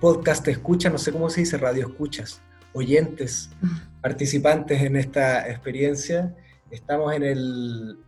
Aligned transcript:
podcast 0.00 0.48
escuchas, 0.48 0.90
no 0.90 0.98
sé 0.98 1.12
cómo 1.12 1.28
se 1.28 1.40
dice, 1.40 1.58
radio 1.58 1.86
escuchas, 1.86 2.40
oyentes, 2.72 3.50
participantes 4.02 4.80
en 4.80 4.96
esta 4.96 5.48
experiencia. 5.50 6.34
Estamos 6.70 7.12
en 7.14 7.22
el, 7.22 7.98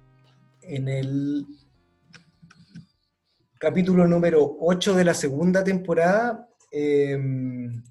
en 0.62 0.88
el 0.88 1.47
capítulo 3.59 4.09
número 4.09 4.56
8 4.59 4.95
de 4.95 5.05
la 5.05 5.12
segunda 5.12 5.62
temporada. 5.62 6.48
Em, 6.70 7.83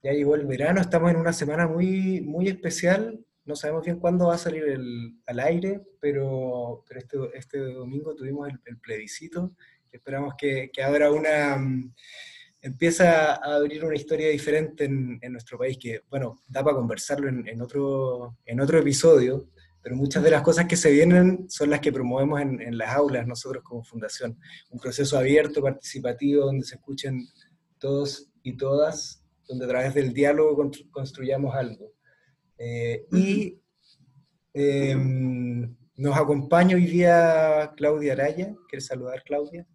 ya 0.00 0.12
llegó 0.12 0.36
el 0.36 0.46
verano, 0.46 0.80
estamos 0.80 1.10
en 1.10 1.16
una 1.16 1.32
semana 1.32 1.66
muy, 1.66 2.20
muy 2.20 2.48
especial. 2.48 3.24
No 3.44 3.56
sabemos 3.56 3.84
bien 3.84 3.98
cuándo 3.98 4.28
va 4.28 4.36
a 4.36 4.38
salir 4.38 4.62
el, 4.62 5.16
al 5.26 5.40
aire, 5.40 5.80
pero, 6.00 6.84
pero 6.86 7.00
este, 7.00 7.18
este 7.34 7.58
domingo 7.58 8.14
tuvimos 8.14 8.48
el, 8.48 8.78
plebiscito. 8.78 9.56
Esperamos 9.90 10.34
que, 10.38 10.70
que 10.72 10.82
abra 10.84 11.10
una 11.10 11.58
empieza 12.62 13.34
a 13.34 13.56
abrir 13.56 13.84
una 13.84 13.96
historia 13.96 14.28
diferente 14.28 14.84
en, 14.84 15.20
nuestro 15.32 15.58
país, 15.58 15.76
que, 15.78 16.02
bueno, 16.08 16.40
da 16.46 16.62
para 16.62 16.76
conversarlo 16.76 17.28
en, 17.28 17.60
otro, 17.60 18.38
en 18.46 18.60
otro 18.60 18.78
episodio, 18.78 19.48
pero 19.82 19.96
muchas 19.96 20.22
de 20.22 20.30
las 20.30 20.42
cosas 20.42 20.66
que 20.66 20.76
se 20.76 20.92
vienen 20.92 21.46
son 21.50 21.70
las 21.70 21.80
que 21.80 21.92
promovemos 21.92 22.40
en, 22.40 22.78
las 22.78 22.94
aulas 22.94 23.26
nosotros 23.26 23.64
como 23.64 23.82
fundación. 23.82 24.38
Un 24.70 24.78
proceso 24.78 25.18
abierto, 25.18 25.60
participativo, 25.60 26.46
donde 26.46 26.64
se 26.64 26.76
escuchen 26.76 27.26
todos 27.80 28.30
y 28.44 28.56
todas, 28.56 29.24
donde 29.48 29.64
a 29.64 29.68
través 29.68 29.92
del 29.94 30.12
diálogo 30.12 30.70
construyamos 30.92 31.56
algo. 31.56 31.92
Eh, 32.58 33.06
y 33.10 33.60
em, 34.54 35.76
nos 35.96 36.16
acompaña 36.16 36.76
hoy 36.76 36.86
día 36.86 37.72
Claudia 37.76 38.12
Araya. 38.12 38.54
¿Quieres 38.68 38.86
saludar, 38.86 39.24
Claudia? 39.24 39.66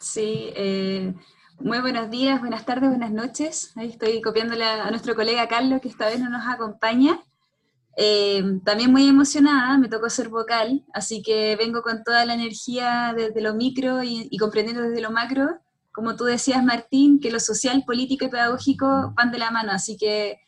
Sí, 0.00 0.52
eh, 0.54 1.12
muy 1.60 1.80
buenos 1.80 2.10
días, 2.10 2.40
buenas 2.40 2.64
tardes, 2.64 2.88
buenas 2.88 3.10
noches. 3.10 3.72
Estoy 3.76 4.22
copiándole 4.22 4.64
a 4.64 4.90
nuestro 4.90 5.14
colega 5.14 5.48
Carlos, 5.48 5.80
que 5.80 5.88
esta 5.88 6.06
vez 6.06 6.20
no 6.20 6.30
nos 6.30 6.46
acompaña. 6.46 7.20
Eh, 7.96 8.60
también 8.64 8.92
muy 8.92 9.08
emocionada, 9.08 9.76
me 9.76 9.88
tocó 9.88 10.08
ser 10.08 10.28
vocal, 10.28 10.84
así 10.94 11.20
que 11.20 11.56
vengo 11.56 11.82
con 11.82 12.04
toda 12.04 12.24
la 12.24 12.34
energía 12.34 13.12
desde 13.16 13.40
lo 13.40 13.54
micro 13.54 14.04
y, 14.04 14.36
comprendiendo 14.38 14.82
desde 14.82 15.00
lo 15.00 15.10
macro, 15.10 15.58
como 15.92 16.14
tú 16.14 16.24
decías, 16.24 16.62
Martín, 16.62 17.18
que 17.18 17.32
lo 17.32 17.40
social, 17.40 17.82
político 17.84 18.26
y 18.26 18.28
pedagógico 18.28 19.12
van 19.16 19.32
de 19.32 19.38
la 19.38 19.50
mano, 19.50 19.72
así 19.72 19.96
que 19.96 20.38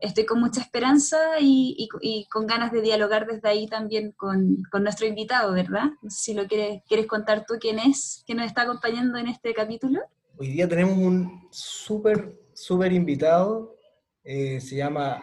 estoy 0.00 0.26
con 0.26 0.38
mucha 0.38 0.60
esperanza 0.60 1.16
y, 1.40 1.88
con 2.30 2.46
ganas 2.46 2.72
de 2.72 2.82
dialogar 2.82 3.26
desde 3.26 3.48
ahí 3.48 3.68
también 3.68 4.12
con, 4.12 4.62
con, 4.70 4.82
nuestro 4.82 5.06
invitado, 5.06 5.52
¿verdad? 5.54 5.92
No 6.02 6.10
sé 6.10 6.18
si 6.18 6.34
lo 6.34 6.46
quieres, 6.46 6.82
quieres 6.86 7.06
contar 7.06 7.46
tú 7.48 7.54
quién 7.58 7.78
es, 7.78 8.22
que 8.26 8.34
nos 8.34 8.44
está 8.44 8.62
acompañando 8.62 9.16
en 9.16 9.28
este 9.28 9.54
capítulo. 9.54 10.00
Hoy 10.40 10.50
día 10.50 10.68
tenemos 10.68 10.96
un 10.96 11.48
súper, 11.50 12.38
súper 12.52 12.92
invitado, 12.92 13.76
eh, 14.22 14.60
se 14.60 14.76
llama 14.76 15.20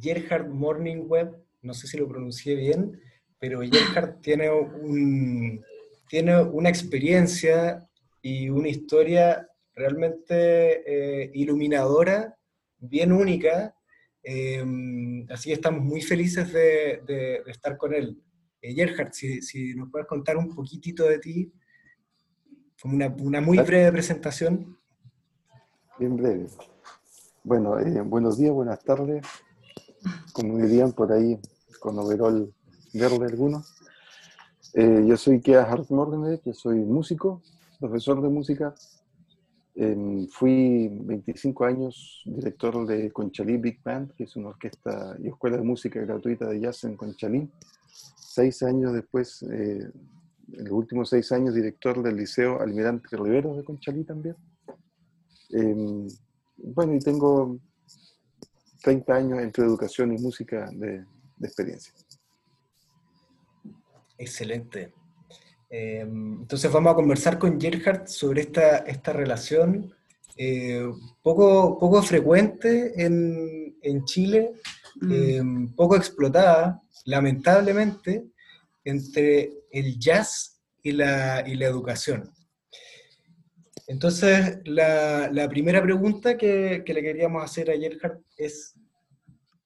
Gerhard 0.00 0.48
Morningweb, 0.48 1.42
no 1.62 1.74
sé 1.74 1.88
si 1.88 1.98
lo 1.98 2.06
pronuncié 2.06 2.54
bien, 2.54 3.00
pero 3.40 3.62
Gerhard 3.62 4.20
tiene, 4.20 4.48
un, 4.52 5.60
tiene 6.08 6.40
una 6.40 6.68
experiencia 6.68 7.84
y 8.22 8.48
una 8.48 8.68
historia 8.68 9.44
realmente 9.74 10.84
eh, 11.24 11.32
iluminadora, 11.34 12.38
bien 12.78 13.10
única, 13.10 13.74
em, 14.22 15.26
así 15.30 15.48
que 15.48 15.54
estamos 15.54 15.82
muy 15.82 16.00
felices 16.00 16.52
de, 16.52 17.42
estar 17.48 17.76
con 17.76 17.92
él. 17.92 18.22
Eh, 18.62 18.72
Gerhard, 18.72 19.12
si, 19.14 19.42
si, 19.42 19.74
nos 19.74 19.90
puedes 19.90 20.06
contar 20.06 20.36
un 20.36 20.54
poquitito 20.54 21.08
de 21.08 21.18
ti, 21.18 21.52
como 22.84 22.96
una, 22.96 23.40
muy 23.40 23.56
breve 23.60 23.92
presentación. 23.92 24.76
Bien 25.98 26.14
breve. 26.18 26.48
Bueno, 27.42 27.80
eh, 27.80 28.02
buenos 28.02 28.36
días, 28.36 28.52
buenas 28.52 28.84
tardes. 28.84 29.26
Como 30.34 30.58
dirían 30.58 30.92
por 30.92 31.10
ahí, 31.10 31.40
con 31.80 31.98
overol 31.98 32.52
verde 32.92 33.24
algunos. 33.24 33.74
Eh, 34.74 35.02
yo 35.06 35.16
soy 35.16 35.40
Kea 35.40 35.62
Hartmorgen, 35.62 36.38
yo 36.44 36.52
soy 36.52 36.80
músico, 36.80 37.40
profesor 37.80 38.20
de 38.20 38.28
música. 38.28 38.74
Em, 39.76 40.28
fui 40.28 40.88
25 40.92 41.64
años 41.64 42.22
director 42.26 42.86
de 42.86 43.10
Conchalí 43.10 43.56
Big 43.56 43.82
Band, 43.82 44.12
que 44.12 44.24
es 44.24 44.36
una 44.36 44.48
orquesta 44.48 45.16
y 45.22 45.28
escuela 45.28 45.56
de 45.56 45.62
música 45.62 46.00
gratuita 46.00 46.50
de 46.50 46.60
jazz 46.60 46.84
en 46.84 46.98
Conchalí. 46.98 47.48
Seis 48.14 48.62
años 48.62 48.92
después 48.92 49.42
eh, 49.50 49.90
en 50.52 50.64
los 50.64 50.72
últimos 50.72 51.08
seis 51.08 51.30
años 51.32 51.54
director 51.54 52.02
del 52.02 52.16
Liceo 52.16 52.60
Almirante 52.60 53.16
Rivero 53.16 53.56
de 53.56 53.64
Conchalí 53.64 54.04
también. 54.04 54.36
Em, 55.50 56.08
bueno, 56.56 56.94
y 56.94 56.98
tengo 56.98 57.58
30 58.82 59.14
años 59.14 59.38
entre 59.40 59.64
educación 59.64 60.12
y 60.12 60.20
música 60.20 60.68
de, 60.72 61.04
experiencia. 61.40 61.92
Excelente. 64.16 64.92
Em, 65.68 66.40
entonces 66.40 66.70
vamos 66.72 66.92
a 66.92 66.96
conversar 66.96 67.38
con 67.38 67.60
Gerhard 67.60 68.06
sobre 68.06 68.42
esta, 68.42 68.78
esta 68.78 69.12
relación 69.12 69.92
eh, 70.36 70.90
poco, 71.22 71.78
poco 71.78 72.02
frecuente 72.02 72.92
en, 73.04 73.76
en 73.82 74.04
Chile, 74.04 74.52
mm. 75.00 75.12
em, 75.12 75.74
poco 75.74 75.96
explotada, 75.96 76.82
lamentablemente, 77.04 78.26
entre 78.84 79.64
el 79.70 79.98
jazz 79.98 80.60
y 80.82 80.92
la, 80.92 81.40
educación. 81.40 82.30
Entonces, 83.86 84.58
la, 84.64 85.46
primera 85.48 85.82
pregunta 85.82 86.36
que, 86.36 86.84
le 86.86 87.02
queríamos 87.02 87.42
hacer 87.42 87.70
a 87.70 87.76
Gerhard 87.76 88.20
es, 88.36 88.74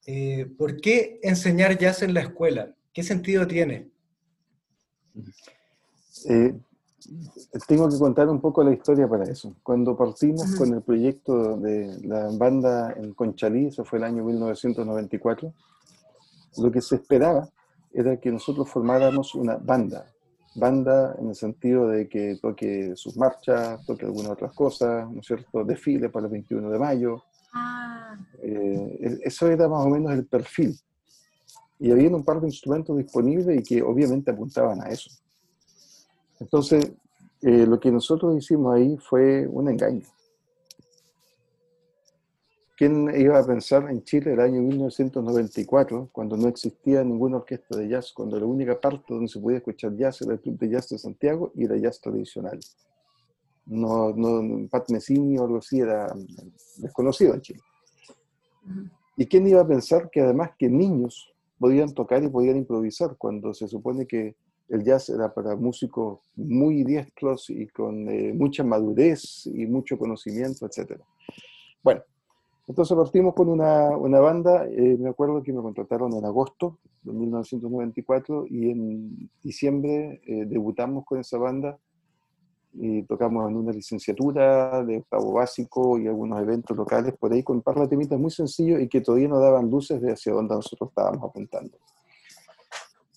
eh, 0.05 0.45
¿por 0.57 0.79
qué 0.79 1.19
enseñar 1.21 1.77
jazz 1.77 2.01
en 2.01 2.13
la 2.13 2.21
escuela? 2.21 2.73
¿Qué 2.93 3.03
sentido 3.03 3.45
tiene? 3.45 3.91
Eh, 6.29 6.53
tengo 7.67 7.89
que 7.89 7.97
contar 7.97 8.29
un 8.29 8.39
poco 8.39 8.63
la 8.63 8.73
historia 8.73 9.07
para 9.07 9.25
eso. 9.25 9.55
Cuando 9.63 9.97
partimos 9.97 10.55
con 10.55 10.73
el 10.73 10.81
proyecto 10.81 11.57
de 11.57 11.99
la 12.03 12.29
banda 12.31 12.93
en 12.97 13.13
Conchalí, 13.13 13.67
eso 13.67 13.83
fue 13.83 13.99
el 13.99 14.05
año 14.05 14.23
1994, 14.23 15.53
lo 16.57 16.71
que 16.71 16.81
se 16.81 16.95
esperaba 16.95 17.49
era 17.93 18.17
que 18.17 18.31
nosotros 18.31 18.69
formáramos 18.69 19.35
una 19.35 19.57
banda. 19.57 20.05
Banda 20.55 21.15
en 21.19 21.29
el 21.29 21.35
sentido 21.35 21.87
de 21.87 22.07
que 22.07 22.37
toque 22.41 22.95
sus 22.95 23.15
marchas, 23.17 23.85
toque 23.85 24.05
algunas 24.05 24.31
otras 24.31 24.53
cosas, 24.53 25.09
¿no 25.09 25.19
es 25.19 25.27
cierto? 25.27 25.63
Desfile 25.63 26.09
para 26.09 26.25
el 26.25 26.31
21 26.31 26.69
de 26.69 26.79
mayo. 26.79 27.23
Ah. 27.53 28.17
Eh, 28.41 29.19
eso 29.23 29.47
era 29.47 29.67
más 29.67 29.85
o 29.85 29.89
menos 29.89 30.11
el 30.13 30.25
perfil. 30.25 30.77
Y 31.79 31.91
había 31.91 32.09
un 32.09 32.25
par 32.25 32.41
de 32.41 32.47
instrumentos 32.47 32.97
disponibles 32.97 33.59
y 33.59 33.63
que 33.63 33.81
obviamente 33.81 34.31
apuntaban 34.31 34.81
a 34.81 34.89
eso. 34.89 35.09
Entonces, 36.39 36.91
eh, 37.41 37.65
lo 37.65 37.79
que 37.79 37.91
nosotros 37.91 38.35
hicimos 38.37 38.75
ahí 38.75 38.97
fue 38.97 39.47
un 39.47 39.69
engaño. 39.69 40.05
¿Quién 42.79 43.13
iba 43.13 43.37
a 43.37 43.45
pensar 43.45 43.91
en 43.91 44.05
Chile 44.05 44.31
el 44.31 44.39
año 44.39 44.61
1994, 44.61 46.11
cuando 46.13 46.37
no 46.37 46.47
existía 46.47 47.03
ninguna 47.03 47.35
orquesta 47.35 47.77
de 47.77 47.89
jazz, 47.89 48.13
cuando 48.13 48.39
la 48.39 48.45
única 48.45 48.79
parte 48.79 49.13
donde 49.13 49.27
se 49.27 49.37
podía 49.37 49.57
escuchar 49.57 49.97
jazz 49.97 50.21
era 50.21 50.31
el 50.31 50.39
Club 50.39 50.57
de 50.59 50.69
Jazz 50.69 50.87
de 50.87 50.97
Santiago 50.97 51.51
y 51.55 51.65
era 51.65 51.75
jazz 51.75 51.99
tradicional? 51.99 52.57
No, 53.65 54.13
no, 54.13 54.65
Pat 54.69 54.89
Messini 54.91 55.37
o 55.37 55.43
algo 55.43 55.57
así 55.57 55.81
era 55.81 56.07
desconocido 56.77 57.33
en 57.33 57.41
Chile. 57.41 57.59
¿Y 59.17 59.25
quién 59.25 59.45
iba 59.45 59.59
a 59.59 59.67
pensar 59.67 60.09
que 60.09 60.21
además 60.21 60.51
que 60.57 60.69
niños 60.69 61.33
podían 61.59 61.93
tocar 61.93 62.23
y 62.23 62.29
podían 62.29 62.55
improvisar 62.55 63.17
cuando 63.17 63.53
se 63.53 63.67
supone 63.67 64.07
que 64.07 64.37
el 64.69 64.85
jazz 64.85 65.09
era 65.09 65.33
para 65.33 65.53
músicos 65.57 66.21
muy 66.37 66.85
diestros 66.85 67.49
y 67.49 67.67
con 67.67 68.07
eh, 68.07 68.31
mucha 68.33 68.63
madurez 68.63 69.47
y 69.47 69.65
mucho 69.65 69.97
conocimiento, 69.97 70.65
etc. 70.65 70.97
Bueno, 71.83 72.03
entonces 72.69 72.95
partimos 72.95 73.33
con 73.33 73.49
una, 73.49 73.97
una 73.97 74.19
banda, 74.19 74.67
eh, 74.67 74.95
me 74.99 75.09
acuerdo 75.09 75.41
que 75.41 75.51
me 75.51 75.59
contrataron 75.59 76.13
en 76.13 76.23
agosto 76.23 76.77
de 77.01 77.11
1994 77.13 78.45
y 78.47 78.69
en 78.69 79.29
diciembre 79.41 80.21
eh, 80.23 80.45
debutamos 80.45 81.03
con 81.03 81.19
esa 81.19 81.39
banda 81.39 81.79
y 82.73 83.01
tocamos 83.01 83.49
en 83.49 83.57
una 83.57 83.71
licenciatura 83.71 84.85
de 84.85 84.97
octavo 84.97 85.33
básico 85.33 85.97
y 85.97 86.05
algunos 86.05 86.39
eventos 86.39 86.77
locales 86.77 87.15
por 87.17 87.33
ahí 87.33 87.41
con 87.41 87.55
un 87.55 87.63
par 87.63 87.79
de 87.79 87.87
temitas 87.87 88.19
muy 88.19 88.29
sencillos 88.29 88.79
y 88.79 88.87
que 88.87 89.01
todavía 89.01 89.29
no 89.29 89.39
daban 89.39 89.67
luces 89.67 89.99
de 89.99 90.11
hacia 90.11 90.31
dónde 90.31 90.53
nosotros 90.53 90.89
estábamos 90.89 91.27
apuntando. 91.27 91.75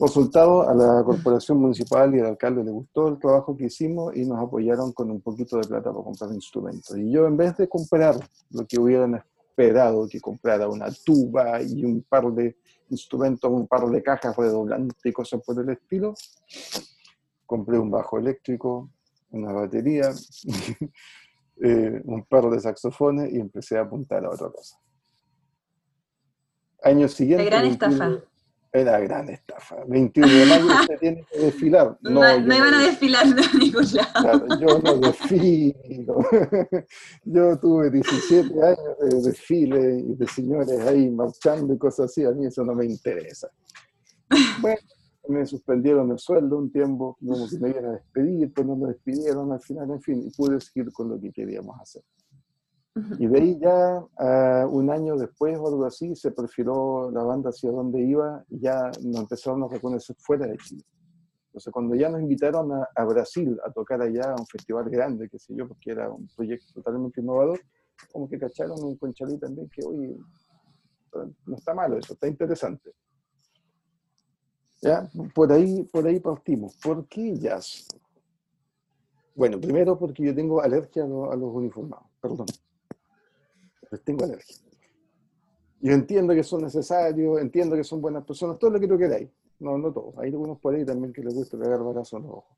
Resultado, 0.00 0.66
a 0.66 0.74
la 0.74 1.04
corporación 1.04 1.58
municipal 1.58 2.14
y 2.14 2.20
al 2.20 2.26
alcalde 2.26 2.64
le 2.64 2.70
gustó 2.70 3.08
el 3.08 3.18
trabajo 3.18 3.54
que 3.54 3.66
hicimos 3.66 4.16
y 4.16 4.24
nos 4.24 4.40
apoyaron 4.40 4.92
con 4.92 5.10
un 5.10 5.20
poquito 5.20 5.58
de 5.58 5.68
plata 5.68 5.92
para 5.92 6.02
comprar 6.02 6.32
instrumentos. 6.32 6.96
Y 6.96 7.10
yo 7.10 7.26
en 7.26 7.36
vez 7.36 7.54
de 7.58 7.68
comprar 7.68 8.16
lo 8.50 8.66
que 8.66 8.80
hubieran 8.80 9.22
esperado 9.52 10.08
que 10.08 10.20
comprara 10.20 10.66
una 10.68 10.88
tuba 11.04 11.60
y 11.62 11.84
un 11.84 12.02
par 12.02 12.32
de 12.32 12.56
instrumentos, 12.88 13.50
un 13.50 13.66
par 13.66 13.86
de 13.86 14.02
cajas 14.02 14.34
redoblantes 14.36 15.04
y 15.04 15.12
cosas 15.12 15.40
por 15.44 15.60
el 15.60 15.68
estilo, 15.68 16.14
compré 17.44 17.78
un 17.78 17.90
bajo 17.90 18.18
eléctrico, 18.18 18.90
una 19.30 19.52
batería, 19.52 20.10
eh, 21.62 22.00
un 22.04 22.24
par 22.24 22.48
de 22.50 22.60
saxofones 22.60 23.32
y 23.32 23.38
empecé 23.38 23.76
a 23.76 23.82
apuntar 23.82 24.24
a 24.24 24.30
otra 24.30 24.50
cosa. 24.50 24.78
Año 26.82 27.08
siguiente. 27.08 27.44
La 27.44 27.50
gran 27.50 27.66
estafa. 27.66 28.31
Era 28.74 28.98
gran 29.00 29.28
estafa. 29.28 29.84
21 29.86 30.32
de 30.32 30.46
mayo 30.46 30.82
se 30.86 30.96
tiene 30.96 31.26
que 31.30 31.38
desfilar. 31.38 31.98
No, 32.02 32.40
no, 32.40 32.54
iban 32.54 32.74
a 32.74 32.82
desfilar 32.84 33.26
de 33.26 33.42
ningún 33.58 33.84
lado. 33.92 34.46
yo 34.58 34.78
no 34.78 34.96
desfilo. 34.96 36.24
Yo 37.24 37.58
tuve 37.58 37.90
17 37.90 38.62
años 38.62 38.98
de 39.00 39.30
desfile 39.30 40.00
y 40.00 40.14
de 40.14 40.26
señores 40.26 40.80
ahí 40.80 41.10
marchando 41.10 41.74
y 41.74 41.78
cosas 41.78 42.06
así. 42.06 42.24
A 42.24 42.30
mí 42.30 42.46
eso 42.46 42.64
no 42.64 42.74
me 42.74 42.86
interesa. 42.86 43.48
Bueno, 44.60 44.80
me 45.28 45.46
suspendieron 45.46 46.10
el 46.10 46.18
sueldo 46.18 46.58
un 46.58 46.72
tiempo, 46.72 47.16
como 47.20 47.46
me 47.60 47.70
iban 47.70 47.84
a 47.84 47.92
despedir, 47.92 48.52
pero 48.54 48.68
no 48.68 48.76
me 48.76 48.88
despidieron 48.88 49.52
al 49.52 49.60
final, 49.60 49.90
en 49.90 50.00
fin, 50.00 50.22
y 50.26 50.30
pude 50.30 50.60
seguir 50.60 50.90
con 50.92 51.10
lo 51.10 51.20
que 51.20 51.30
queríamos 51.30 51.78
hacer. 51.80 52.02
Y 52.94 53.26
de 53.26 53.38
ahí 53.38 53.58
ya 53.58 54.66
un 54.66 54.90
año 54.90 55.16
después 55.16 55.56
o 55.58 55.68
algo 55.68 55.86
así 55.86 56.14
se 56.14 56.30
perfiló 56.30 57.10
la 57.10 57.22
banda 57.22 57.48
hacia 57.48 57.70
dónde 57.70 58.00
iba 58.02 58.44
y 58.50 58.60
ya 58.60 58.90
nos 59.02 59.20
empezaron 59.22 59.62
a 59.64 59.68
reconocer 59.68 60.14
fuera 60.18 60.46
de 60.46 60.58
Chile. 60.58 60.84
Entonces 61.46 61.72
cuando 61.72 61.94
ya 61.94 62.10
nos 62.10 62.20
invitaron 62.20 62.70
a, 62.72 62.88
a, 62.94 63.04
Brasil 63.04 63.58
a 63.64 63.70
tocar 63.70 64.00
allá 64.00 64.32
a 64.32 64.40
un 64.40 64.46
festival 64.46 64.88
grande, 64.90 65.28
qué 65.28 65.38
sé 65.38 65.54
yo, 65.54 65.68
porque 65.68 65.90
era 65.90 66.10
un 66.10 66.28
proyecto 66.34 66.72
totalmente 66.74 67.20
innovador, 67.20 67.60
como 68.10 68.28
que 68.28 68.38
cacharon 68.38 68.82
un 68.82 68.96
conchalí 68.96 69.38
también 69.38 69.68
que, 69.68 69.84
oye, 69.86 70.16
no 71.46 71.56
está 71.56 71.74
malo 71.74 71.98
eso, 71.98 72.14
está 72.14 72.26
interesante. 72.26 72.92
¿Ya? 74.82 75.08
Por 75.34 75.52
ahí, 75.52 75.84
por 75.84 76.06
ahí 76.06 76.20
partimos. 76.20 76.76
¿Por 76.82 77.06
qué 77.06 77.38
jazz? 77.38 77.86
Bueno, 79.34 79.60
primero 79.60 79.98
porque 79.98 80.24
yo 80.24 80.34
tengo 80.34 80.60
alergia 80.60 81.02
a, 81.02 81.06
a 81.06 81.36
los 81.36 81.54
uniformados, 81.54 82.06
perdón 82.20 82.46
les 83.92 84.02
tengo 84.02 84.24
alergia. 84.24 84.56
Yo 85.80 85.92
entiendo 85.92 86.34
que 86.34 86.42
son 86.42 86.62
necesarios, 86.62 87.40
entiendo 87.40 87.76
que 87.76 87.84
son 87.84 88.00
buenas 88.00 88.24
personas, 88.24 88.58
todo 88.58 88.70
lo 88.70 88.80
que 88.80 88.88
tú 88.88 88.96
queráis. 88.96 89.28
No, 89.58 89.78
no 89.78 89.92
todo. 89.92 90.14
Hay 90.18 90.30
algunos 90.30 90.58
por 90.58 90.74
ahí 90.74 90.84
también 90.84 91.12
que 91.12 91.22
les 91.22 91.34
gusta 91.34 91.58
pegar 91.58 91.82
balazos 91.82 92.14
en 92.20 92.26
los 92.26 92.36
ojos. 92.38 92.56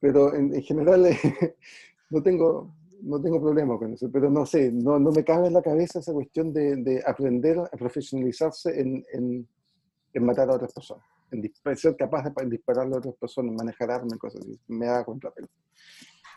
Pero 0.00 0.34
en, 0.34 0.60
general 0.62 1.06
no 2.10 2.22
tengo, 2.22 2.74
no 3.02 3.20
tengo 3.20 3.40
problema 3.40 3.78
con 3.78 3.92
eso. 3.92 4.10
Pero 4.10 4.30
no 4.30 4.44
sé, 4.44 4.72
no, 4.72 4.98
no 4.98 5.12
me 5.12 5.24
cabe 5.24 5.46
en 5.46 5.54
la 5.54 5.62
cabeza 5.62 6.00
esa 6.00 6.12
cuestión 6.12 6.52
de, 6.52 6.76
de 6.76 7.02
aprender 7.06 7.58
a 7.58 7.76
profesionalizarse 7.76 8.80
en, 8.80 9.04
en, 9.12 9.46
en, 10.12 10.24
matar 10.24 10.50
a 10.50 10.54
otras 10.54 10.72
personas. 10.72 11.04
En 11.30 11.76
ser 11.76 11.96
capaz 11.96 12.24
de 12.24 12.46
dispararle 12.46 12.96
a 12.96 12.98
otras 12.98 13.14
personas, 13.14 13.54
manejar 13.54 13.90
armas, 13.90 14.18
cosas 14.18 14.42
así. 14.42 14.58
Me 14.68 14.86
da 14.86 15.04
contrapelo. 15.04 15.48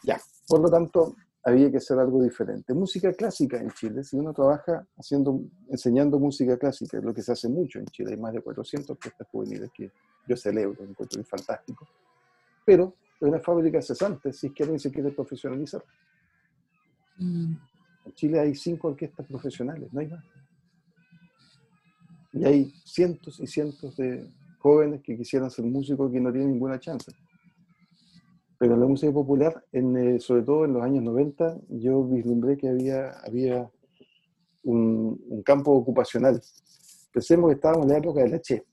Ya, 0.03 0.21
por 0.47 0.59
lo 0.61 0.69
tanto, 0.69 1.15
había 1.45 1.69
que 1.69 1.77
hacer 1.77 1.99
algo 1.99 2.23
diferente. 2.23 2.73
Música 2.73 3.13
clásica 3.13 3.57
en 3.61 3.69
Chile, 3.69 4.03
si 4.03 4.17
uno 4.17 4.33
trabaja 4.33 4.83
haciendo, 4.97 5.39
enseñando 5.69 6.19
música 6.19 6.57
clásica, 6.57 6.99
lo 6.99 7.13
que 7.13 7.21
se 7.21 7.31
hace 7.31 7.47
mucho 7.47 7.77
en 7.77 7.85
Chile, 7.85 8.13
hay 8.13 8.17
más 8.17 8.33
de 8.33 8.41
400 8.41 8.89
orquestas 8.89 9.27
juveniles 9.31 9.69
que 9.71 9.91
yo 10.27 10.35
celebro, 10.35 10.83
encuentro 10.83 11.23
fantástico, 11.23 11.87
pero 12.65 12.95
es 13.21 13.27
una 13.27 13.39
fábrica 13.39 13.79
cesante 13.79 14.33
si 14.33 14.47
es 14.47 14.53
que 14.53 14.63
alguien 14.63 14.79
se 14.79 14.91
quiere 14.91 15.11
profesionalizar. 15.11 15.83
Mm. 17.17 17.53
En 18.05 18.13
Chile 18.13 18.39
hay 18.39 18.55
cinco 18.55 18.87
orquestas 18.87 19.27
profesionales, 19.27 19.93
no 19.93 19.99
hay 19.99 20.07
más. 20.07 20.25
Y 22.33 22.43
hay 22.43 22.73
cientos 22.83 23.39
y 23.39 23.45
cientos 23.45 23.95
de 23.97 24.27
jóvenes 24.57 25.01
que 25.03 25.15
quisieran 25.15 25.51
ser 25.51 25.65
músicos 25.65 26.11
que 26.11 26.19
no 26.19 26.31
tienen 26.31 26.53
ninguna 26.53 26.79
chance. 26.79 27.11
Pero 28.65 28.73
en 28.73 28.81
la 28.81 28.87
música 28.87 29.13
popular, 29.13 29.63
en, 29.71 29.95
eh, 29.95 30.19
sobre 30.19 30.41
todo 30.41 30.65
en 30.65 30.73
los 30.73 30.81
años 30.81 31.03
90, 31.03 31.55
yo 31.69 32.03
vislumbré 32.03 32.57
que 32.57 32.67
había, 32.67 33.11
había 33.23 33.69
un, 34.63 35.23
un, 35.29 35.43
campo 35.43 35.71
ocupacional. 35.71 36.41
Pensemos 37.13 37.47
que 37.47 37.53
estábamos 37.57 37.85
en 37.85 37.91
la 37.91 37.97
época 37.99 38.23
de 38.23 38.29
la 38.29 38.41
Che. 38.41 38.65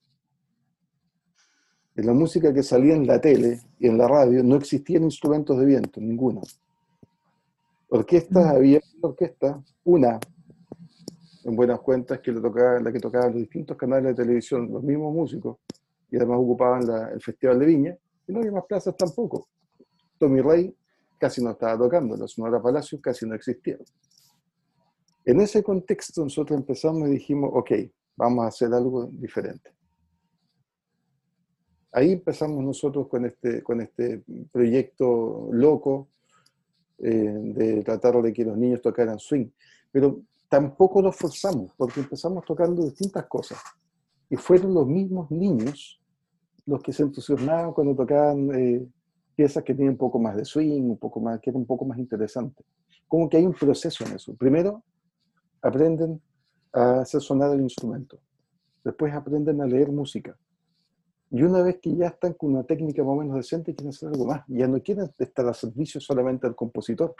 En 1.95 2.07
la 2.07 2.15
música 2.15 2.55
que 2.55 2.63
salía 2.63 2.95
en 2.95 3.07
la 3.07 3.21
tele 3.21 3.61
y 3.79 3.87
en 3.87 3.99
la 3.99 4.09
radio 4.09 4.43
no 4.43 4.57
existían 4.57 5.03
instrumentos 5.03 5.59
de 5.59 5.67
viento, 5.67 6.01
ninguno. 6.01 6.41
Orquestas, 7.91 8.47
había 8.47 8.81
una 8.97 9.11
orquesta, 9.11 9.63
una, 9.85 10.19
en 11.45 11.55
buenas 11.55 11.81
cuentas, 11.81 12.21
que 12.21 12.33
tocaba, 12.33 12.81
la 12.81 12.91
que 12.91 12.99
tocaban 12.99 13.33
los 13.33 13.43
distintos 13.43 13.77
canales 13.77 14.17
de 14.17 14.25
televisión, 14.25 14.73
los 14.73 14.83
mismos 14.83 15.13
músicos, 15.13 15.59
y 16.11 16.17
además 16.17 16.39
ocupaban 16.39 16.87
la, 16.87 17.11
el 17.11 17.21
Festival 17.21 17.59
de 17.59 17.67
Viña, 17.67 17.99
y 18.27 18.33
no 18.33 18.39
había 18.39 18.53
más 18.53 18.65
plazas 18.65 18.97
tampoco. 18.97 19.49
Tommy 20.23 20.41
Rey 20.41 20.73
casi 21.19 21.43
no 21.43 21.51
estaba 21.51 21.77
tocando, 21.77 22.17
la 22.17 22.29
Sonora 22.29 22.63
Palacios 22.63 23.01
casi 23.01 23.27
no 23.27 23.35
existía. 23.35 23.77
En 25.25 25.41
ese 25.41 25.65
contexto 25.65 26.23
nosotros 26.23 26.61
empezamos 26.61 27.09
y 27.09 27.15
dijimos, 27.15 27.51
ok, 27.53 27.73
vamos 28.15 28.45
a 28.45 28.47
hacer 28.47 28.73
algo 28.73 29.07
diferente. 29.07 29.75
Ahí 31.91 32.13
empezamos 32.13 32.63
nosotros 32.63 33.09
con 33.09 33.27
este, 33.27 33.65
con 33.65 33.81
este 33.81 34.23
proyecto 34.53 35.49
loco 35.51 36.11
eh, 36.99 37.11
de 37.11 37.83
tratar 37.83 38.23
de 38.23 38.33
que 38.33 38.45
los 38.45 38.57
niños 38.57 38.81
tocaran 38.81 39.19
swing, 39.19 39.49
pero 39.91 40.23
tampoco 40.49 41.03
nos 41.03 41.17
forzamos, 41.17 41.73
porque 41.77 41.99
empezamos 41.99 42.45
tocando 42.45 42.85
distintas 42.85 43.27
cosas. 43.27 43.59
Y 44.31 44.37
fueron 44.37 44.73
los 44.73 44.87
mismos 44.87 45.33
niños 45.33 46.01
los 46.65 46.81
que 46.81 46.93
se 46.93 47.03
entusiasmaban 47.03 47.73
cuando 47.73 47.97
tocaban 47.97 48.55
eh, 48.55 48.87
piezas 49.35 49.63
que 49.65 49.75
tienen 49.75 49.93
un 49.93 49.99
poco 49.99 50.19
más 50.19 50.37
de 50.37 50.45
swing, 50.45 50.83
un 50.83 50.99
poco 50.99 51.21
más, 51.21 51.41
que 51.41 51.51
es 51.51 51.57
un 51.57 51.67
poco 51.67 51.85
más 51.85 51.99
interesante. 51.99 52.65
Como 53.09 53.29
que 53.29 53.37
hay 53.37 53.47
un 53.47 53.55
proceso 53.55 54.05
en 54.05 54.17
eso. 54.17 54.35
Primero, 54.35 54.83
aprenden 55.61 56.21
a 56.73 57.01
hacer 57.01 57.21
sonar 57.21 57.53
el 57.55 57.61
instrumento. 57.61 58.19
Después 58.85 59.13
aprenden 59.15 59.61
a 59.61 59.67
leer 59.67 59.91
música. 59.91 60.37
Y 61.31 61.43
una 61.43 61.63
vez 61.63 61.79
que 61.81 61.95
ya 61.95 62.09
están 62.09 62.35
con 62.35 62.53
una 62.53 62.65
técnica 62.65 63.03
más 63.03 63.13
o 63.13 63.17
menos 63.17 63.37
decente, 63.37 63.75
quieren 63.75 63.91
hacer 63.91 64.11
algo 64.11 64.27
más. 64.27 64.45
Ya 64.49 64.69
no 64.69 64.83
quieren 64.83 65.11
estar 65.19 65.47
a 65.47 65.55
servicio 65.55 66.01
solamente 66.01 66.47
del 66.47 66.55
compositor. 66.55 67.15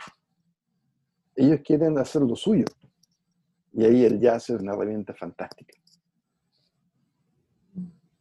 Ellos 1.35 1.61
quieren 1.63 1.97
hacer 1.97 2.21
lo 2.21 2.35
suyo. 2.35 2.65
Y 3.71 3.83
ahí 3.85 4.05
el 4.05 4.19
jazz 4.19 4.51
es 4.51 4.61
una 4.61 4.73
herramienta 4.73 5.15
fantástica. 5.15 5.73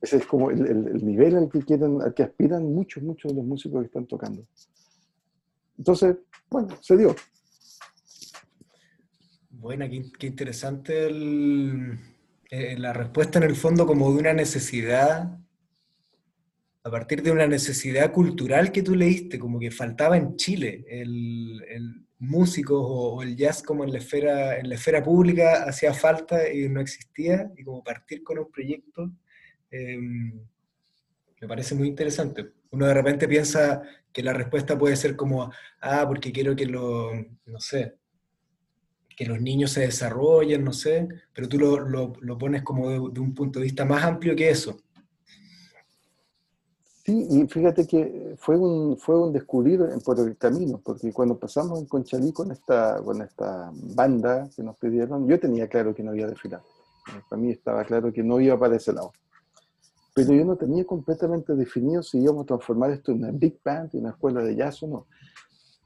Ese 0.02 0.16
es 0.16 0.26
como 0.26 0.50
el, 0.50 1.04
nivel 1.04 1.36
al 1.36 1.48
que 1.48 1.60
quieren, 1.60 2.02
al 2.02 2.12
que 2.12 2.24
aspiran 2.24 2.64
muchos, 2.64 3.04
muchos 3.04 3.30
de 3.30 3.36
los 3.36 3.46
músicos 3.46 3.80
que 3.80 3.86
están 3.86 4.06
tocando. 4.06 4.44
Entonces, 5.78 6.16
bueno, 6.50 6.76
se 6.80 6.96
dio. 6.96 7.14
Bueno, 9.50 9.86
qué, 10.18 10.26
interesante 10.26 11.06
eh, 12.50 12.76
la 12.78 12.92
respuesta 12.92 13.38
en 13.38 13.44
el 13.44 13.54
fondo 13.54 13.86
como 13.86 14.12
de 14.12 14.18
una 14.18 14.32
necesidad, 14.32 15.38
a 16.82 16.90
partir 16.90 17.22
de 17.22 17.30
una 17.30 17.46
necesidad 17.46 18.10
cultural 18.10 18.72
que 18.72 18.82
tú 18.82 18.96
leíste, 18.96 19.38
como 19.38 19.60
que 19.60 19.70
faltaba 19.70 20.16
en 20.16 20.34
Chile 20.34 20.84
el, 20.88 21.62
el 21.68 22.06
músicos 22.22 22.80
o, 22.80 23.22
el 23.22 23.36
jazz 23.36 23.62
como 23.62 23.84
en 23.84 23.92
la 23.92 23.98
esfera, 23.98 24.58
en 24.58 24.68
la 24.68 24.76
esfera 24.76 25.02
pública 25.02 25.64
hacía 25.64 25.92
falta 25.92 26.52
y 26.52 26.68
no 26.68 26.80
existía, 26.80 27.50
y 27.56 27.64
como 27.64 27.82
partir 27.82 28.22
con 28.22 28.38
un 28.38 28.50
proyecto 28.50 29.12
Em, 29.72 30.38
me 31.40 31.48
parece 31.48 31.74
muy 31.74 31.88
interesante. 31.88 32.52
Uno 32.70 32.86
de 32.86 32.94
repente 32.94 33.26
piensa 33.26 33.82
que 34.12 34.22
la 34.22 34.34
respuesta 34.34 34.78
puede 34.78 34.96
ser 34.96 35.16
como, 35.16 35.50
ah, 35.80 36.04
porque 36.06 36.30
quiero 36.30 36.54
que 36.54 36.66
lo, 36.66 37.12
no 37.46 37.58
sé, 37.58 37.96
que 39.16 39.26
los 39.26 39.40
niños 39.40 39.72
se 39.72 39.80
desarrollen, 39.80 40.62
no 40.62 40.72
sé, 40.72 41.08
pero 41.34 41.48
tú 41.48 41.58
lo, 41.58 41.78
lo, 41.78 42.38
pones 42.38 42.62
como 42.62 42.90
de, 42.90 43.20
un 43.20 43.34
punto 43.34 43.58
de 43.58 43.64
vista 43.64 43.84
más 43.84 44.04
amplio 44.04 44.36
que 44.36 44.50
eso. 44.50 44.76
Sí, 47.04 47.26
y 47.30 47.48
fíjate 47.48 47.86
que 47.86 48.36
fue 48.38 48.56
un, 48.56 48.96
fue 48.96 49.18
un 49.18 49.32
descubrir 49.32 49.80
por 50.04 50.20
el 50.20 50.36
camino, 50.36 50.80
porque 50.84 51.12
cuando 51.12 51.38
pasamos 51.38 51.80
en 51.80 51.86
Conchalí 51.86 52.32
con 52.32 52.52
esta, 52.52 53.02
con 53.02 53.20
esta 53.22 53.72
banda 53.72 54.48
que 54.54 54.62
nos 54.62 54.76
pidieron, 54.76 55.26
yo 55.26 55.40
tenía 55.40 55.66
claro 55.66 55.94
que 55.94 56.02
no 56.02 56.10
había 56.10 56.28
desfilar. 56.28 56.60
Para 57.28 57.42
mí 57.42 57.50
estaba 57.50 57.84
claro 57.84 58.12
que 58.12 58.22
no 58.22 58.40
iba 58.40 58.56
para 58.58 58.76
ese 58.76 58.92
lado. 58.92 59.12
Pero 60.14 60.34
yo 60.34 60.44
no 60.44 60.56
tenía 60.56 60.84
completamente 60.84 61.54
definido 61.54 62.02
si 62.02 62.18
íbamos 62.18 62.44
a 62.44 62.46
transformar 62.46 62.90
esto 62.90 63.12
en 63.12 63.18
una 63.18 63.30
big 63.32 63.58
band, 63.64 63.94
en 63.94 64.00
una 64.00 64.10
escuela 64.10 64.42
de 64.42 64.54
jazz 64.54 64.82
o 64.82 64.86
no. 64.86 65.06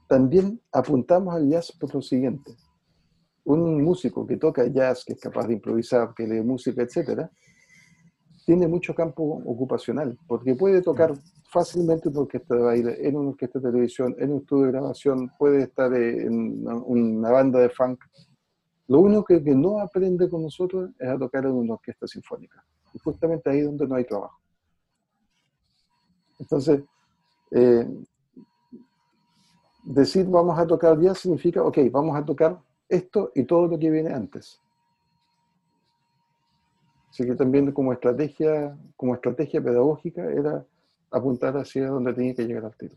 También 0.07 0.61
apuntamos 0.71 1.33
al 1.33 1.49
jazz 1.49 1.71
por 1.71 1.93
lo 1.93 2.01
siguiente. 2.01 2.55
Un 3.45 3.81
músico 3.83 4.27
que 4.27 4.37
toca 4.37 4.67
jazz, 4.67 5.05
que 5.05 5.13
es 5.13 5.19
capaz 5.19 5.47
de 5.47 5.53
improvisar, 5.53 6.13
que 6.13 6.27
lee 6.27 6.41
música, 6.41 6.81
etcétera, 6.81 7.31
tiene 8.45 8.67
mucho 8.67 8.95
campo 8.95 9.41
ocupacional, 9.45 10.17
porque 10.25 10.55
puede 10.55 10.81
tocar 10.81 11.13
fácilmente 11.49 12.09
en 12.09 12.17
orquesta 12.17 12.55
de 12.55 12.61
baile, 12.61 13.07
en 13.07 13.17
una 13.17 13.29
orquesta 13.31 13.59
de 13.59 13.69
televisión, 13.69 14.15
en 14.19 14.31
un 14.31 14.39
estudio 14.39 14.65
de 14.65 14.71
grabación, 14.71 15.31
puede 15.37 15.63
estar 15.63 15.93
en 15.93 16.65
una 16.65 17.29
banda 17.29 17.59
de 17.59 17.69
funk. 17.69 17.99
Lo 18.87 18.99
único 18.99 19.25
que 19.25 19.41
no 19.53 19.79
aprende 19.79 20.29
con 20.29 20.43
nosotros 20.43 20.91
es 20.97 21.09
a 21.09 21.17
tocar 21.17 21.45
en 21.45 21.51
una 21.51 21.73
orquesta 21.73 22.07
sinfónica. 22.07 22.65
Y 22.97 22.99
justamente 22.99 23.47
ahí 23.47 23.61
donde 23.61 23.87
no 23.87 23.93
hay 23.93 24.05
trabajo. 24.05 24.39
Entonces, 26.39 26.81
eh, 27.51 27.87
decir 29.83 30.25
vamos 30.25 30.57
a 30.57 30.65
tocar 30.65 30.99
jazz 30.99 31.19
significa, 31.19 31.61
ok, 31.61 31.77
vamos 31.91 32.17
a 32.17 32.25
tocar 32.25 32.59
esto 32.89 33.31
y 33.35 33.43
todo 33.43 33.67
lo 33.67 33.77
que 33.77 33.91
viene 33.91 34.11
antes. 34.11 34.59
Así 37.11 37.23
que 37.23 37.35
también 37.35 37.71
como 37.71 37.93
estrategia, 37.93 38.75
como 38.95 39.13
estrategia 39.13 39.61
pedagógica 39.61 40.23
era 40.25 40.65
apuntar 41.11 41.55
hacia 41.55 41.87
donde 41.87 42.13
tenía 42.13 42.33
que 42.33 42.45
llegar 42.45 42.65
al 42.65 42.75
tiro. 42.75 42.95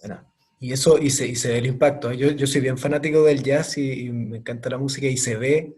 Bueno, 0.00 0.20
y 0.58 0.72
eso, 0.72 0.98
y 0.98 1.10
se, 1.10 1.28
y 1.28 1.36
se 1.36 1.48
ve 1.52 1.58
el 1.58 1.66
impacto. 1.66 2.12
Yo, 2.12 2.30
yo 2.30 2.46
soy 2.46 2.62
bien 2.62 2.78
fanático 2.78 3.22
del 3.22 3.42
jazz 3.42 3.76
y, 3.78 4.10
me 4.10 4.38
encanta 4.38 4.70
la 4.70 4.78
música 4.78 5.06
y 5.06 5.16
se 5.16 5.36
ve 5.36 5.76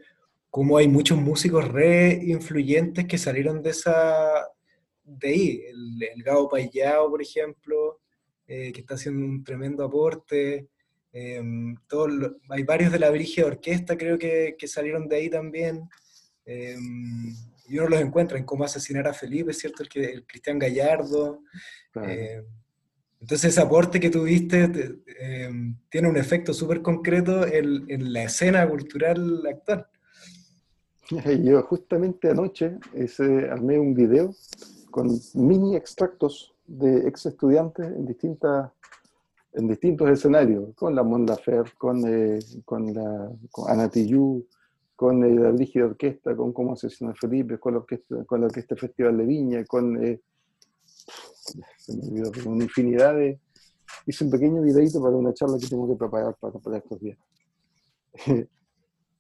cómo 0.51 0.79
hay 0.79 0.89
muchos 0.89 1.19
músicos 1.19 1.69
re 1.69 2.21
influyentes 2.25 3.07
que 3.07 3.19
salieron 3.19 3.63
de 3.63 3.71
esa, 3.71 4.47
de 5.05 5.29
ahí. 5.29 5.63
El, 5.69 6.03
el 6.03 6.23
Gao 6.23 6.49
Payao, 6.49 7.11
por 7.11 7.23
ejemplo, 7.23 8.01
eh, 8.51 8.73
que 8.73 8.81
está 8.81 8.95
haciendo 8.95 9.27
un 9.27 9.45
tremendo 9.45 9.85
aporte. 9.85 10.69
Eh, 11.13 11.43
hay 12.49 12.63
varios 12.63 12.91
de 12.91 12.99
la 12.99 13.11
Brigia 13.11 13.45
Orquesta, 13.45 13.99
creo 13.99 14.19
que, 14.19 14.57
que 14.59 14.67
salieron 14.67 15.07
de 15.07 15.17
ahí 15.17 15.29
también. 15.29 15.89
Em, 16.47 17.35
y 17.69 17.79
uno 17.79 17.89
los 17.89 18.01
encuentra 18.01 18.39
en 18.39 18.45
cómo 18.45 18.65
asesinar 18.65 19.07
a 19.07 19.13
Felipe, 19.13 19.53
¿cierto? 19.53 19.83
El, 19.83 19.89
que, 19.91 20.03
el 20.03 20.27
Cristian 20.27 20.59
Gallardo. 20.59 21.43
Em, 21.97 22.43
entonces 23.21 23.53
ese 23.53 23.61
aporte 23.61 24.01
que 24.01 24.09
tuviste 24.09 24.71
em, 25.21 25.77
tiene 25.91 26.09
un 26.09 26.17
efecto 26.17 26.55
súper 26.55 26.81
concreto 26.81 27.47
en, 27.47 27.85
en, 27.89 28.13
la 28.15 28.23
escena 28.23 28.67
cultural 28.67 29.45
actual. 29.47 29.87
Yo 31.43 31.63
justamente 31.63 32.31
anoche 32.31 32.79
ese, 32.93 33.49
armé 33.49 33.79
un 33.79 33.95
video 33.95 34.35
con 34.91 35.11
mini 35.35 35.77
extractos 35.77 36.55
de 36.67 37.09
ex 37.09 37.27
estudiantes 37.27 37.87
en 37.87 38.05
distintas 38.05 38.71
en 39.55 39.67
distintos 39.67 40.09
escenarios, 40.11 40.75
con 40.77 40.95
la 40.95 41.03
Monda 41.03 41.35
Fer, 41.37 41.73
con, 41.79 42.07
eh, 42.07 42.39
con 42.65 42.93
la 42.93 43.33
con 43.51 44.45
con 44.95 45.25
eh, 45.25 45.35
la 45.35 45.51
Brígida 45.53 45.87
Orquesta, 45.87 46.37
con 46.37 46.53
Cómo 46.53 46.75
Asesinar 46.75 47.17
Felipe, 47.17 47.59
con 47.59 47.73
la 47.73 47.79
Orquesta, 47.79 48.25
con 48.25 48.41
la 48.41 48.47
Orquesta 48.47 48.77
Festival 48.77 49.17
de 49.17 49.25
Viña, 49.25 49.65
con, 49.65 50.05
eh, 50.05 50.21
una 52.45 52.65
infinidad 52.65 53.15
de... 53.15 53.41
Hice 54.07 54.25
un 54.25 54.31
pequeño 54.31 54.61
videito 54.61 55.01
para 55.01 55.17
una 55.17 55.33
charla 55.33 55.57
que 55.59 55.67
tengo 55.67 55.89
que 55.89 55.97
preparar 55.97 56.37
para, 56.39 56.59
para 56.59 56.79
estos 56.79 57.01
días. 57.01 57.19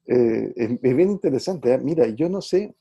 eh, 0.08 0.54
es, 0.56 0.96
bien 0.96 1.10
interesante. 1.10 1.72
¿eh? 1.72 1.78
Mira, 1.78 2.08
yo 2.08 2.30
no 2.30 2.40
sé 2.40 2.74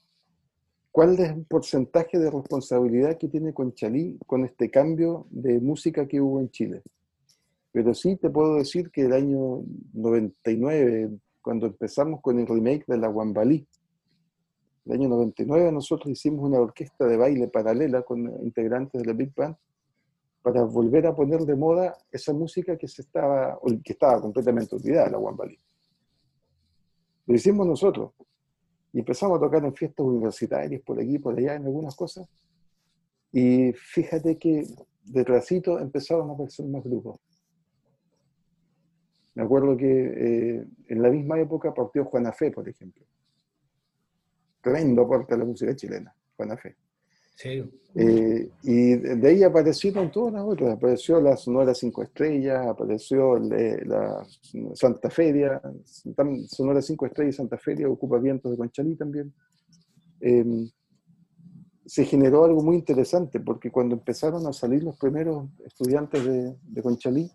cuál 0.92 1.20
es 1.20 1.30
el 1.30 1.46
porcentaje 1.46 2.18
de 2.18 2.32
responsabilidad 2.32 3.18
que 3.18 3.28
tiene 3.28 3.54
Conchalí 3.54 4.18
con 4.26 4.46
este 4.46 4.72
cambio 4.72 5.28
de 5.30 5.60
música 5.60 6.08
que 6.08 6.22
hubo 6.22 6.40
en 6.40 6.50
Chile. 6.50 6.82
Pero 7.74 7.94
sí 7.94 8.16
te 8.16 8.30
puedo 8.30 8.56
decir 8.56 8.90
que 8.92 9.02
el 9.02 9.14
año 9.14 9.62
99, 9.94 11.12
cuando 11.42 11.68
empezamos 11.68 12.22
con 12.22 12.40
el 12.40 12.48
remake 12.48 12.86
de 12.88 12.98
la 12.98 13.10
Guambalí. 13.10 13.68
El 14.86 14.94
año 14.94 15.10
99 15.10 15.70
nosotros 15.74 16.10
hicimos 16.10 16.46
una 16.46 16.62
orquesta 16.62 17.06
de 17.06 17.18
baile 17.18 17.50
paralela 17.50 18.04
con 18.04 18.20
integrantes 18.42 19.02
de 19.02 19.06
la 19.06 19.12
Big 19.12 19.36
Band 19.36 19.58
para 20.42 20.64
volver 20.64 21.06
a 21.08 21.14
poner 21.14 21.42
de 21.42 21.58
moda 21.58 21.98
esa 22.10 22.32
música 22.32 22.78
que, 22.78 22.88
se 22.88 23.02
estaba, 23.02 23.60
que 23.84 23.92
estaba 23.92 24.22
completamente 24.22 24.78
olvidada, 24.78 25.10
la 25.10 25.18
Guambalí. 25.18 25.60
Lo 27.28 27.36
hicimos 27.36 27.68
nosotros. 27.68 28.14
Y 28.94 29.00
empezamos 29.00 29.38
a 29.38 29.42
tocar 29.42 29.64
en 29.64 29.76
fiestas 29.76 30.06
universitarias, 30.06 30.82
por 30.82 31.00
aquí, 31.00 31.20
por 31.20 31.38
allá, 31.38 31.56
en 31.56 31.66
algunas 31.66 31.96
cosas. 31.96 32.28
Y 33.32 33.74
fíjate 33.74 34.38
que 34.38 34.66
detrásito 35.04 35.78
empezaron 35.80 36.30
a 36.30 36.34
aparecer 36.34 36.66
más 36.66 36.84
grupos. 36.84 37.20
Me 39.36 39.44
acuerdo 39.44 39.78
que 39.78 39.86
eh, 39.86 40.68
en 40.88 41.02
la 41.02 41.10
misma 41.10 41.40
época 41.40 41.74
partió 41.74 42.06
Juana 42.06 42.32
Fe, 42.32 42.50
por 42.50 42.68
ejemplo. 42.68 43.06
Tremendo 44.62 45.04
aporte 45.04 45.36
a 45.36 45.38
la 45.38 45.46
música 45.46 45.76
chilena, 45.76 46.16
Juana 46.36 46.58
Fe. 46.58 46.76
Sí. 47.38 47.64
Eh, 47.94 48.50
y 48.64 48.96
de 48.96 49.28
ahí 49.28 49.44
aparecieron 49.44 50.12
todas 50.12 50.34
las 50.34 50.44
otras. 50.44 50.74
Apareció 50.74 51.22
la 51.22 51.38
Sonora 51.38 51.74
Cinco 51.74 52.02
Estrellas, 52.02 52.66
apareció 52.68 53.40
la 53.40 54.26
Santa 54.74 55.10
Feria, 55.10 55.62
Sonora 56.48 56.82
Cinco 56.82 57.06
Estrellas 57.06 57.36
y 57.36 57.38
Santa 57.38 57.58
Feria, 57.58 57.88
Ocupa 57.88 58.18
Vientos 58.18 58.52
de 58.52 58.58
Conchalí 58.58 58.96
también. 58.96 59.34
Em, 60.20 60.68
se 61.86 62.06
generó 62.06 62.44
algo 62.44 62.62
muy 62.64 62.76
interesante 62.76 63.40
porque 63.40 63.72
cuando 63.72 63.96
empezaron 63.96 64.46
a 64.48 64.52
salir 64.52 64.84
los 64.84 64.98
primeros 64.98 65.48
estudiantes 65.64 66.26
de, 66.26 66.56
de 66.62 66.82
Conchalí, 66.82 67.32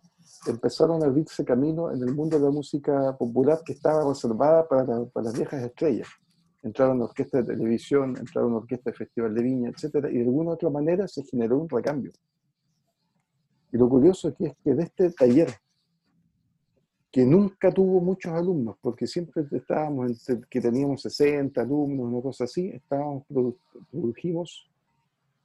empezaron 0.46 1.02
a 1.02 1.06
abrirse 1.06 1.44
camino 1.44 1.90
en 1.92 2.02
el 2.02 2.14
mundo 2.14 2.38
de 2.38 2.44
la 2.44 2.50
música 2.50 3.16
popular 3.16 3.60
que 3.64 3.72
estaba 3.72 4.08
reservada 4.08 4.66
para, 4.66 5.06
las 5.22 5.32
viejas 5.34 5.62
estrellas. 5.62 6.08
Entraron 6.62 7.00
a 7.00 7.04
orquesta 7.04 7.42
de 7.42 7.54
televisión, 7.54 8.16
entraron 8.16 8.52
a 8.52 8.56
orquesta 8.56 8.90
de 8.90 8.96
festival 8.96 9.34
de 9.34 9.42
viña, 9.42 9.70
etc. 9.70 10.06
Y 10.10 10.18
de 10.18 10.24
alguna 10.24 10.52
otra 10.52 10.70
manera 10.70 11.08
se 11.08 11.24
generó 11.24 11.58
un 11.58 11.68
recambio. 11.68 12.12
Y 13.72 13.78
lo 13.78 13.88
curioso 13.88 14.28
aquí 14.28 14.46
es 14.46 14.54
que 14.62 14.74
de 14.74 14.82
este 14.84 15.10
taller, 15.10 15.48
que 17.10 17.24
nunca 17.24 17.70
tuvo 17.72 18.00
muchos 18.00 18.32
alumnos, 18.32 18.76
porque 18.80 19.06
siempre 19.06 19.44
estábamos, 19.50 20.24
que 20.48 20.60
teníamos 20.60 21.02
60 21.02 21.60
alumnos, 21.60 22.12
una 22.12 22.22
cosa 22.22 22.44
así, 22.44 22.68
estábamos, 22.68 23.24
produjimos 23.90 24.72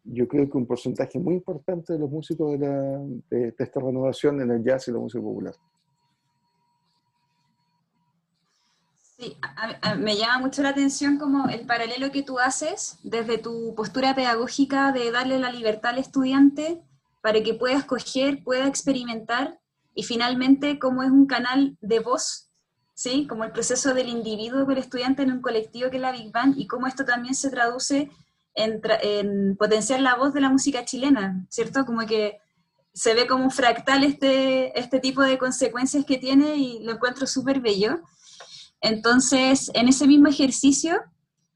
yo 0.10 0.28
creo 0.28 0.50
que 0.50 0.58
un 0.58 0.66
porcentaje 0.66 1.20
muy 1.20 1.36
importante 1.36 1.94
de 1.94 2.00
los 2.00 2.10
músicos 2.10 2.60
de, 2.60 3.22
de, 3.30 3.54
esta 3.58 3.80
renovación 3.80 4.42
en 4.42 4.52
el 4.52 4.64
jazz 4.64 4.88
y 4.88 4.92
la 4.92 5.00
música 5.00 5.22
popular. 5.22 5.54
Sí, 9.20 9.36
me 9.98 10.16
llama 10.16 10.38
mucho 10.38 10.62
la 10.62 10.70
atención 10.70 11.18
como 11.18 11.50
el 11.50 11.66
paralelo 11.66 12.12
que 12.12 12.22
tú 12.22 12.38
haces 12.38 13.00
desde 13.02 13.40
tu 13.40 13.74
postura 13.74 14.14
pedagógica 14.14 14.92
de 14.92 15.12
darle 15.12 15.40
la 15.40 15.52
libertad 15.52 15.94
al 15.94 15.98
estudiante 15.98 16.84
para 17.22 17.42
que 17.42 17.56
pueda 17.56 17.80
escoger, 17.80 18.44
pueda 18.44 18.68
experimentar 18.68 19.60
y 19.96 20.04
finalmente 20.04 20.78
cómo 20.78 21.02
es 21.02 21.10
un 21.10 21.26
canal 21.26 21.78
de 21.82 22.00
voz, 22.00 22.52
¿sí? 22.94 23.26
como 23.26 23.44
el 23.44 23.52
proceso 23.52 23.96
del 23.96 24.08
individuo 24.08 24.66
con 24.66 24.74
el 24.74 24.84
estudiante 24.84 25.24
en 25.24 25.32
un 25.32 25.42
colectivo 25.42 25.90
que 25.90 25.96
es 25.96 26.02
la 26.02 26.12
Big 26.12 26.32
Band 26.32 26.60
y 26.60 26.68
cómo 26.68 26.86
esto 26.86 27.04
también 27.04 27.34
se 27.34 27.50
traduce 27.50 28.12
en, 28.54 29.56
potenciar 29.58 30.00
la 30.02 30.14
voz 30.14 30.36
de 30.36 30.42
la 30.42 30.50
música 30.50 30.86
chilena, 30.86 31.44
¿cierto? 31.50 31.88
Como 31.88 32.06
que 32.06 32.40
se 32.94 33.16
ve 33.16 33.26
como 33.26 33.50
fractal 33.50 34.04
este, 34.04 34.80
este 34.80 35.00
tipo 35.00 35.24
de 35.24 35.40
consecuencias 35.40 36.06
que 36.06 36.18
tiene 36.18 36.56
y 36.56 36.84
lo 36.84 36.92
encuentro 36.92 37.26
súper 37.26 37.62
bello. 37.62 38.02
Entonces, 38.82 39.72
en 39.74 39.88
ese 39.88 40.08
mismo 40.08 40.28
ejercicio, 40.28 41.02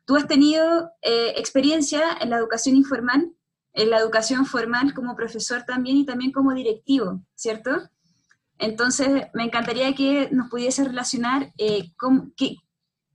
tú 0.05 0.15
has 0.15 0.27
tenido 0.27 0.91
eh, 1.01 1.33
experiencia 1.37 2.17
en 2.19 2.29
la 2.29 2.37
educación 2.37 2.75
informal, 2.75 3.31
en 3.73 3.89
la 3.89 3.99
educación 3.99 4.45
formal 4.45 4.93
como 4.93 5.15
profesor 5.15 5.63
también 5.63 5.97
y 5.97 6.05
también 6.05 6.31
como 6.31 6.53
directivo, 6.53 7.23
¿cierto? 7.35 7.89
Entonces, 8.57 9.27
me 9.33 9.43
encantaría 9.43 9.93
que 9.95 10.29
nos 10.31 10.49
pudiese 10.49 10.83
relacionar 10.83 11.53
eh, 11.57 11.93
con, 11.95 12.33
qué, 12.35 12.57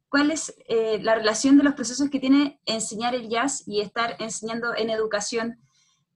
cuál 0.08 0.30
es 0.30 0.54
eh, 0.68 0.98
la 1.02 1.14
relación 1.14 1.56
de 1.56 1.64
los 1.64 1.74
procesos 1.74 2.08
que 2.08 2.20
tiene 2.20 2.60
enseñar 2.64 3.14
el 3.14 3.28
jazz 3.28 3.62
y 3.66 3.80
estar 3.80 4.16
enseñando 4.18 4.74
en 4.74 4.90
educación, 4.90 5.60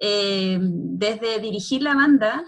desde 0.02 1.40
dirigir 1.40 1.82
la 1.82 1.94
banda, 1.94 2.42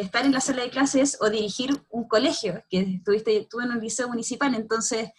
estar 0.00 0.24
en 0.24 0.32
la 0.32 0.40
sala 0.40 0.62
de 0.62 0.70
clases 0.70 1.18
o 1.20 1.30
dirigir 1.30 1.70
un 1.90 2.08
colegio, 2.08 2.62
que 2.70 2.80
estuviste 2.80 3.46
tú 3.50 3.60
en 3.60 3.70
un 3.70 3.80
liceo 3.80 4.08
municipal. 4.08 4.54
Entonces, 4.54 5.10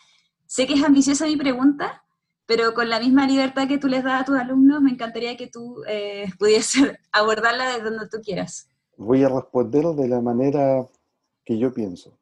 sé 0.46 0.68
que 0.68 0.74
es 0.74 0.84
ambiciosa 0.84 1.26
mi 1.26 1.38
pregunta, 1.38 2.04
pero 2.46 2.74
con 2.74 2.90
la 2.90 3.00
misma 3.00 3.28
libertad 3.28 3.68
que 3.68 3.78
tú 3.78 3.88
les 3.88 4.04
das 4.04 4.22
a 4.22 4.26
tus 4.26 4.38
alumnos, 4.38 4.82
me 4.82 4.92
encantaría 4.92 5.38
que 5.38 5.48
tú 5.48 5.84
pudieses 6.40 6.94
abordarla 7.12 7.70
desde 7.70 7.90
donde 7.90 8.08
tú 8.10 8.18
quieras. 8.22 8.68
Voy 8.98 9.24
a 9.24 9.30
responder 9.30 9.86
de 9.86 10.08
la 10.08 10.22
manera 10.22 10.88
que 11.44 11.58
yo 11.58 11.74
pienso. 11.74 12.18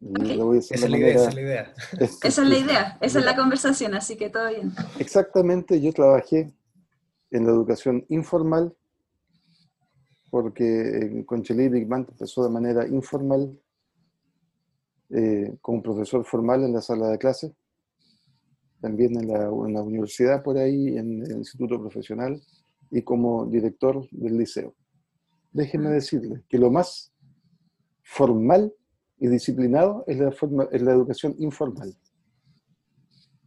Esa, 0.00 0.74
es 0.74 0.88
la 0.88 0.96
idea, 0.96 1.10
esa 1.10 1.28
es 1.28 1.34
la 1.34 1.40
idea. 1.40 1.74
Esa 2.22 2.42
es 2.42 2.48
la 2.48 2.58
idea, 2.58 2.98
esa 3.00 3.18
es 3.18 3.24
la 3.24 3.34
conversación, 3.34 3.94
así 3.94 4.16
que 4.16 4.30
todo 4.30 4.48
bien. 4.48 4.72
Exactamente, 5.00 5.80
yo 5.80 5.92
trabajé 5.92 6.52
en 7.32 7.44
la 7.44 7.50
educación 7.50 8.06
informal, 8.08 8.76
porque 10.30 11.24
Conchelí 11.26 11.64
y 11.64 11.68
Big 11.68 11.88
empezó 11.90 12.44
de 12.44 12.50
manera 12.50 12.86
informal, 12.86 13.58
eh, 15.10 15.56
como 15.62 15.82
profesor 15.82 16.24
formal 16.24 16.64
en 16.64 16.74
la 16.74 16.82
sala 16.82 17.08
de 17.08 17.18
clase, 17.18 17.54
también 18.80 19.16
en 19.16 19.28
la, 19.28 19.50
universidad 19.50 20.42
por 20.42 20.58
ahí, 20.58 20.96
en 20.96 21.22
el 21.22 21.38
instituto 21.38 21.80
profesional 21.80 22.40
y 22.90 23.02
como 23.02 23.46
director 23.46 24.06
del 24.10 24.36
liceo. 24.36 24.74
Déjenme 25.52 25.90
decirles 25.90 26.42
que 26.48 26.58
lo 26.58 26.70
más 26.70 27.12
formal 28.02 28.72
y 29.18 29.28
disciplinado 29.28 30.04
es 30.06 30.18
la, 30.18 30.28
es 30.70 30.82
la 30.82 30.92
educación 30.92 31.34
informal. 31.38 31.96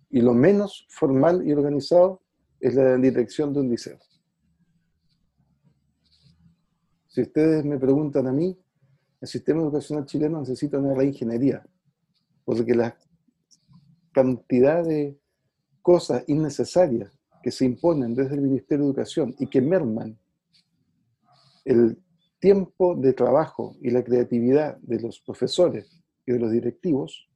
Y 0.10 0.22
lo 0.22 0.34
menos 0.34 0.86
formal 0.90 1.48
y 1.48 1.54
organizado 1.54 2.22
es 2.60 2.76
la 2.76 2.98
dirección 2.98 3.54
de 3.54 3.62
un 3.62 3.70
liceo. 3.70 3.98
Si 7.12 7.22
ustedes 7.22 7.66
me 7.66 7.78
preguntan 7.78 8.26
a 8.28 8.32
mí, 8.32 8.58
el 9.20 9.28
sistema 9.28 9.62
educacional 9.62 10.06
chileno 10.06 10.40
necesita 10.40 10.80
una 10.80 10.94
reingeniería, 10.94 11.62
porque 12.46 12.74
la 12.74 12.98
cantidad 14.14 14.82
de 14.86 15.20
cosas 15.82 16.24
innecesarias 16.28 17.12
que 17.44 17.52
se 17.52 17.66
imponen 17.66 18.16
desde 18.16 18.36
el 18.36 18.42
Ministerio 18.42 18.86
de 18.86 18.92
Educación 18.92 19.36
y 19.40 19.48
que 19.48 19.60
merman 19.60 20.18
el 21.66 22.02
tiempo 22.40 22.96
de 22.96 23.12
trabajo 23.12 23.76
y 23.82 23.90
la 23.90 24.06
creatividad 24.06 24.78
de 24.78 25.02
los 25.02 25.20
profesores 25.20 26.02
y 26.26 26.32
de 26.32 26.40
los 26.40 26.50
directivos, 26.50 27.28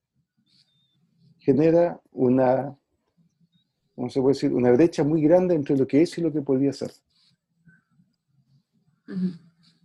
genera 1.39 2.00
una, 2.12 2.79
¿cómo 3.94 4.10
se 4.10 4.22
puede 4.22 4.36
decir? 4.36 4.53
Una 4.53 4.72
brecha 4.72 5.03
muy 5.03 5.22
grande 5.22 5.53
entre 5.53 5.75
lo 5.75 5.86
que 5.86 6.01
es 6.01 6.17
y 6.17 6.22
lo 6.22 6.32
que 6.32 6.41
podría 6.41 6.72
ser. 6.72 6.91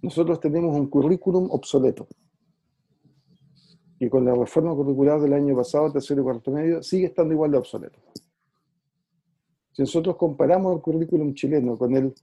Nosotros 0.03 0.41
tenemos 0.41 0.75
un 0.75 0.89
currículum 0.89 1.49
obsoleto, 1.51 2.09
y 3.99 4.09
con 4.09 4.25
la 4.25 4.35
reforma 4.35 4.75
curricular 4.75 5.21
del 5.21 5.35
año 5.35 5.55
pasado, 5.55 5.93
tercero 5.93 6.23
y 6.23 6.25
cuarto 6.25 6.51
medio, 6.51 6.83
sigue 6.83 7.07
estando 7.07 7.35
igual 7.35 7.51
de 7.51 7.59
obsoleto. 7.59 7.99
Si 9.73 9.83
nosotros 9.83 10.17
comparamos 10.17 10.75
el 10.75 10.81
currículum 10.81 11.35
chileno 11.35 11.77
con 11.77 11.95
el, 11.95 12.15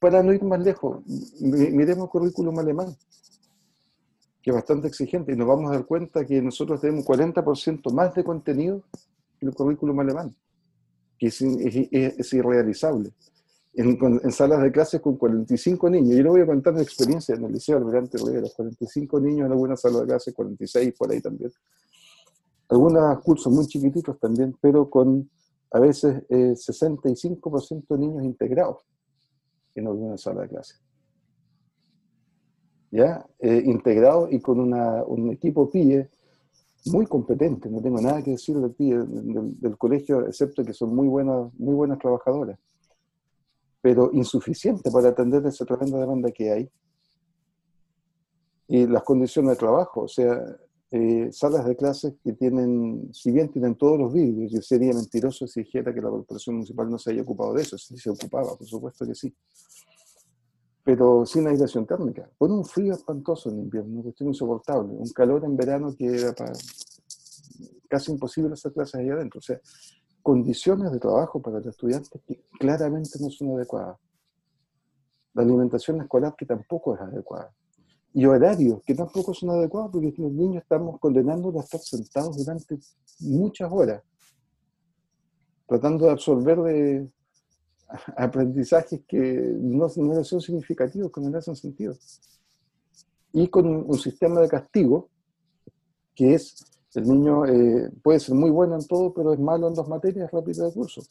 para 0.00 0.24
no 0.24 0.32
ir 0.32 0.42
más 0.42 0.60
lejos, 0.60 1.02
miremos 1.40 2.04
el 2.06 2.10
currículum 2.10 2.58
alemán, 2.58 2.96
que 4.42 4.50
es 4.50 4.54
bastante 4.54 4.88
exigente, 4.88 5.32
y 5.32 5.36
nos 5.36 5.46
vamos 5.46 5.70
a 5.70 5.74
dar 5.74 5.86
cuenta 5.86 6.26
que 6.26 6.42
nosotros 6.42 6.80
tenemos 6.80 7.04
40% 7.04 7.92
más 7.92 8.12
de 8.12 8.24
contenido 8.24 8.82
que 9.38 9.46
el 9.46 9.54
currículum 9.54 10.00
alemán, 10.00 10.34
que 11.16 11.28
es, 11.28 11.40
irrealizable. 12.32 13.12
En, 13.76 14.30
salas 14.30 14.62
de 14.62 14.70
clases 14.70 15.00
con 15.00 15.16
45 15.16 15.90
niños. 15.90 16.16
Yo 16.16 16.24
no 16.24 16.30
voy 16.30 16.42
a 16.42 16.46
contar 16.46 16.74
mi 16.74 16.82
experiencia 16.82 17.34
en 17.34 17.44
el 17.44 17.52
Liceo 17.52 17.76
Almirante 17.76 18.18
los 18.18 18.54
45 18.54 19.20
niños 19.20 19.46
en 19.46 19.52
alguna 19.52 19.76
sala 19.76 20.00
de 20.00 20.06
clase, 20.06 20.32
46 20.32 20.94
por 20.96 21.10
ahí 21.10 21.20
también. 21.20 21.50
Algunos 22.68 23.20
cursos 23.22 23.52
muy 23.52 23.66
chiquititos 23.66 24.18
también, 24.18 24.56
pero 24.60 24.88
con 24.88 25.28
a 25.72 25.80
veces 25.80 26.22
eh, 26.28 26.54
65% 26.54 27.84
de 27.88 27.98
niños 27.98 28.24
integrados 28.24 28.78
en 29.74 29.88
alguna 29.88 30.16
sala 30.16 30.42
de 30.42 30.48
clase. 30.48 30.76
¿Ya? 32.92 33.26
Eh, 33.40 33.62
integrados 33.66 34.32
y 34.32 34.40
con 34.40 34.60
una, 34.60 35.02
un 35.02 35.32
equipo 35.32 35.68
PIE 35.68 36.08
muy 36.86 37.06
competente, 37.06 37.68
no 37.70 37.80
tengo 37.80 38.00
nada 38.00 38.22
que 38.22 38.32
decir 38.32 38.56
del 38.56 38.72
PIE, 38.72 38.98
del, 38.98 39.76
colegio, 39.78 40.26
excepto 40.26 40.64
que 40.64 40.74
son 40.74 40.94
muy 40.94 41.08
buenas, 41.08 41.52
muy 41.58 41.74
buenas 41.74 41.98
trabajadoras, 41.98 42.58
pero 43.84 44.08
insuficiente 44.14 44.90
para 44.90 45.10
atender 45.10 45.44
esa 45.44 45.66
tremenda 45.66 45.98
demanda 45.98 46.30
que 46.30 46.50
hay. 46.50 46.70
Y 48.66 48.86
las 48.86 49.02
condiciones 49.02 49.50
de 49.50 49.56
trabajo, 49.56 50.04
o 50.04 50.08
sea, 50.08 50.42
eh, 50.90 51.28
salas 51.30 51.66
de 51.66 51.76
clases 51.76 52.14
que 52.24 52.32
tienen, 52.32 53.10
si 53.12 53.30
bien 53.30 53.50
tienen 53.50 53.74
todos 53.74 53.98
los 53.98 54.10
vídeos, 54.10 54.50
yo 54.50 54.62
sería 54.62 54.94
mentiroso 54.94 55.46
si 55.46 55.64
dijera 55.64 55.92
que 55.92 56.00
la 56.00 56.08
corporación 56.08 56.56
municipal 56.56 56.88
no 56.88 56.96
se 56.96 57.10
haya 57.10 57.20
ocupado 57.20 57.52
de 57.52 57.60
eso, 57.60 57.76
si 57.76 57.98
se 57.98 58.08
ocupaba, 58.08 58.56
por 58.56 58.66
supuesto 58.66 59.06
que 59.06 59.14
sí. 59.14 59.34
Pero 60.82 61.26
sin 61.26 61.46
aislación 61.46 61.84
térmica, 61.84 62.30
con 62.38 62.52
un 62.52 62.64
frío 62.64 62.94
espantoso 62.94 63.50
en 63.50 63.58
invierno, 63.58 63.96
una 63.96 64.02
cuestión 64.04 64.30
insoportable, 64.30 64.94
un 64.94 65.10
calor 65.10 65.44
en 65.44 65.58
verano 65.58 65.94
que 65.94 66.06
era 66.06 66.32
para, 66.32 66.54
casi 67.86 68.12
imposible 68.12 68.54
hacer 68.54 68.72
clases 68.72 68.94
ahí 68.94 69.10
adentro. 69.10 69.40
O 69.40 69.42
sea, 69.42 69.60
condiciones 70.24 70.90
de 70.90 70.98
trabajo 70.98 71.40
para 71.40 71.58
los 71.58 71.66
estudiantes 71.66 72.10
que 72.26 72.42
claramente 72.58 73.18
no 73.20 73.30
son 73.30 73.52
adecuadas. 73.52 73.98
La 75.34 75.42
alimentación 75.42 76.00
escolar 76.00 76.34
que 76.36 76.46
tampoco 76.46 76.96
es 76.96 77.00
adecuada 77.00 77.52
y 78.14 78.24
horarios 78.26 78.80
que 78.86 78.94
tampoco 78.94 79.34
son 79.34 79.50
adecuados 79.50 79.90
porque 79.92 80.14
los 80.16 80.32
niños 80.32 80.62
estamos 80.62 81.00
condenándolos 81.00 81.60
a 81.60 81.64
estar 81.64 81.80
sentados 81.80 82.36
durante 82.38 82.78
muchas 83.20 83.70
horas, 83.70 84.02
tratando 85.66 86.06
de 86.06 86.12
absorber 86.12 86.62
de 86.62 87.10
aprendizajes 88.16 89.00
que 89.06 89.18
no, 89.60 89.88
son 89.88 90.40
significativos, 90.40 91.10
que 91.12 91.20
no 91.20 91.36
hacen 91.36 91.56
sentido. 91.56 91.94
Y 93.32 93.48
con 93.48 93.66
un 93.66 93.98
sistema 93.98 94.40
de 94.40 94.48
castigo 94.48 95.10
que 96.14 96.34
es, 96.34 96.64
el 96.94 97.08
niño 97.08 97.44
eh, 97.46 97.90
puede 98.02 98.20
ser 98.20 98.34
muy 98.34 98.50
bueno 98.50 98.76
en 98.76 98.86
todo, 98.86 99.12
pero 99.12 99.32
es 99.32 99.40
malo 99.40 99.68
en 99.68 99.74
dos 99.74 99.88
materias 99.88 100.30
rápidas 100.30 100.68
de 100.68 100.72
curso. 100.72 101.02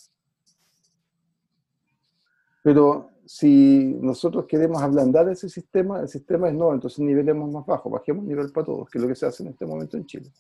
Pero 2.63 3.09
si 3.25 3.97
nosotros 4.01 4.45
queremos 4.45 4.81
ablandar 4.81 5.29
ese 5.29 5.49
sistema, 5.49 5.99
el 6.01 6.07
sistema 6.07 6.49
es 6.49 6.55
no, 6.55 6.73
entonces 6.73 6.99
nivelemos 6.99 7.51
más 7.51 7.65
bajo, 7.65 7.89
bajemos 7.89 8.25
nivel 8.25 8.51
para 8.51 8.65
todos, 8.65 8.89
que 8.89 8.97
es 8.97 9.01
lo 9.01 9.07
que 9.07 9.15
se 9.15 9.25
hace 9.25 9.43
en 9.43 9.49
este 9.49 9.65
momento 9.65 9.97
en 9.97 10.05
Chile. 10.05 10.31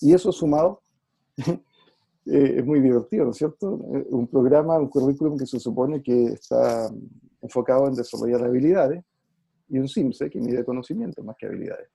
Y 0.00 0.12
eso 0.12 0.32
sumado 0.32 0.80
eh, 1.36 1.58
es 2.26 2.64
muy 2.64 2.80
divertido, 2.80 3.24
¿no 3.24 3.30
es 3.30 3.36
cierto? 3.36 3.78
Eh, 3.94 4.06
un 4.10 4.26
programa, 4.26 4.78
un 4.78 4.88
currículum 4.88 5.38
que 5.38 5.46
se 5.46 5.60
supone 5.60 6.02
que 6.02 6.26
está 6.26 6.90
enfocado 7.40 7.86
en 7.86 7.94
desarrollar 7.94 8.42
habilidades 8.44 9.04
y 9.68 9.78
un 9.78 9.88
SIMSE 9.88 10.30
que 10.30 10.40
mide 10.40 10.64
conocimiento 10.64 11.22
más 11.22 11.36
que 11.36 11.46
habilidades. 11.46 11.88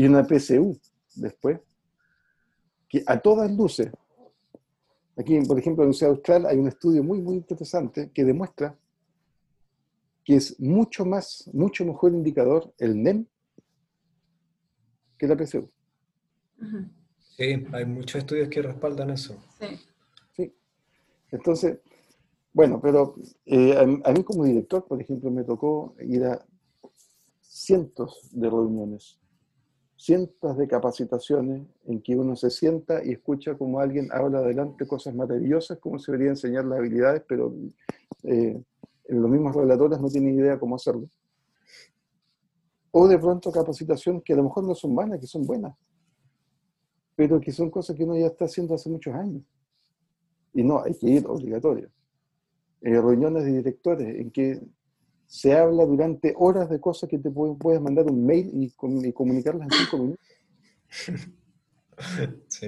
Y 0.00 0.06
una 0.06 0.24
PSU 0.24 0.80
después, 1.14 1.60
que 2.88 3.02
a 3.06 3.20
todas 3.20 3.50
luces 3.50 3.90
Aquí, 5.20 5.38
por 5.42 5.58
ejemplo, 5.58 5.82
en 5.82 5.88
la 5.88 5.90
Universidad 5.90 6.12
Austral 6.12 6.46
hay 6.46 6.56
un 6.56 6.68
estudio 6.68 7.04
muy, 7.04 7.20
muy 7.20 7.36
interesante 7.36 8.10
que 8.14 8.24
demuestra 8.24 8.78
que 10.24 10.36
es 10.36 10.58
mucho 10.58 11.04
más, 11.04 11.50
mucho 11.52 11.84
mejor 11.84 12.14
indicador 12.14 12.72
el 12.78 13.02
NEM 13.02 13.26
que 15.18 15.26
la 15.26 15.36
PSU. 15.36 15.70
Sí, 17.36 17.66
hay 17.72 17.84
muchos 17.84 18.20
estudios 18.20 18.48
que 18.48 18.62
respaldan 18.62 19.10
eso. 19.10 19.36
Sí. 20.34 20.54
Entonces, 21.30 21.80
bueno, 22.54 22.80
pero 22.80 23.14
eh, 23.44 23.76
a, 23.76 24.12
mí 24.12 24.24
como 24.24 24.44
director, 24.44 24.86
por 24.86 25.02
ejemplo, 25.02 25.30
me 25.30 25.44
tocó 25.44 25.94
ir 26.00 26.24
a 26.24 26.42
cientos 27.42 28.30
de 28.32 28.48
reuniones 28.48 29.19
cientos 30.00 30.56
de 30.56 30.66
capacitaciones 30.66 31.66
en 31.84 32.00
que 32.00 32.16
uno 32.16 32.34
se 32.34 32.48
sienta 32.48 33.04
y 33.04 33.10
escucha 33.10 33.58
como 33.58 33.80
alguien 33.80 34.08
habla 34.10 34.38
adelante 34.38 34.86
cosas 34.86 35.14
maravillosas, 35.14 35.78
como 35.78 35.98
se 35.98 36.10
debería 36.10 36.30
enseñar 36.30 36.64
las 36.64 36.78
habilidades, 36.78 37.22
pero 37.28 37.54
eh, 38.22 38.58
los 39.08 39.30
mismos 39.30 39.54
relatores 39.54 40.00
no 40.00 40.08
tienen 40.08 40.38
idea 40.38 40.58
cómo 40.58 40.76
hacerlo. 40.76 41.06
O 42.92 43.06
de 43.06 43.18
pronto 43.18 43.52
capacitación 43.52 44.22
que 44.22 44.32
a 44.32 44.36
lo 44.36 44.44
mejor 44.44 44.64
no 44.64 44.74
son 44.74 44.94
malas, 44.94 45.20
que 45.20 45.26
son 45.26 45.44
buenas, 45.44 45.76
pero 47.14 47.38
que 47.38 47.52
son 47.52 47.68
cosas 47.68 47.94
que 47.94 48.04
uno 48.04 48.16
ya 48.16 48.28
está 48.28 48.46
haciendo 48.46 48.74
hace 48.74 48.88
muchos 48.88 49.14
años. 49.14 49.42
Y 50.54 50.62
no, 50.62 50.82
hay 50.82 50.94
que 50.94 51.10
ir 51.10 51.26
obligatorio. 51.26 51.90
Eh, 52.80 52.98
reuniones 52.98 53.44
de 53.44 53.52
directores 53.52 54.16
en 54.18 54.30
que 54.30 54.62
se 55.30 55.56
habla 55.56 55.86
durante 55.86 56.34
horas 56.36 56.68
de 56.68 56.80
cosas 56.80 57.08
que 57.08 57.16
te 57.16 57.30
puedes 57.30 57.80
mandar 57.80 58.10
un 58.10 58.26
mail 58.26 58.50
y, 58.52 58.72
comunicarlas 58.72 59.68
en 59.70 59.78
cinco 59.78 59.98
minutos. 59.98 60.26
Sí. 62.48 62.66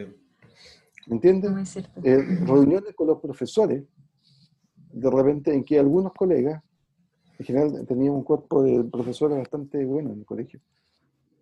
¿Me 1.06 1.14
entiendes? 1.14 1.78
Eh, 2.04 2.18
reuniones 2.46 2.94
con 2.94 3.06
los 3.06 3.18
profesores, 3.18 3.82
de 4.92 5.10
repente 5.10 5.54
en 5.54 5.64
que 5.64 5.78
algunos 5.78 6.12
colegas, 6.12 6.62
en 7.38 7.46
general 7.46 7.86
tenía 7.86 8.12
un 8.12 8.22
cuerpo 8.22 8.62
de 8.62 8.84
profesores 8.84 9.38
bastante 9.38 9.82
bueno 9.86 10.12
en 10.12 10.18
el 10.18 10.26
colegio, 10.26 10.60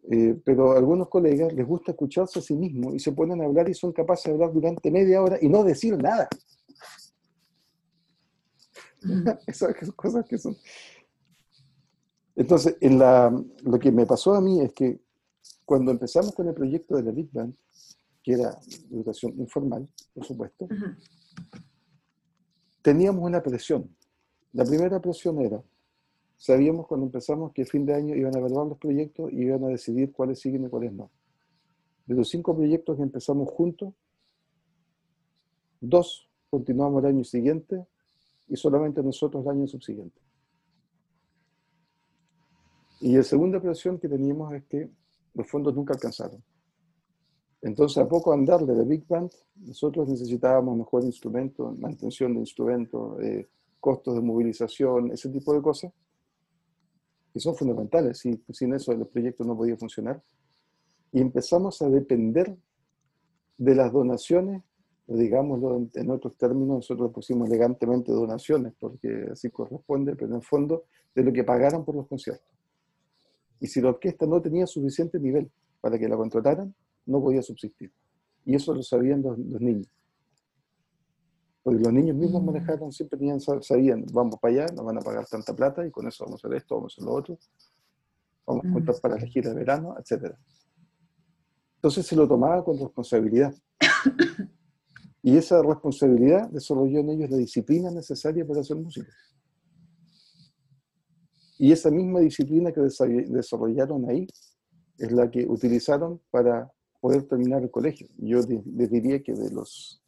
eh, 0.08 0.40
pero 0.44 0.70
a 0.70 0.78
algunos 0.78 1.08
colegas 1.08 1.52
les 1.52 1.66
gusta 1.66 1.90
escucharse 1.90 2.38
a 2.38 2.42
sí 2.42 2.54
mismos 2.54 2.94
y 2.94 3.00
se 3.00 3.10
ponen 3.10 3.42
a 3.42 3.44
hablar 3.44 3.68
y 3.68 3.74
son 3.74 3.92
capaces 3.92 4.26
de 4.26 4.34
hablar 4.34 4.52
durante 4.52 4.88
media 4.88 5.20
hora 5.20 5.36
y 5.40 5.48
no 5.48 5.64
decir 5.64 6.00
nada. 6.00 6.28
Mm. 9.02 9.28
Esas 9.48 9.74
cosas 9.96 10.24
que 10.26 10.38
son 10.38 10.56
entonces, 12.36 12.76
en 12.80 12.98
la, 12.98 13.30
lo 13.62 13.78
que 13.78 13.92
me 13.92 14.06
pasó 14.06 14.34
a 14.34 14.40
mí 14.40 14.60
es 14.60 14.72
que 14.72 15.00
cuando 15.64 15.90
empezamos 15.90 16.34
con 16.34 16.48
el 16.48 16.54
proyecto 16.54 16.96
de 16.96 17.02
la 17.02 17.10
Big 17.12 17.30
Band, 17.32 17.54
que 18.22 18.32
era 18.32 18.58
educación 18.90 19.34
informal, 19.38 19.88
por 20.14 20.24
supuesto, 20.24 20.68
teníamos 22.82 23.24
una 23.24 23.42
presión. 23.42 23.94
La 24.52 24.64
primera 24.64 25.00
presión 25.00 25.40
era, 25.40 25.62
sabíamos 26.36 26.86
cuando 26.86 27.06
empezamos 27.06 27.52
que 27.52 27.62
a 27.62 27.66
fin 27.66 27.86
de 27.86 27.94
año 27.94 28.14
iban 28.14 28.34
a 28.34 28.38
evaluar 28.38 28.66
los 28.66 28.78
proyectos 28.78 29.32
y 29.32 29.42
iban 29.42 29.64
a 29.64 29.68
decidir 29.68 30.12
cuáles 30.12 30.40
siguen 30.40 30.64
y 30.64 30.68
cuáles 30.68 30.92
no. 30.92 31.10
De 32.06 32.14
los 32.14 32.28
cinco 32.28 32.56
proyectos 32.56 32.96
que 32.96 33.02
empezamos 33.02 33.48
juntos, 33.50 33.94
dos 35.80 36.28
continuamos 36.50 37.02
el 37.04 37.10
año 37.10 37.24
siguiente 37.24 37.86
y 38.48 38.56
solamente 38.56 39.02
nosotros 39.02 39.44
el 39.44 39.50
año 39.52 39.66
subsiguiente. 39.66 40.20
Y 43.00 43.16
la 43.16 43.22
segunda 43.22 43.60
presión 43.60 43.98
que 43.98 44.08
teníamos 44.08 44.52
es 44.52 44.64
que 44.64 44.90
los 45.34 45.48
fondos 45.48 45.74
nunca 45.74 45.94
alcanzaron. 45.94 46.42
Entonces, 47.62 47.98
a 47.98 48.08
poco 48.08 48.32
andar 48.32 48.64
de 48.64 48.84
Big 48.84 49.06
Band, 49.06 49.30
nosotros 49.56 50.08
necesitábamos 50.08 50.76
mejor 50.76 51.04
instrumento, 51.04 51.74
mantención 51.78 52.34
de 52.34 52.40
instrumentos, 52.40 53.20
eh, 53.22 53.48
costos 53.78 54.14
de 54.14 54.20
movilización, 54.20 55.12
ese 55.12 55.30
tipo 55.30 55.52
de 55.54 55.62
cosas, 55.62 55.92
que 57.32 57.40
son 57.40 57.54
fundamentales. 57.54 58.18
Si, 58.18 58.42
sin 58.50 58.74
eso 58.74 58.92
el 58.92 59.06
proyecto 59.06 59.44
no 59.44 59.56
podía 59.56 59.76
funcionar. 59.76 60.22
Y 61.12 61.20
empezamos 61.20 61.80
a 61.82 61.88
depender 61.88 62.56
de 63.56 63.74
las 63.74 63.92
donaciones, 63.92 64.62
digámoslo 65.06 65.88
en 65.94 66.10
otros 66.10 66.36
términos, 66.36 66.76
nosotros 66.76 67.12
pusimos 67.12 67.48
elegantemente 67.48 68.12
donaciones, 68.12 68.72
porque 68.78 69.28
así 69.32 69.50
corresponde, 69.50 70.14
pero 70.14 70.28
en 70.28 70.36
el 70.36 70.42
fondo 70.42 70.84
de 71.14 71.24
lo 71.24 71.32
que 71.32 71.44
pagaran 71.44 71.84
por 71.84 71.94
los 71.94 72.06
conciertos. 72.06 72.49
Y 73.60 73.66
si 73.66 73.80
la 73.80 73.90
orquesta 73.90 74.26
no 74.26 74.40
tenía 74.40 74.66
suficiente 74.66 75.20
nivel 75.20 75.50
para 75.80 75.98
que 75.98 76.08
la 76.08 76.16
contrataran, 76.16 76.74
no 77.06 77.20
podía 77.20 77.42
subsistir. 77.42 77.92
Y 78.44 78.54
eso 78.54 78.74
lo 78.74 78.82
sabían 78.82 79.22
los, 79.22 79.38
niños. 79.38 79.88
Porque 81.62 81.82
los 81.82 81.92
niños 81.92 82.16
mismos 82.16 82.42
manejaron, 82.42 82.90
siempre 82.90 83.18
tenían, 83.18 83.38
sabían, 83.40 84.04
vamos 84.12 84.36
para 84.40 84.54
allá, 84.54 84.66
nos 84.74 84.84
van 84.84 84.98
a 84.98 85.00
pagar 85.00 85.26
tanta 85.26 85.54
plata 85.54 85.86
y 85.86 85.90
con 85.90 86.08
eso 86.08 86.24
vamos 86.24 86.42
a 86.42 86.48
hacer 86.48 86.56
esto, 86.56 86.76
vamos 86.76 86.92
a 86.92 86.94
hacer 86.94 87.04
lo 87.04 87.12
otro, 87.12 87.38
vamos 88.46 88.64
a 88.64 88.72
contar 88.72 88.94
para 89.02 89.16
la 89.16 89.26
gira 89.26 89.50
de 89.50 89.56
verano, 89.56 89.94
etc. 89.98 90.34
Entonces 91.76 92.06
se 92.06 92.16
lo 92.16 92.26
tomaba 92.26 92.64
con 92.64 92.78
responsabilidad. 92.78 93.54
Y 95.22 95.36
esa 95.36 95.62
responsabilidad 95.62 96.48
desarrolló 96.48 97.00
en 97.00 97.10
ellos 97.10 97.30
la 97.30 97.36
disciplina 97.36 97.90
necesaria 97.90 98.46
para 98.46 98.60
hacer 98.60 98.76
música. 98.76 99.12
Y 101.62 101.72
esa 101.72 101.90
misma 101.90 102.20
disciplina 102.20 102.72
que 102.72 102.80
desarrollaron 102.80 104.08
ahí 104.08 104.26
es 104.96 105.12
la 105.12 105.30
que 105.30 105.46
utilizaron 105.46 106.18
para 106.30 106.72
poder 107.02 107.24
terminar 107.24 107.62
el 107.62 107.70
colegio. 107.70 108.08
Yo 108.16 108.40
les 108.64 108.90
diría 108.90 109.22
que 109.22 109.34
de 109.34 109.50
los 109.50 110.02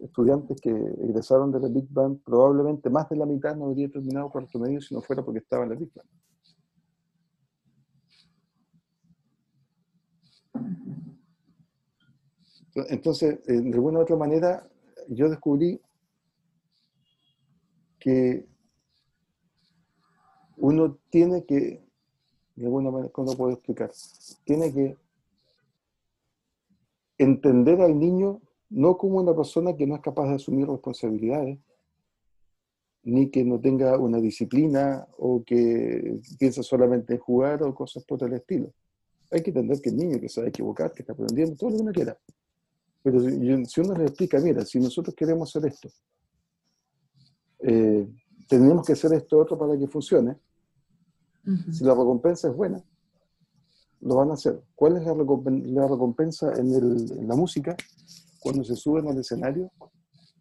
estudiantes 0.00 0.60
que 0.60 0.70
egresaron 0.70 1.52
de 1.52 1.60
la 1.60 1.68
Big 1.68 1.86
Band, 1.90 2.20
probablemente 2.24 2.90
más 2.90 3.08
de 3.08 3.14
la 3.14 3.24
mitad 3.24 3.54
no 3.54 3.66
habría 3.66 3.88
terminado 3.88 4.30
cuarto 4.30 4.58
medio 4.58 4.80
si 4.80 4.92
no 4.92 5.00
fuera 5.00 5.24
porque 5.24 5.38
estaba 5.38 5.62
en 5.62 5.70
la 5.70 5.76
Big 5.76 5.92
Band. 5.94 6.08
Entonces, 12.88 13.44
de 13.46 13.72
alguna 13.72 14.00
u 14.00 14.02
otra 14.02 14.16
manera, 14.16 14.68
yo 15.08 15.28
descubrí 15.28 15.80
que 18.00 18.49
uno 20.60 20.98
tiene 21.10 21.44
que, 21.44 21.82
de 22.54 22.64
alguna 22.64 22.90
manera, 22.90 23.10
¿cómo 23.12 23.32
lo 23.32 23.36
puedo 23.36 23.52
explicar? 23.52 23.90
Tiene 24.44 24.72
que 24.72 24.96
entender 27.18 27.80
al 27.80 27.98
niño 27.98 28.40
no 28.68 28.96
como 28.96 29.18
una 29.18 29.34
persona 29.34 29.74
que 29.74 29.86
no 29.86 29.96
es 29.96 30.00
capaz 30.00 30.28
de 30.28 30.34
asumir 30.36 30.68
responsabilidades, 30.68 31.58
ni 33.02 33.30
que 33.30 33.44
no 33.44 33.58
tenga 33.58 33.98
una 33.98 34.20
disciplina 34.20 35.08
o 35.16 35.42
que 35.44 36.20
piensa 36.38 36.62
solamente 36.62 37.14
en 37.14 37.20
jugar 37.20 37.62
o 37.62 37.74
cosas 37.74 38.04
por 38.04 38.22
el 38.22 38.34
estilo. 38.34 38.72
Hay 39.30 39.42
que 39.42 39.50
entender 39.50 39.80
que 39.80 39.90
el 39.90 39.96
niño 39.96 40.20
que 40.20 40.28
sabe 40.28 40.48
equivocar, 40.48 40.92
que 40.92 41.02
está 41.02 41.14
aprendiendo, 41.14 41.56
todo 41.56 41.70
lo 41.70 41.76
que 41.76 41.82
uno 41.82 41.92
quiera. 41.92 42.18
Pero 43.02 43.20
si 43.20 43.80
uno 43.80 43.94
le 43.94 44.04
explica, 44.04 44.38
mira, 44.40 44.64
si 44.66 44.78
nosotros 44.78 45.14
queremos 45.14 45.48
hacer 45.48 45.70
esto, 45.70 45.88
eh, 47.60 48.06
tenemos 48.46 48.86
que 48.86 48.92
hacer 48.92 49.14
esto 49.14 49.38
otro 49.38 49.56
para 49.56 49.78
que 49.78 49.86
funcione, 49.86 50.36
si 51.72 51.84
la 51.84 51.94
recompensa 51.94 52.48
es 52.48 52.54
buena, 52.54 52.82
lo 54.00 54.16
van 54.16 54.30
a 54.30 54.34
hacer. 54.34 54.62
¿Cuál 54.74 54.96
es 54.96 55.04
la, 55.04 55.86
recompensa 55.86 56.52
en, 56.58 57.28
la 57.28 57.34
música? 57.34 57.76
Cuando 58.40 58.64
se 58.64 58.76
suben 58.76 59.08
al 59.08 59.18
escenario 59.18 59.70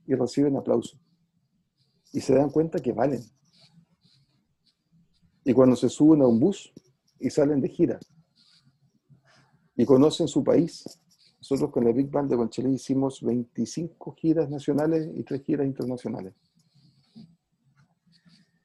y 0.06 0.16
reciben 0.16 0.56
aplausos. 0.58 1.00
Y 2.12 2.22
se 2.22 2.36
dan 2.36 2.50
cuenta 2.50 2.80
que 2.80 2.94
valen. 2.94 3.22
Y 5.44 5.54
cuando 5.54 5.76
se 5.76 5.90
suben 5.90 6.22
a 6.22 6.28
un 6.28 6.40
bus 6.40 6.72
y 7.20 7.30
salen 7.30 7.62
de 7.62 7.70
gira. 7.70 8.00
Y 9.76 9.86
conocen 9.86 10.28
su 10.28 10.44
país. 10.44 10.84
Nosotros 11.40 11.72
con 11.72 11.86
la 11.86 11.92
Big 11.92 12.10
Band 12.10 12.30
de 12.30 12.38
Conchelí 12.38 12.74
hicimos 12.74 13.22
25 13.22 14.14
giras 14.16 14.50
nacionales 14.50 15.10
y 15.16 15.24
3 15.24 15.42
giras 15.44 15.66
internacionales 15.66 16.34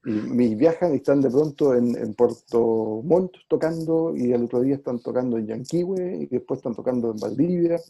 y, 0.04 0.54
viajan 0.54 0.92
y 0.92 0.96
están 0.96 1.20
de 1.20 1.30
pronto 1.30 1.74
en, 1.74 2.14
Puerto 2.14 3.02
Montt 3.04 3.32
tocando 3.48 4.14
y 4.14 4.32
al 4.32 4.44
otro 4.44 4.60
día 4.60 4.74
están 4.74 5.00
tocando 5.00 5.38
en 5.38 5.46
Yanquihue 5.46 6.18
y 6.22 6.26
después 6.26 6.58
están 6.58 6.74
tocando 6.74 7.10
en 7.10 7.16
Valdivia 7.16 7.80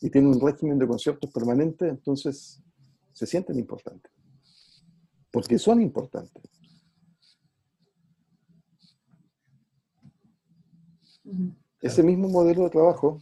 y 0.00 0.10
tienen 0.10 0.30
un 0.30 0.40
régimen 0.40 0.78
de 0.78 0.86
conciertos 0.86 1.30
permanente, 1.30 1.88
entonces 1.88 2.62
se 3.12 3.26
sienten 3.26 3.58
importantes. 3.58 4.12
Porque 5.30 5.58
son 5.58 5.82
importantes. 5.82 6.42
Ese 11.80 12.02
mismo 12.02 12.28
modelo 12.28 12.64
de 12.64 12.70
trabajo 12.70 13.20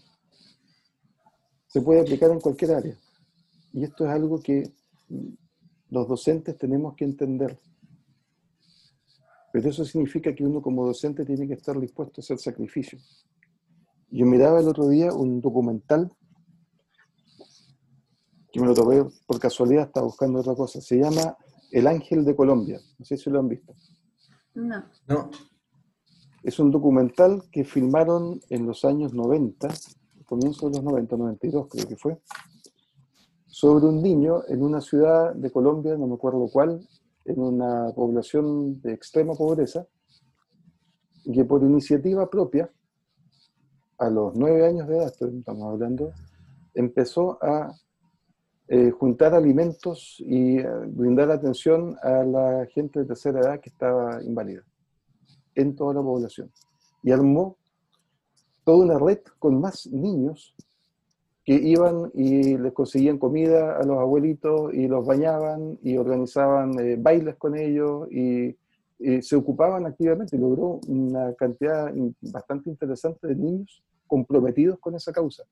se 1.67 1.81
puede 1.81 2.01
aplicar 2.01 2.31
en 2.31 2.41
cualquier 2.41 2.73
área. 2.73 2.97
Y 3.73 3.83
esto 3.83 4.05
es 4.05 4.11
algo 4.11 4.41
que 4.41 4.73
los 5.91 6.09
docentes 6.09 6.57
tenemos 6.57 6.95
que 6.95 7.05
entender. 7.05 7.59
Pero 9.53 9.69
eso 9.69 9.85
significa 9.85 10.35
que 10.35 10.45
uno 10.45 10.61
como 10.61 10.87
docente 10.87 11.25
tiene 11.25 11.47
que 11.47 11.55
estar 11.55 11.79
dispuesto 11.79 12.21
a 12.21 12.23
hacer 12.23 12.39
sacrificios. 12.39 13.27
Yo 14.11 14.27
miraba 14.27 14.61
el 14.61 14.69
otro 14.69 14.89
día 14.89 15.13
un 15.13 15.41
documental 15.41 16.11
que 18.53 18.61
me 18.61 18.67
lo 18.67 18.75
topé 18.75 19.05
por 19.27 19.41
casualidad, 19.41 19.87
estaba 19.87 20.07
buscando 20.07 20.39
otra 20.39 20.55
cosa. 20.55 20.81
Se 20.81 20.97
llama 20.97 21.37
El 21.73 21.89
Ángel 21.89 22.25
de 22.25 22.37
Colombia. 22.37 22.81
No 22.99 23.05
sé 23.05 23.17
si 23.17 23.29
lo 23.29 23.41
han 23.41 23.49
visto. 23.49 23.75
No. 24.55 24.85
No. 25.09 25.31
Es 26.45 26.61
un 26.61 26.71
documental 26.71 27.43
que 27.51 27.65
filmaron 27.65 28.41
en 28.51 28.67
los 28.67 28.85
años 28.85 29.13
90, 29.13 29.69
comienzo 30.25 30.69
de 30.69 30.77
los 30.77 30.85
90, 30.85 31.17
92 31.17 31.67
creo 31.69 31.89
que 31.89 31.97
fue, 31.97 32.19
sobre 33.55 33.87
un 33.87 34.03
niño 34.03 34.43
en 34.49 34.65
una 34.65 34.81
ciudad 34.81 35.33
de 35.33 35.49
Colombia, 35.49 35.97
no 35.97 36.09
me 36.09 36.15
acuerdo 36.15 36.49
cuál, 36.53 36.85
en 37.25 37.39
una 37.39 37.93
población 37.95 38.81
de 38.81 38.95
extrema 38.95 39.35
pobreza, 39.35 39.87
que 41.33 41.45
por 41.45 41.63
iniciativa 41.63 42.29
propia, 42.29 42.69
a 43.99 44.11
los 44.11 44.35
nueve 44.35 44.67
años 44.67 44.89
de 44.89 44.97
edad, 44.97 45.13
estamos 45.21 45.73
hablando, 45.73 46.11
empezó 46.75 47.39
a 47.41 47.73
eh, 48.67 48.91
juntar 48.91 49.35
alimentos 49.35 50.17
y 50.19 50.59
eh, 50.59 50.67
brindar 50.89 51.31
atención 51.31 51.97
a 52.03 52.25
la 52.25 52.67
gente 52.75 52.99
de 52.99 53.07
tercera 53.07 53.39
edad 53.39 53.61
que 53.61 53.71
estaba 53.71 54.21
inválida 54.25 54.65
en 55.55 55.77
toda 55.77 55.95
la 55.95 56.03
población. 56.03 56.51
Y 57.05 57.13
armó 57.13 57.57
toda 58.65 58.85
una 58.85 58.99
red 58.99 59.21
con 59.39 59.61
más 59.61 59.87
niños 59.87 60.57
que 61.45 61.55
iban 61.55 62.11
y 62.15 62.57
les 62.57 62.73
conseguían 62.73 63.19
comida 63.19 63.77
a 63.77 63.85
los 63.85 63.99
abuelitos 63.99 64.73
y 64.73 64.89
los 64.89 65.05
bañaban 65.05 65.79
y 65.83 65.97
organizaban 65.99 66.79
eh, 66.79 66.97
bailes 66.99 67.37
con 67.37 67.57
ellos 67.57 68.11
y, 68.11 68.57
se 69.21 69.37
ocupaban 69.37 69.85
activamente 69.85 70.35
y 70.35 70.39
logró 70.39 70.81
una 70.87 71.35
cantidad 71.35 71.93
bastante 72.33 72.71
interesante 72.71 73.27
de 73.27 73.35
niños 73.35 73.83
comprometidos 74.07 74.79
con 74.79 74.95
esa 74.95 75.13
causa. 75.13 75.43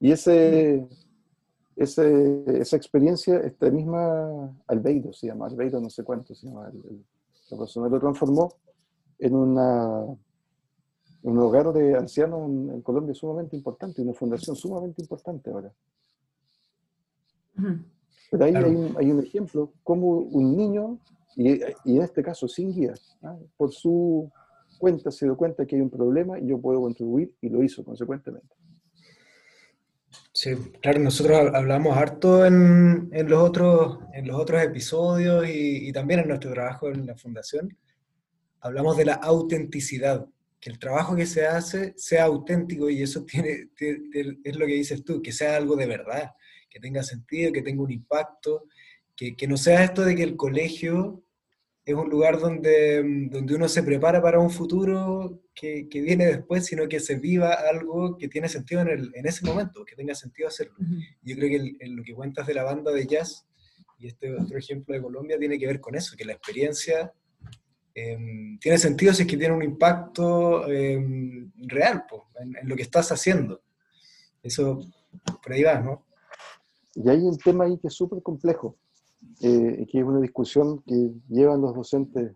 Y 0.00 0.10
ese, 0.12 0.86
esa 1.76 2.76
experiencia, 2.76 3.40
esta 3.40 3.68
misma 3.70 4.56
Albeiro 4.68 5.12
se 5.12 5.26
llama, 5.26 5.48
Albeiro 5.48 5.80
no 5.80 5.90
sé 5.90 6.02
cuánto 6.02 6.34
se 6.34 6.46
llama, 6.46 6.72
la 7.50 7.58
persona 7.58 7.88
lo 7.88 8.00
transformó 8.00 8.54
en 9.18 9.34
una 9.34 10.06
un 11.22 11.38
hogar 11.38 11.72
de 11.72 11.96
ancianos 11.96 12.48
en, 12.48 12.82
Colombia 12.82 13.12
es 13.12 13.18
sumamente 13.18 13.56
importante, 13.56 14.02
una 14.02 14.12
fundación 14.12 14.56
sumamente 14.56 15.02
importante 15.02 15.50
ahora. 15.50 15.72
Pero 18.30 18.44
ahí 18.44 18.54
hay, 18.54 19.10
un, 19.10 19.20
ejemplo, 19.20 19.72
como 19.82 20.08
un 20.18 20.56
niño, 20.56 20.98
y, 21.36 21.62
en 21.62 22.02
este 22.02 22.22
caso 22.22 22.48
sin 22.48 22.72
guía, 22.72 22.94
¿ah? 23.22 23.36
por 23.56 23.72
su 23.72 24.30
cuenta 24.78 25.10
se 25.10 25.26
dio 25.26 25.36
cuenta 25.36 25.64
que 25.64 25.76
hay 25.76 25.82
un 25.82 25.90
problema 25.90 26.38
y 26.38 26.48
yo 26.48 26.60
puedo 26.60 26.80
contribuir 26.80 27.32
y 27.40 27.48
lo 27.48 27.62
hizo 27.62 27.84
consecuentemente. 27.84 28.56
Sí, 30.32 30.56
claro, 30.80 30.98
nosotros 30.98 31.38
hablamos 31.54 31.96
harto 31.96 32.44
en, 32.44 33.10
los, 33.12 33.42
otros, 33.42 33.98
en 34.14 34.26
los 34.26 34.40
otros 34.40 34.62
episodios 34.62 35.46
y, 35.48 35.92
también 35.92 36.20
en 36.20 36.28
nuestro 36.28 36.52
trabajo 36.52 36.88
en 36.88 37.06
la 37.06 37.14
fundación. 37.16 37.76
Hablamos 38.60 38.96
de 38.96 39.04
la 39.04 39.14
autenticidad, 39.14 40.26
que 40.62 40.70
el 40.70 40.78
trabajo 40.78 41.16
que 41.16 41.26
se 41.26 41.44
hace 41.44 41.92
sea 41.96 42.24
auténtico 42.24 42.88
y 42.88 43.02
eso 43.02 43.24
tiene, 43.24 43.70
es 43.76 44.56
lo 44.56 44.64
que 44.64 44.74
dices 44.74 45.04
tú, 45.04 45.20
que 45.20 45.32
sea 45.32 45.56
algo 45.56 45.74
de 45.74 45.86
verdad, 45.86 46.30
que 46.70 46.78
tenga 46.78 47.02
sentido, 47.02 47.52
que 47.52 47.62
tenga 47.62 47.82
un 47.82 47.90
impacto, 47.90 48.68
que, 49.16 49.34
que 49.34 49.48
no 49.48 49.56
sea 49.56 49.82
esto 49.82 50.04
de 50.04 50.14
que 50.14 50.22
el 50.22 50.36
colegio 50.36 51.24
es 51.84 51.96
un 51.96 52.08
lugar 52.08 52.38
donde, 52.38 53.02
mm, 53.02 53.30
donde 53.30 53.56
uno 53.56 53.68
se 53.68 53.82
prepara 53.82 54.22
para 54.22 54.38
un 54.38 54.50
futuro 54.50 55.42
que, 55.52 55.88
que, 55.88 56.00
viene 56.00 56.26
después, 56.26 56.64
sino 56.64 56.88
que 56.88 57.00
se 57.00 57.16
viva 57.16 57.54
algo 57.54 58.16
que 58.16 58.28
tiene 58.28 58.48
sentido 58.48 58.82
en, 58.82 58.88
el, 58.88 59.10
en 59.16 59.26
ese 59.26 59.44
momento, 59.44 59.84
que 59.84 59.96
tenga 59.96 60.14
sentido 60.14 60.46
hacerlo. 60.46 60.76
Yo 61.22 61.34
creo 61.34 61.48
que 61.48 61.76
en 61.80 61.96
lo 61.96 62.04
que 62.04 62.14
cuentas 62.14 62.46
de 62.46 62.54
la 62.54 62.62
banda 62.62 62.92
de 62.92 63.04
jazz 63.08 63.48
y 63.98 64.06
este 64.06 64.32
otro 64.32 64.56
ejemplo 64.56 64.94
de 64.94 65.02
Colombia 65.02 65.40
tiene 65.40 65.58
que 65.58 65.66
ver 65.66 65.80
con 65.80 65.96
eso, 65.96 66.16
que 66.16 66.24
la 66.24 66.34
experiencia 66.34 67.12
em, 67.94 68.58
tiene 68.58 68.78
sentido 68.78 69.12
si 69.12 69.22
es 69.22 69.28
que 69.28 69.36
tiene 69.36 69.54
un 69.54 69.62
impacto 69.62 70.66
em, 70.68 71.50
real 71.56 72.04
en, 72.40 72.56
en, 72.56 72.68
lo 72.68 72.76
que 72.76 72.82
estás 72.82 73.12
haciendo. 73.12 73.60
Eso, 74.42 74.80
por 75.42 75.52
ahí 75.52 75.62
va, 75.62 75.80
¿no? 75.80 76.06
Y 76.94 77.08
hay 77.08 77.18
un 77.18 77.38
tema 77.38 77.64
ahí 77.64 77.78
que 77.78 77.88
es 77.88 77.94
súper 77.94 78.22
complejo, 78.22 78.76
eh, 79.40 79.86
que 79.90 79.98
es 79.98 80.04
una 80.04 80.20
discusión 80.20 80.82
que 80.82 81.12
llevan 81.28 81.60
los 81.60 81.74
docentes 81.74 82.32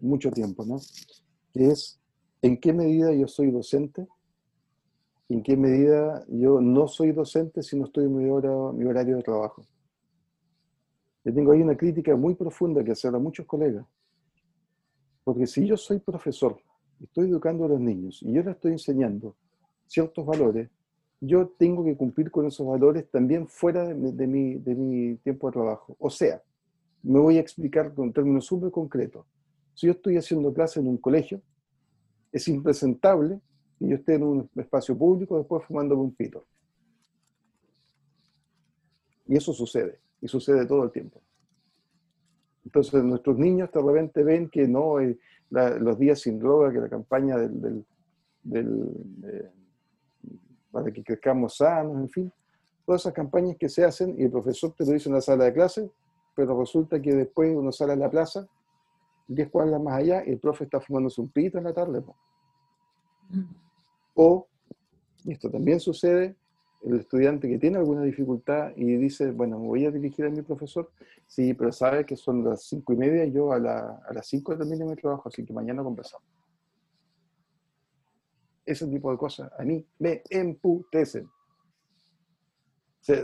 mucho 0.00 0.30
tiempo, 0.32 0.64
¿no? 0.64 0.78
Que 1.52 1.68
es 1.68 2.00
en 2.42 2.58
qué 2.58 2.72
medida 2.72 3.12
yo 3.12 3.28
soy 3.28 3.50
docente 3.50 4.08
en 5.30 5.42
qué 5.42 5.56
medida 5.56 6.24
yo 6.28 6.60
no 6.60 6.88
soy 6.88 7.12
docente 7.12 7.62
si 7.62 7.78
no 7.78 7.84
estoy 7.86 8.04
en 8.04 8.16
mi, 8.16 8.28
hora, 8.28 8.50
mi 8.72 8.84
horario 8.84 9.16
de 9.16 9.22
trabajo. 9.22 9.64
Yo 11.24 11.34
tengo 11.34 11.52
ahí 11.52 11.60
una 11.60 11.76
crítica 11.76 12.16
muy 12.16 12.34
profunda 12.34 12.82
que 12.82 12.92
hacer 12.92 13.14
a 13.14 13.18
muchos 13.18 13.46
colegas. 13.46 13.84
Porque 15.22 15.46
si 15.46 15.66
yo 15.66 15.76
soy 15.76 15.98
profesor, 15.98 16.58
estoy 17.00 17.28
educando 17.28 17.64
a 17.64 17.68
los 17.68 17.80
niños 17.80 18.22
y 18.22 18.32
yo 18.32 18.42
les 18.42 18.54
estoy 18.54 18.72
enseñando 18.72 19.36
ciertos 19.86 20.24
valores, 20.24 20.70
yo 21.20 21.48
tengo 21.48 21.84
que 21.84 21.96
cumplir 21.96 22.30
con 22.30 22.46
esos 22.46 22.66
valores 22.66 23.10
también 23.10 23.46
fuera 23.46 23.84
de, 23.86 24.26
mi, 24.26 25.16
tiempo 25.16 25.48
de 25.48 25.52
trabajo. 25.52 25.94
O 25.98 26.08
sea, 26.08 26.42
me 27.02 27.18
voy 27.18 27.36
a 27.36 27.40
explicar 27.40 27.92
con 27.92 28.12
términos 28.12 28.46
súper 28.46 28.70
concretos. 28.70 29.26
Si 29.74 29.86
yo 29.86 29.92
estoy 29.92 30.16
haciendo 30.16 30.52
clase 30.52 30.80
en 30.80 30.88
un 30.88 30.96
colegio, 30.96 31.42
es 32.32 32.48
impresentable 32.48 33.40
que 33.78 33.88
yo 33.88 33.96
esté 33.96 34.14
en 34.14 34.22
un 34.22 34.50
espacio 34.56 34.96
público 34.96 35.36
después 35.36 35.64
fumando 35.64 35.96
un 35.98 36.14
pito. 36.14 36.44
Y 39.26 39.36
eso 39.36 39.52
sucede, 39.52 40.00
y 40.20 40.28
sucede 40.28 40.66
todo 40.66 40.84
el 40.84 40.90
tiempo. 40.90 41.20
Entonces 42.64 43.02
nuestros 43.02 43.36
niños 43.38 43.70
de 43.72 43.80
repente 43.80 44.22
ven 44.22 44.48
que 44.48 44.68
no, 44.68 45.00
eh, 45.00 45.18
los 45.50 45.98
días 45.98 46.20
sin 46.20 46.38
droga, 46.38 46.72
que 46.72 46.78
la 46.78 46.88
campaña 46.88 47.36
del, 47.36 47.84
del 48.42 49.50
para 50.70 50.92
que 50.92 51.02
crezcamos 51.02 51.56
sanos, 51.56 51.96
en 51.96 52.08
fin, 52.08 52.32
todas 52.86 53.02
esas 53.02 53.12
campañas 53.12 53.56
que 53.58 53.68
se 53.68 53.84
hacen 53.84 54.14
y 54.18 54.24
el 54.24 54.30
profesor 54.30 54.72
te 54.76 54.84
lo 54.84 54.92
dice 54.92 55.08
en 55.08 55.14
la 55.14 55.20
sala 55.20 55.44
de 55.44 55.52
clase, 55.52 55.90
pero 56.34 56.58
resulta 56.58 57.00
que 57.00 57.14
después 57.14 57.54
uno 57.54 57.72
sale 57.72 57.92
a 57.92 57.96
la 57.96 58.10
plaza, 58.10 58.46
10 59.28 59.50
cuadras 59.50 59.80
más 59.80 59.94
allá, 59.94 60.24
y 60.26 60.30
el 60.30 60.38
profe 60.38 60.64
está 60.64 60.80
fumándose 60.80 61.20
un 61.20 61.28
pito 61.28 61.58
en 61.58 61.64
la 61.64 61.72
tarde. 61.72 62.02
O, 64.14 64.46
y 65.24 65.32
esto 65.32 65.50
también 65.50 65.80
sucede, 65.80 66.36
el 66.82 67.00
estudiante 67.00 67.48
que 67.48 67.58
tiene 67.58 67.78
alguna 67.78 68.02
dificultad 68.02 68.72
y 68.76 68.96
dice, 68.96 69.30
bueno, 69.32 69.58
me 69.58 69.66
voy 69.66 69.84
a 69.84 69.90
dirigir 69.90 70.24
a 70.24 70.30
mi 70.30 70.42
profesor, 70.42 70.90
sí, 71.26 71.54
pero 71.54 71.72
sabe 71.72 72.06
que 72.06 72.16
son 72.16 72.44
las 72.44 72.64
cinco 72.64 72.92
y 72.92 72.96
media 72.96 73.24
y 73.24 73.32
yo 73.32 73.52
a, 73.52 73.58
la, 73.58 74.02
a 74.08 74.12
las 74.12 74.26
cinco 74.26 74.56
termino 74.56 74.86
mi 74.86 74.96
trabajo, 74.96 75.28
así 75.28 75.44
que 75.44 75.52
mañana 75.52 75.82
conversamos 75.82 76.26
ese 78.64 78.86
tipo 78.86 79.10
de 79.10 79.18
cosas 79.18 79.50
a 79.58 79.64
mí 79.64 79.84
me 79.98 80.22
emputecen. 80.30 81.28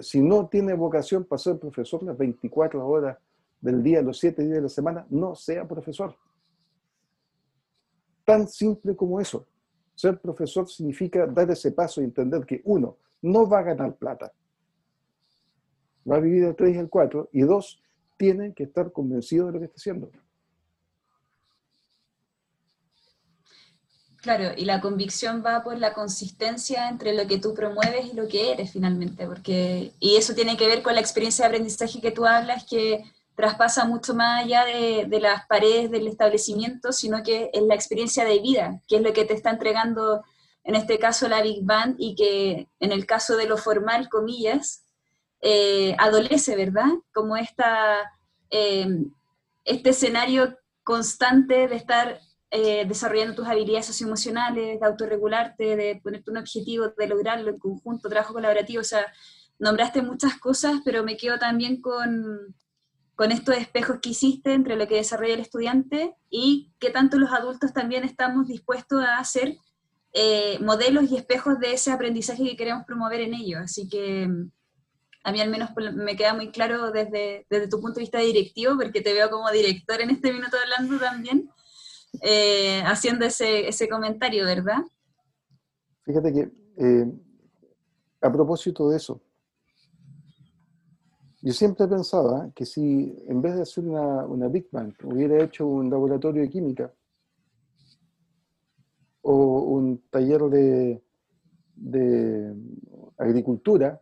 si 0.00 0.20
no 0.20 0.48
tiene 0.48 0.74
vocación 0.74 1.24
para 1.24 1.38
ser 1.38 1.58
profesor 1.58 2.02
las 2.02 2.16
24 2.16 2.86
horas 2.86 3.18
del 3.60 3.82
día, 3.82 4.02
los 4.02 4.18
7 4.18 4.42
días 4.42 4.56
de 4.56 4.62
la 4.62 4.68
semana, 4.68 5.06
no 5.10 5.34
sea 5.34 5.66
profesor. 5.66 6.14
Tan 8.24 8.48
simple 8.48 8.94
como 8.94 9.20
eso. 9.20 9.46
Ser 9.94 10.20
profesor 10.20 10.68
significa 10.68 11.26
dar 11.26 11.50
ese 11.50 11.72
paso 11.72 12.00
y 12.00 12.04
entender 12.04 12.44
que 12.44 12.60
uno, 12.64 12.98
no 13.22 13.48
va 13.48 13.60
a 13.60 13.62
ganar 13.62 13.96
plata. 13.96 14.32
Va 16.08 16.16
a 16.16 16.20
vivir 16.20 16.44
el 16.44 16.54
3 16.54 16.76
y 16.76 16.78
el 16.78 16.88
4. 16.88 17.30
Y 17.32 17.42
dos, 17.42 17.82
tiene 18.16 18.54
que 18.54 18.64
estar 18.64 18.92
convencido 18.92 19.46
de 19.46 19.52
lo 19.52 19.58
que 19.58 19.64
está 19.66 19.76
haciendo. 19.76 20.10
Claro, 24.26 24.52
y 24.56 24.64
la 24.64 24.80
convicción 24.80 25.42
va 25.44 25.62
por 25.62 25.78
la 25.78 25.94
consistencia 25.94 26.88
entre 26.88 27.14
lo 27.14 27.28
que 27.28 27.38
tú 27.38 27.54
promueves 27.54 28.06
y 28.06 28.16
lo 28.16 28.26
que 28.26 28.50
eres 28.50 28.72
finalmente, 28.72 29.24
porque, 29.24 29.92
y 30.00 30.16
eso 30.16 30.34
tiene 30.34 30.56
que 30.56 30.66
ver 30.66 30.82
con 30.82 30.96
la 30.96 31.00
experiencia 31.00 31.44
de 31.44 31.50
aprendizaje 31.50 32.00
que 32.00 32.10
tú 32.10 32.26
hablas, 32.26 32.64
que 32.64 33.04
traspasa 33.36 33.84
mucho 33.84 34.14
más 34.14 34.42
allá 34.42 34.64
de, 34.64 35.20
las 35.20 35.46
paredes 35.46 35.92
del 35.92 36.08
establecimiento, 36.08 36.90
sino 36.90 37.22
que 37.22 37.50
es 37.52 37.62
la 37.62 37.76
experiencia 37.76 38.24
de 38.24 38.40
vida, 38.40 38.80
que 38.88 38.96
es 38.96 39.02
lo 39.02 39.12
que 39.12 39.26
te 39.26 39.34
está 39.34 39.50
entregando, 39.50 40.24
en 40.66 40.74
este 40.74 40.98
caso, 40.98 41.28
la 41.28 41.42
Big 41.42 41.64
Band, 41.64 41.94
y 41.98 42.16
que 42.16 42.68
en 42.80 42.90
el 42.90 43.06
caso 43.06 43.36
de 43.36 43.46
lo 43.46 43.56
formal, 43.56 44.08
comillas, 44.08 44.84
eh, 45.40 45.94
adolece, 45.96 46.56
¿verdad? 46.56 46.90
Como 47.14 47.36
esta, 47.36 48.12
eh, 48.50 48.88
este 49.64 49.90
escenario 49.90 50.58
constante 50.82 51.68
de 51.68 51.76
estar 51.76 52.20
eh, 52.50 52.84
desarrollando 52.84 53.36
tus 53.36 53.46
habilidades 53.46 53.86
socioemocionales, 53.86 54.80
de 54.80 54.86
autorregularte, 54.86 55.76
de 55.76 56.00
ponerte 56.02 56.32
un 56.32 56.38
objetivo, 56.38 56.88
de 56.88 57.06
lograrlo 57.06 57.50
en 57.50 57.58
conjunto, 57.60 58.08
trabajo 58.08 58.34
colaborativo, 58.34 58.80
o 58.80 58.84
sea, 58.84 59.06
nombraste 59.60 60.02
muchas 60.02 60.36
cosas, 60.36 60.80
pero 60.84 61.04
me 61.04 61.16
quedo 61.16 61.38
también 61.38 61.80
con, 61.80 62.56
con 63.14 63.30
estos 63.30 63.56
espejos 63.56 64.00
que 64.02 64.10
hiciste 64.10 64.52
entre 64.52 64.74
lo 64.74 64.88
que 64.88 64.96
desarrolla 64.96 65.34
el 65.34 65.40
estudiante 65.40 66.16
y 66.28 66.72
qué 66.80 66.90
tanto 66.90 67.18
los 67.18 67.30
adultos 67.32 67.72
también 67.72 68.02
estamos 68.02 68.48
dispuestos 68.48 69.04
a 69.04 69.18
hacer 69.18 69.56
eh, 70.18 70.58
modelos 70.60 71.10
y 71.10 71.16
espejos 71.16 71.60
de 71.60 71.74
ese 71.74 71.92
aprendizaje 71.92 72.42
que 72.42 72.56
queremos 72.56 72.86
promover 72.86 73.20
en 73.20 73.34
ellos. 73.34 73.60
Así 73.60 73.86
que 73.86 74.26
a 75.22 75.30
mí 75.30 75.40
al 75.42 75.50
menos 75.50 75.68
me 75.94 76.16
queda 76.16 76.32
muy 76.32 76.50
claro 76.50 76.90
desde, 76.90 77.44
desde 77.50 77.68
tu 77.68 77.82
punto 77.82 77.96
de 77.96 78.04
vista 78.04 78.20
directivo, 78.20 78.76
porque 78.76 79.02
te 79.02 79.12
veo 79.12 79.28
como 79.28 79.50
director 79.50 80.00
en 80.00 80.08
este 80.08 80.32
minuto 80.32 80.56
hablando 80.56 80.98
también, 80.98 81.50
eh, 82.22 82.82
haciendo 82.86 83.26
ese, 83.26 83.68
ese, 83.68 83.90
comentario, 83.90 84.46
¿verdad? 84.46 84.78
Fíjate 86.04 86.32
que 86.32 86.50
eh, 86.78 87.12
a 88.22 88.32
propósito 88.32 88.88
de 88.88 88.96
eso, 88.96 89.20
yo 91.42 91.52
siempre 91.52 91.86
pensaba 91.86 92.50
que 92.54 92.64
si 92.64 93.22
en 93.28 93.42
vez 93.42 93.54
de 93.56 93.62
hacer 93.62 93.84
una, 93.84 94.24
una 94.24 94.48
Big 94.48 94.68
Bang 94.72 94.94
hubiera 95.04 95.44
hecho 95.44 95.66
un 95.66 95.90
laboratorio 95.90 96.40
de 96.40 96.48
química 96.48 96.90
o 99.28 99.60
un 99.76 100.02
taller 100.08 100.42
de, 100.42 101.02
de 101.74 102.54
agricultura 103.18 104.00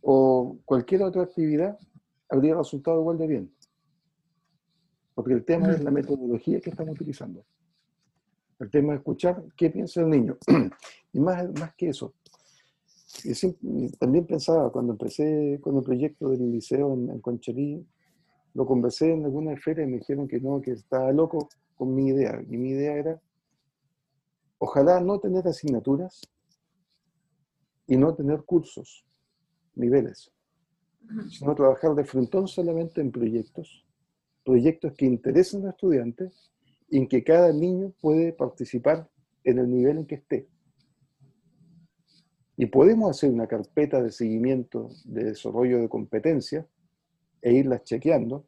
o 0.00 0.58
cualquier 0.64 1.02
otra 1.02 1.24
actividad, 1.24 1.78
habría 2.30 2.54
resultado 2.54 2.98
igual 3.00 3.18
de 3.18 3.26
bien. 3.26 3.52
Porque 5.14 5.34
el 5.34 5.44
tema 5.44 5.70
es 5.70 5.82
la 5.82 5.90
metodología 5.90 6.60
que 6.60 6.70
estamos 6.70 6.94
utilizando. 6.94 7.44
El 8.58 8.70
tema 8.70 8.94
es 8.94 9.00
escuchar 9.00 9.44
qué 9.54 9.68
piensa 9.68 10.00
el 10.00 10.08
niño. 10.08 10.38
y 11.12 11.20
más, 11.20 11.46
más 11.58 11.74
que 11.74 11.90
eso, 11.90 12.14
también 13.98 14.26
pensaba 14.26 14.72
cuando 14.72 14.92
empecé 14.92 15.58
con 15.60 15.76
el 15.76 15.82
proyecto 15.82 16.30
del 16.30 16.52
liceo 16.52 16.94
en, 16.94 17.10
en 17.10 17.86
lo 18.54 18.64
conversé 18.66 19.12
en 19.12 19.26
alguna 19.26 19.52
esfera 19.52 19.82
y 19.82 19.86
me 19.86 19.98
dijeron 19.98 20.26
que 20.26 20.40
no, 20.40 20.60
que 20.62 20.72
estaba 20.72 21.12
loco 21.12 21.50
con 21.76 21.94
mi 21.94 22.08
idea. 22.08 22.42
Y 22.48 22.56
mi 22.56 22.70
idea 22.70 22.94
era, 22.94 23.20
ojalá 24.68 25.00
no 25.00 25.18
tener 25.18 25.48
asignaturas 25.48 26.20
y 27.86 27.96
no 27.96 28.14
tener 28.14 28.42
cursos, 28.42 29.04
niveles, 29.74 30.30
sino 31.30 31.54
trabajar 31.54 31.94
de 31.94 32.04
frontón 32.04 32.46
solamente 32.46 33.00
en 33.00 33.10
proyectos 33.10 33.84
proyectos 34.48 34.94
que 34.94 35.04
interesen 35.04 35.66
a 35.66 35.70
estudiantes 35.70 36.50
y 36.88 36.96
en 36.96 37.06
que 37.06 37.22
cada 37.22 37.52
niño 37.52 37.92
puede 38.00 38.32
participar 38.32 39.06
en 39.44 39.58
el 39.58 39.70
nivel 39.70 39.98
en 39.98 40.06
que 40.06 40.14
esté. 40.14 40.48
Y 42.56 42.64
podemos 42.64 43.10
hacer 43.10 43.30
una 43.30 43.46
carpeta 43.46 44.02
de 44.02 44.10
seguimiento 44.10 44.88
de 45.04 45.24
desarrollo 45.24 45.80
de 45.80 45.88
competencias 45.90 46.64
e 47.42 47.52
irlas 47.52 47.84
chequeando 47.84 48.46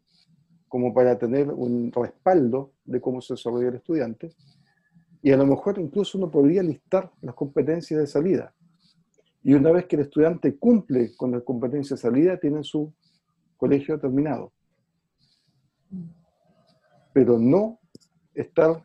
como 0.69 0.95
para 0.95 1.19
tener 1.19 1.51
un 1.51 1.93
respaldo 1.93 2.73
de 2.87 2.99
cómo 3.03 3.21
se 3.21 3.35
desarrolla 3.35 3.69
el 3.69 3.75
estudiante. 3.75 4.33
Y 5.23 5.33
a 5.33 5.37
lo 5.37 5.47
mejor 5.47 5.79
incluso 5.79 6.19
uno 6.19 6.31
podría 6.31 6.63
listar 6.63 7.11
las 7.21 7.35
competencias 7.35 8.01
de 8.01 8.07
salida. 8.07 8.55
Y 9.43 9.55
una 9.55 9.73
vez 9.73 9.87
que 9.87 9.97
el 9.97 10.03
estudiante 10.03 10.57
cumple 10.57 11.15
con 11.17 11.33
la 11.33 11.41
competencia 11.41 11.97
de 11.97 12.03
salida, 12.03 12.39
tiene 12.39 12.63
su 12.63 12.93
colegio 13.57 13.99
terminado. 13.99 14.53
Pero 17.13 17.39
no 17.39 17.79
estar 18.35 18.83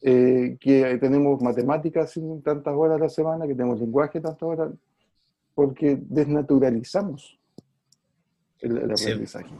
eh, 0.00 0.56
que 0.60 0.98
tenemos 0.98 1.40
matemáticas 1.40 2.18
tantas 2.42 2.74
horas 2.74 2.96
a 2.96 3.04
la 3.04 3.08
semana, 3.08 3.46
que 3.46 3.54
tenemos 3.54 3.80
lenguaje 3.80 4.20
tantas 4.20 4.42
horas, 4.42 4.72
porque 5.54 5.98
desnaturalizamos 6.00 7.38
el, 8.60 8.90
aprendizaje. 8.90 9.54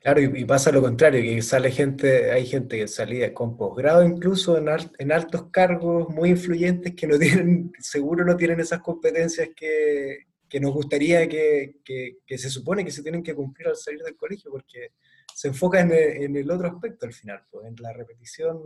Claro, 0.00 0.22
y, 0.22 0.44
pasa 0.46 0.72
lo 0.72 0.80
contrario, 0.80 1.20
que 1.20 1.42
sale 1.42 1.70
gente, 1.70 2.32
hay 2.32 2.46
gente 2.46 2.78
que 2.78 2.88
salía 2.88 3.34
con 3.34 3.58
posgrado 3.58 4.02
incluso 4.02 4.56
en, 4.56 5.12
altos 5.12 5.50
cargos 5.50 6.08
muy 6.08 6.30
influyentes 6.30 6.94
que 6.94 7.06
no 7.06 7.18
tienen, 7.18 7.70
seguro 7.78 8.24
no 8.24 8.34
tienen 8.34 8.60
esas 8.60 8.80
competencias 8.80 9.50
que, 9.54 10.26
que 10.48 10.58
nos 10.58 10.72
gustaría 10.72 11.28
que, 11.28 11.76
que, 11.84 12.38
se 12.38 12.48
supone 12.48 12.82
que 12.82 12.90
se 12.90 13.02
tienen 13.02 13.22
que 13.22 13.34
cumplir 13.34 13.68
al 13.68 13.76
salir 13.76 14.00
del 14.00 14.16
colegio, 14.16 14.50
porque 14.50 14.92
se 15.34 15.48
enfoca 15.48 15.80
en 15.80 15.92
el, 15.92 16.22
en 16.22 16.36
el 16.36 16.50
otro 16.50 16.68
aspecto 16.68 17.04
al 17.04 17.12
final, 17.12 17.42
pues, 17.50 17.66
en 17.66 17.76
la 17.78 17.92
repetición 17.92 18.58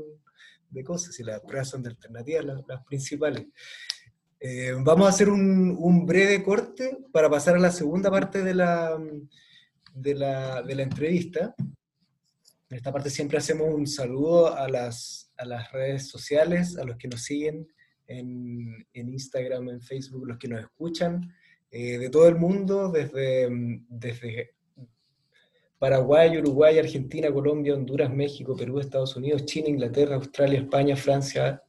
de 0.71 0.85
cosas 0.85 1.19
y 1.19 1.25
las 1.25 1.41
pruebas 1.41 1.69
son 1.69 1.83
de 1.83 1.91
alternativas 1.91 2.45
las, 2.45 2.85
principales. 2.85 3.45
Eh, 4.39 4.73
vamos 4.79 5.07
a 5.07 5.11
hacer 5.11 5.29
un, 5.29 6.07
breve 6.07 6.45
corte 6.45 6.97
para 7.13 7.29
pasar 7.29 7.57
a 7.57 7.61
la 7.61 7.73
segunda 7.73 8.09
parte 8.09 8.45
de 8.45 8.55
la, 8.55 8.97
de 9.95 10.15
la, 10.15 10.63
de 10.63 10.75
la 10.75 10.83
entrevista. 10.83 11.55
En 12.69 12.77
esta 12.77 12.93
parte 12.93 13.09
siempre 13.09 13.39
hacemos 13.39 13.73
un 13.73 13.87
saludo 13.87 14.55
a 14.55 14.69
las, 14.69 15.33
a 15.37 15.45
las 15.45 15.71
redes 15.73 16.09
sociales, 16.09 16.77
a 16.77 16.85
los 16.85 16.97
que 16.97 17.09
nos 17.09 17.23
siguen 17.23 17.69
en, 18.07 18.87
en 18.93 19.09
Instagram, 19.09 19.69
en 19.69 19.81
Facebook, 19.81 20.27
los 20.27 20.39
que 20.39 20.49
nos 20.49 20.61
escuchan 20.61 21.33
eh, 21.71 21.99
de 21.99 22.11
todo 22.11 22.29
el 22.29 22.37
mundo, 22.37 22.91
desde, 22.91 23.49
desde 23.89 24.55
Paraguay, 25.79 26.39
Uruguay, 26.39 26.79
Argentina, 26.79 27.33
Colombia, 27.33 27.75
Honduras, 27.75 28.13
México, 28.13 28.57
Perú, 28.57 28.81
Estados 28.81 29.17
Unidos, 29.17 29.45
China, 29.45 29.69
Inglaterra, 29.69 30.17
Australia, 30.17 30.61
España, 30.61 30.97
Francia, 30.97 31.63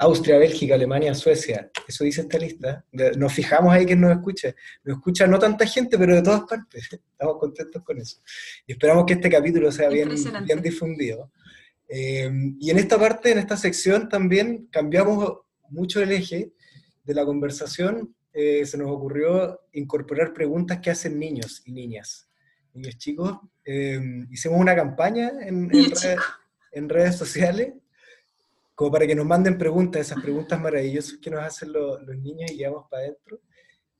Austria, 0.00 0.38
Bélgica, 0.38 0.76
Alemania, 0.76 1.12
Suecia. 1.12 1.70
Eso 1.86 2.04
dice 2.04 2.20
esta 2.20 2.38
lista. 2.38 2.84
Nos 3.16 3.32
fijamos 3.32 3.72
ahí 3.72 3.84
que 3.84 3.96
nos 3.96 4.12
escuche. 4.12 4.54
Nos 4.84 4.98
escucha 4.98 5.26
no 5.26 5.40
tanta 5.40 5.66
gente, 5.66 5.98
pero 5.98 6.14
de 6.14 6.22
todas 6.22 6.42
partes. 6.42 6.88
Estamos 7.12 7.38
contentos 7.38 7.82
con 7.82 7.98
eso. 7.98 8.18
Y 8.66 8.72
esperamos 8.72 9.04
que 9.06 9.14
este 9.14 9.28
capítulo 9.28 9.72
sea 9.72 9.88
bien, 9.88 10.10
bien 10.44 10.62
difundido. 10.62 11.32
Eh, 11.88 12.30
y 12.60 12.70
en 12.70 12.78
esta 12.78 12.96
parte, 12.96 13.32
en 13.32 13.38
esta 13.38 13.56
sección, 13.56 14.08
también 14.08 14.68
cambiamos 14.70 15.40
mucho 15.68 16.00
el 16.00 16.12
eje 16.12 16.52
de 17.02 17.14
la 17.14 17.24
conversación. 17.24 18.14
Eh, 18.32 18.64
se 18.66 18.78
nos 18.78 18.92
ocurrió 18.92 19.62
incorporar 19.72 20.32
preguntas 20.32 20.78
que 20.78 20.90
hacen 20.90 21.18
niños 21.18 21.62
y 21.64 21.72
niñas. 21.72 22.28
Niños 22.72 22.98
chicos. 22.98 23.36
Eh, 23.64 24.00
hicimos 24.30 24.60
una 24.60 24.76
campaña 24.76 25.32
en, 25.40 25.68
en 26.70 26.88
redes 26.88 27.16
sociales 27.16 27.72
como 28.78 28.92
para 28.92 29.08
que 29.08 29.14
nos 29.16 29.26
manden 29.26 29.58
preguntas, 29.58 30.02
esas 30.02 30.22
preguntas 30.22 30.60
maravillosas 30.60 31.18
que 31.20 31.30
nos 31.30 31.40
hacen 31.40 31.72
los, 31.72 32.00
niños 32.22 32.52
y 32.52 32.58
llevamos 32.58 32.86
para 32.88 33.02
adentro. 33.02 33.40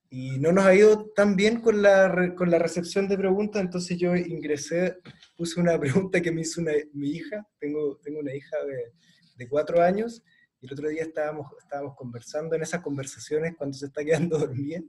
Y 0.08 0.38
no 0.38 0.52
nos 0.52 0.66
ha 0.66 0.72
ido 0.72 1.10
tan 1.16 1.34
bien 1.34 1.60
con 1.60 1.82
la, 1.82 2.32
con 2.36 2.48
la 2.48 2.60
recepción 2.60 3.08
de 3.08 3.18
preguntas, 3.18 3.60
entonces 3.60 3.98
yo 3.98 4.14
ingresé, 4.14 4.98
puse 5.36 5.60
una 5.60 5.76
pregunta 5.80 6.20
que 6.20 6.30
me 6.30 6.42
hizo 6.42 6.62
mi 6.92 7.10
hija, 7.10 7.44
tengo, 7.58 7.98
tengo 8.04 8.20
una 8.20 8.32
hija 8.32 8.56
de, 8.64 8.92
de 9.34 9.48
cuatro 9.48 9.82
años, 9.82 10.22
y 10.60 10.66
el 10.66 10.72
otro 10.72 10.88
día 10.90 11.02
estábamos, 11.02 11.48
estábamos 11.60 11.96
conversando 11.96 12.54
en 12.54 12.62
esas 12.62 12.80
conversaciones 12.80 13.56
cuando 13.58 13.76
se 13.76 13.86
está 13.86 14.04
quedando 14.04 14.38
dormida, 14.38 14.80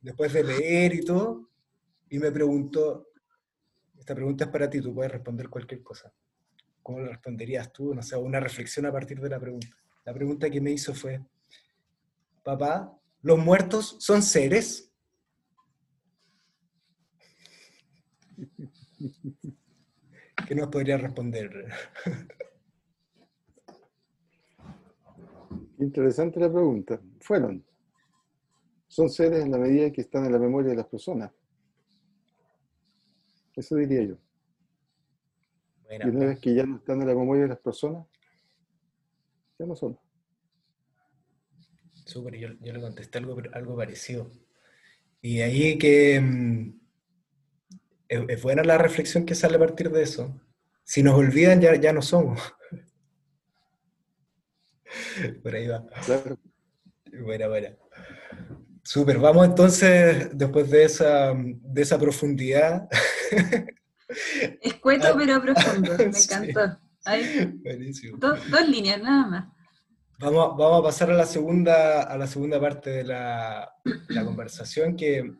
después 0.00 0.32
de 0.32 0.42
leer 0.42 0.94
y 0.94 1.04
todo, 1.04 1.48
y 2.10 2.18
me 2.18 2.32
preguntó, 2.32 3.06
esta 3.96 4.16
pregunta 4.16 4.46
es 4.46 4.50
para 4.50 4.68
ti, 4.68 4.80
tú 4.80 4.92
puedes 4.92 5.12
responder 5.12 5.48
cualquier 5.48 5.84
cosa. 5.84 6.12
¿Cómo 6.86 7.00
lo 7.00 7.08
responderías 7.08 7.72
tú? 7.72 7.92
No 7.96 8.00
sé, 8.00 8.14
una 8.14 8.38
reflexión 8.38 8.86
a 8.86 8.92
partir 8.92 9.20
de 9.20 9.28
la 9.28 9.40
pregunta. 9.40 9.76
La 10.04 10.14
pregunta 10.14 10.48
que 10.48 10.60
me 10.60 10.70
hizo 10.70 10.94
fue, 10.94 11.20
papá, 12.44 12.96
¿los 13.22 13.36
muertos 13.40 13.96
son 13.98 14.22
seres? 14.22 14.92
¿Qué 20.46 20.54
nos 20.54 20.68
podría 20.68 20.96
responder? 20.96 21.74
Interesante 25.80 26.38
la 26.38 26.52
pregunta. 26.52 27.00
Fueron. 27.18 27.66
Son 28.86 29.10
seres 29.10 29.44
en 29.44 29.50
la 29.50 29.58
medida 29.58 29.90
que 29.90 30.02
están 30.02 30.24
en 30.24 30.30
la 30.30 30.38
memoria 30.38 30.70
de 30.70 30.76
las 30.76 30.86
personas. 30.86 31.32
Eso 33.56 33.74
diría 33.74 34.04
yo 34.04 34.25
y 35.90 36.08
una 36.08 36.26
vez 36.26 36.38
que 36.40 36.54
ya 36.54 36.64
no 36.64 36.76
están 36.76 37.00
en 37.00 37.08
la 37.08 37.14
memoria 37.14 37.42
de 37.42 37.48
las 37.48 37.58
personas, 37.58 38.06
ya 39.58 39.66
no 39.66 39.76
son. 39.76 39.98
Súper, 42.04 42.36
yo, 42.36 42.48
yo, 42.60 42.72
le 42.72 42.80
contesté 42.80 43.18
algo, 43.18 43.36
algo 43.52 43.76
parecido. 43.76 44.30
Y 45.20 45.40
ahí 45.40 45.78
que 45.78 46.20
mm, 46.20 46.80
es, 48.08 48.42
buena 48.42 48.62
la 48.62 48.78
reflexión 48.78 49.26
que 49.26 49.34
sale 49.34 49.56
a 49.56 49.60
partir 49.60 49.90
de 49.90 50.02
eso. 50.02 50.40
Si 50.84 51.02
nos 51.02 51.14
olvidan, 51.14 51.60
ya, 51.60 51.74
ya 51.74 51.92
no 51.92 52.02
somos. 52.02 52.40
Por 55.42 55.54
ahí 55.54 55.66
va. 55.66 55.84
Claro. 56.04 56.38
Buena, 57.24 57.48
buena. 57.48 57.76
Súper, 58.82 59.18
vamos 59.18 59.46
entonces, 59.46 60.28
después 60.32 60.70
de 60.70 60.84
esa, 60.84 61.34
de 61.34 61.82
esa 61.82 61.98
profundidad, 61.98 62.88
Escueto 64.60 65.08
ah. 65.08 65.14
pero 65.16 65.42
profundo, 65.42 65.92
me 65.98 66.04
encantó. 66.04 66.78
Buenísimo. 67.62 68.18
dos 68.18 68.68
líneas 68.68 69.00
nada 69.00 69.26
más. 69.26 69.56
Vamos, 70.18 70.56
vamos, 70.56 70.80
a 70.80 70.82
pasar 70.82 71.10
a 71.10 71.14
la 71.14 71.26
segunda, 71.26 72.02
a 72.02 72.16
la 72.16 72.26
segunda 72.26 72.58
parte 72.58 72.88
de 72.88 73.04
la, 73.04 73.70
la 74.08 74.24
conversación 74.24 74.96
que, 74.96 75.34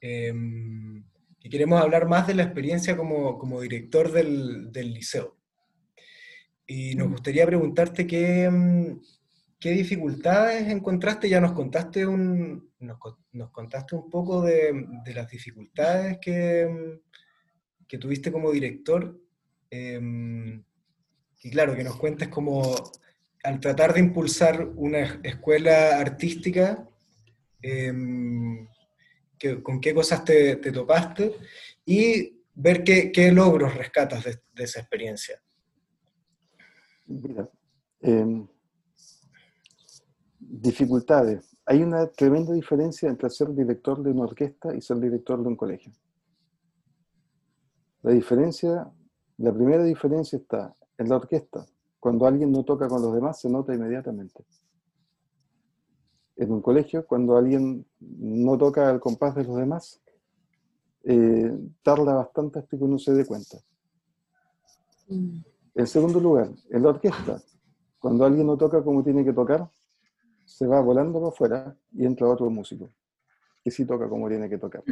em, 0.00 1.04
que, 1.38 1.50
queremos 1.50 1.80
hablar 1.80 2.08
más 2.08 2.26
de 2.26 2.34
la 2.34 2.44
experiencia 2.44 2.96
como, 2.96 3.38
como 3.38 3.60
director 3.60 4.10
del, 4.10 4.72
del, 4.72 4.94
liceo. 4.94 5.36
Y 6.66 6.94
nos 6.94 7.10
gustaría 7.10 7.44
preguntarte 7.44 8.06
qué, 8.06 8.44
em, 8.44 9.00
qué 9.58 9.70
dificultades 9.70 10.68
encontraste, 10.68 11.28
ya 11.28 11.40
nos 11.40 11.52
contaste 11.52 12.06
un, 12.06 12.70
nos, 12.80 13.50
contaste 13.50 13.96
un 13.96 14.10
poco 14.10 14.42
de, 14.42 14.86
las 15.14 15.28
dificultades 15.30 16.18
que, 16.20 16.62
em, 16.62 17.00
que 17.88 17.98
tuviste 17.98 18.30
como 18.30 18.52
director, 18.52 19.18
eh, 19.70 20.60
y 21.42 21.50
claro, 21.50 21.74
que 21.76 21.84
nos 21.84 21.96
cuentes 21.96 22.28
como 22.28 22.74
al 23.44 23.60
tratar 23.60 23.94
de 23.94 24.00
impulsar 24.00 24.66
una 24.74 25.20
escuela 25.22 26.00
artística, 26.00 26.88
em, 27.62 28.66
con 29.62 29.80
qué 29.80 29.94
cosas 29.94 30.24
te, 30.24 30.56
topaste 30.56 31.36
y 31.84 32.42
ver 32.54 32.82
qué, 32.82 33.30
logros 33.32 33.74
rescatas 33.74 34.24
de, 34.24 34.64
esa 34.64 34.80
experiencia. 34.80 35.40
Mira, 37.06 37.48
em, 38.00 38.48
dificultades. 40.60 41.56
Hay 41.64 41.82
una 41.82 42.06
tremenda 42.06 42.52
diferencia 42.52 43.08
entre 43.08 43.30
ser 43.30 43.54
director 43.54 44.02
de 44.02 44.10
una 44.10 44.24
orquesta 44.24 44.74
y 44.74 44.80
ser 44.80 44.98
director 44.98 45.42
de 45.42 45.48
un 45.48 45.56
colegio. 45.56 45.92
La 48.02 48.12
diferencia, 48.12 48.90
la 49.38 49.52
primera 49.52 49.82
diferencia 49.82 50.38
está 50.38 50.74
en 50.96 51.08
la 51.08 51.16
orquesta. 51.16 51.66
Cuando 51.98 52.26
alguien 52.26 52.52
no 52.52 52.64
toca 52.64 52.88
con 52.88 53.02
los 53.02 53.14
demás, 53.14 53.40
se 53.40 53.50
nota 53.50 53.74
inmediatamente. 53.74 54.44
En 56.36 56.52
un 56.52 56.60
colegio, 56.60 57.06
cuando 57.06 57.36
alguien 57.36 57.84
no 57.98 58.56
toca 58.58 58.88
al 58.88 59.00
compás 59.00 59.34
de 59.34 59.44
los 59.44 59.56
demás, 59.56 60.00
eh, 61.02 61.52
tarda 61.82 62.14
bastante 62.14 62.58
hasta 62.58 62.76
que 62.76 62.84
uno 62.84 62.98
se 62.98 63.12
dé 63.12 63.24
cuenta. 63.24 63.58
Mm. 65.08 65.38
En 65.74 65.86
segundo 65.86 66.20
lugar, 66.20 66.50
en 66.70 66.82
la 66.82 66.90
orquesta, 66.90 67.42
cuando 67.98 68.24
alguien 68.24 68.46
no 68.46 68.56
toca 68.56 68.82
como 68.82 69.02
tiene 69.02 69.24
que 69.24 69.32
tocar, 69.32 69.68
se 70.46 70.66
va 70.66 70.80
volando 70.80 71.18
para 71.18 71.28
afuera 71.28 71.76
y 71.92 72.06
entra 72.06 72.28
otro 72.28 72.48
músico, 72.48 72.88
que 73.62 73.70
sí 73.70 73.84
toca 73.84 74.08
como 74.08 74.28
tiene 74.28 74.48
que 74.48 74.56
tocar. 74.56 74.82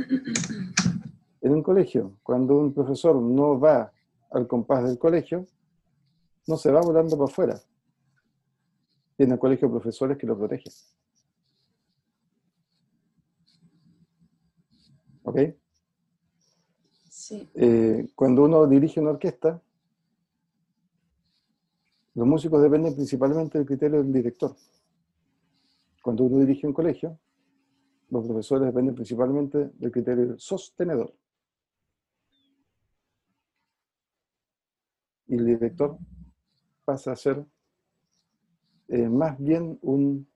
En 1.40 1.52
un 1.52 1.62
colegio, 1.62 2.18
cuando 2.22 2.58
un 2.58 2.74
profesor 2.74 3.14
no 3.16 3.58
va 3.58 3.92
al 4.30 4.46
compás 4.46 4.84
del 4.84 4.98
colegio, 4.98 5.46
no 6.46 6.56
se 6.56 6.70
va 6.70 6.80
volando 6.80 7.16
para 7.16 7.30
afuera. 7.30 7.60
Tiene 9.16 9.34
el 9.34 9.38
colegio 9.38 9.70
profesores 9.70 10.18
que 10.18 10.26
lo 10.26 10.36
protegen. 10.36 10.72
¿Ok? 15.22 15.38
Sí. 17.08 17.48
Eh, 17.54 18.08
cuando 18.14 18.44
uno 18.44 18.66
dirige 18.66 19.00
una 19.00 19.10
orquesta, 19.10 19.62
los 22.14 22.26
músicos 22.26 22.62
dependen 22.62 22.94
principalmente 22.94 23.58
del 23.58 23.66
criterio 23.66 24.02
del 24.02 24.12
director. 24.12 24.54
Cuando 26.04 26.24
uno 26.24 26.40
dirige 26.40 26.66
un 26.66 26.74
colegio, 26.74 27.18
los 28.10 28.26
profesores 28.26 28.66
dependen 28.66 28.94
principalmente 28.94 29.70
del 29.72 29.90
criterio 29.90 30.38
sostenedor. 30.38 31.14
Y 35.26 35.36
el 35.36 35.46
director 35.46 35.96
pasa 36.84 37.12
a 37.12 37.16
ser 37.16 37.42
eh, 38.88 39.08
más 39.08 39.38
bien 39.38 39.78
un, 39.80 40.28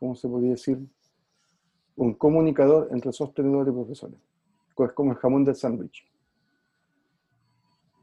¿cómo 0.00 0.16
se 0.16 0.28
podría 0.28 0.50
decir? 0.50 0.84
Un 1.94 2.14
comunicador 2.14 2.88
entre 2.90 3.12
sostenedores 3.12 3.72
y 3.72 3.76
profesores. 3.76 4.18
Es 4.76 4.92
como 4.92 5.12
el 5.12 5.18
jamón 5.18 5.44
del 5.44 5.54
sándwich. 5.54 6.04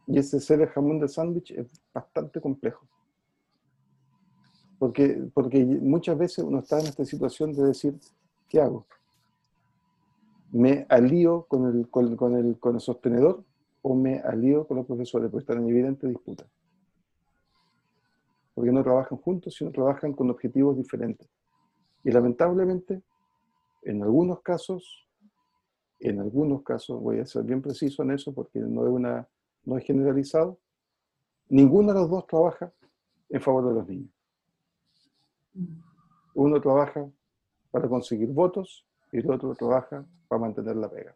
Y 0.07 0.19
ese 0.19 0.39
ser 0.39 0.61
el 0.61 0.69
jamón 0.69 0.99
del 0.99 1.09
sándwich 1.09 1.51
es 1.51 1.69
bastante 1.93 2.39
complejo. 2.39 2.87
Porque, 4.81 5.29
porque 5.31 5.63
muchas 5.63 6.17
veces 6.17 6.43
uno 6.43 6.57
está 6.57 6.79
en 6.79 6.87
esta 6.87 7.05
situación 7.05 7.53
de 7.53 7.65
decir, 7.65 7.99
¿qué 8.49 8.59
hago? 8.59 8.87
¿Me 10.51 10.87
alío 10.89 11.45
con 11.47 11.67
el, 11.67 11.87
con, 11.87 12.35
el, 12.35 12.57
con 12.57 12.73
el 12.73 12.81
sostenedor 12.81 13.43
o 13.83 13.93
me 13.93 14.21
alío 14.21 14.65
con 14.65 14.77
los 14.77 14.87
profesores? 14.87 15.29
Porque 15.29 15.43
están 15.43 15.63
en 15.63 15.69
evidente 15.69 16.07
disputa 16.07 16.47
porque 18.53 18.71
no 18.71 18.83
trabajan 18.83 19.17
juntos, 19.19 19.55
sino 19.55 19.71
trabajan 19.71 20.13
con 20.13 20.29
objetivos 20.29 20.75
diferentes. 20.75 21.29
Y 22.03 22.11
lamentablemente, 22.11 23.01
en 23.83 24.03
algunos 24.03 24.41
casos, 24.41 25.07
en 25.99 26.19
algunos 26.19 26.63
casos, 26.63 27.01
voy 27.01 27.19
a 27.19 27.25
ser 27.25 27.43
bien 27.43 27.61
preciso 27.61 28.03
en 28.03 28.11
eso 28.11 28.33
porque 28.33 28.59
no 28.59 28.85
es, 28.85 28.91
una, 28.91 29.27
no 29.63 29.77
es 29.77 29.85
generalizado, 29.85 30.57
ninguno 31.49 31.93
de 31.93 31.99
los 31.99 32.09
dos 32.09 32.27
trabaja 32.27 32.73
en 33.29 33.41
favor 33.41 33.67
de 33.69 33.73
los 33.73 33.87
niños. 33.87 34.20
Uno 36.35 36.61
trabaja 36.61 37.09
para 37.71 37.87
conseguir 37.87 38.29
votos 38.29 38.85
y 39.11 39.17
el 39.17 39.29
otro 39.29 39.53
trabaja 39.55 40.05
para 40.27 40.41
mantener 40.41 40.75
la 40.75 40.89
pega. 40.89 41.15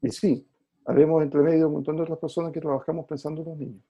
Y 0.00 0.10
sí, 0.10 0.46
Habemos 0.84 1.22
entre 1.22 1.40
medio 1.40 1.68
un 1.68 1.74
montón 1.74 1.96
de 1.96 2.02
otras 2.02 2.18
personas 2.18 2.52
que 2.52 2.60
trabajamos 2.60 3.06
pensando 3.06 3.42
en 3.42 3.48
los 3.48 3.58
niños. 3.58 3.82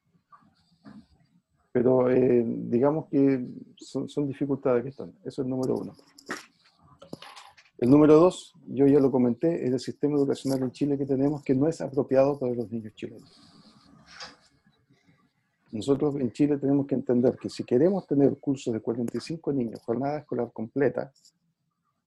Pero 1.73 2.11
eh, 2.11 2.45
digamos 2.45 3.09
que 3.09 3.47
son, 3.79 4.27
dificultades 4.27 4.83
que 4.83 4.91
están. 4.91 5.11
Eso 5.25 5.41
es 5.41 5.47
el 5.47 5.49
número 5.49 5.75
uno. 5.77 5.95
El 7.79 7.91
número 7.91 8.17
dos, 8.17 8.55
yo 8.67 8.87
ya 8.87 9.01
lo 9.01 9.11
comenté, 9.11 9.67
es 9.67 9.73
el 9.73 9.81
sistema 9.81 10.17
educacional 10.17 10.63
en 10.63 10.71
Chile 10.71 10.99
que 10.99 11.07
tenemos 11.07 11.43
que 11.43 11.55
no 11.55 11.67
es 11.67 11.81
apropiado 11.81 12.39
para 12.39 12.55
los 12.55 12.71
niños 12.71 12.95
chilenos. 12.95 13.52
Nosotros 15.73 16.15
en 16.17 16.31
Chile 16.33 16.59
tenemos 16.59 16.87
que 16.87 16.95
entender 16.95 17.37
que 17.39 17.49
si 17.49 17.65
queremos 17.65 18.07
tener 18.07 18.37
cursos 18.39 18.75
de 18.75 18.81
45 18.81 19.53
niños, 19.55 19.81
jornada 19.83 20.19
escolar 20.19 20.53
completa, 20.53 21.11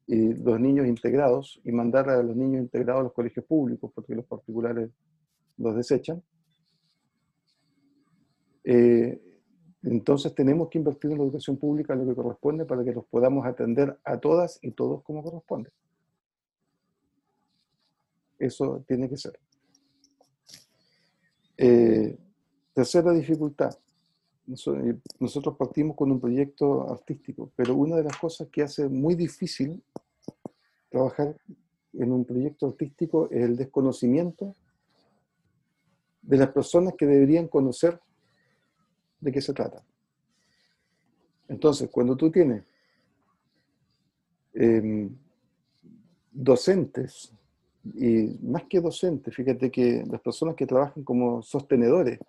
y 0.08 0.34
los 0.36 0.60
niños 0.60 0.86
integrados 0.86 1.60
y 1.64 1.72
mandar 1.72 2.08
a 2.10 2.22
los 2.22 2.36
niños 2.36 2.62
integrados 2.62 3.00
a 3.00 3.04
los 3.06 3.14
colegios 3.14 3.44
públicos, 3.46 3.92
porque 3.94 4.14
los 4.14 4.26
particulares 4.26 4.92
los 5.58 5.76
desechan. 5.76 6.22
Eh, 8.64 9.20
entonces 9.82 10.36
tenemos 10.36 10.70
que 10.70 10.78
invertir 10.78 11.12
en 11.12 11.18
la 11.18 11.24
educación 11.24 11.58
pública 11.58 11.96
lo 11.96 12.06
que 12.06 12.16
corresponde 12.16 12.66
para 12.66 12.84
que 12.84 12.92
los 12.92 13.06
podamos 13.06 13.48
atender 13.48 13.98
a 14.04 14.20
todas 14.20 14.60
y 14.62 14.72
todos 14.72 15.02
como 15.04 15.24
corresponde. 15.24 15.72
Eso 18.38 18.84
tiene 18.88 19.10
que 19.10 19.18
ser. 19.18 19.40
Eh, 21.58 22.16
tercera 22.76 23.14
dificultad. 23.14 23.74
Nosotros 25.20 25.56
partimos 25.58 25.96
con 25.96 26.12
un 26.12 26.20
proyecto 26.20 26.92
artístico, 26.92 27.50
pero 27.56 27.74
una 27.74 27.96
de 27.96 28.04
las 28.04 28.18
cosas 28.18 28.50
que 28.50 28.62
hace 28.62 28.88
muy 28.90 29.16
difícil 29.16 29.82
trabajar 30.90 31.36
en 31.94 32.12
un 32.12 32.26
proyecto 32.26 32.68
artístico 32.68 33.30
es 33.32 33.44
el 33.44 33.56
desconocimiento 33.56 34.54
de 36.22 36.38
las 36.38 36.50
personas 36.50 36.94
que 36.98 37.08
deberían 37.08 37.48
conocer 37.48 38.00
de 39.22 39.32
qué 39.32 39.42
se 39.42 39.54
trata. 39.54 39.82
Entonces, 41.48 41.90
cuando 41.90 42.18
tú 42.18 42.30
tienes 42.30 42.64
em, 44.54 45.16
docentes, 46.32 47.32
y 47.94 48.38
más 48.42 48.64
que 48.64 48.82
docentes, 48.82 49.34
fíjate 49.34 49.72
que 49.72 50.04
las 50.10 50.20
personas 50.20 50.56
que 50.56 50.66
trabajan 50.66 51.04
como 51.04 51.42
sostenedores, 51.42 52.20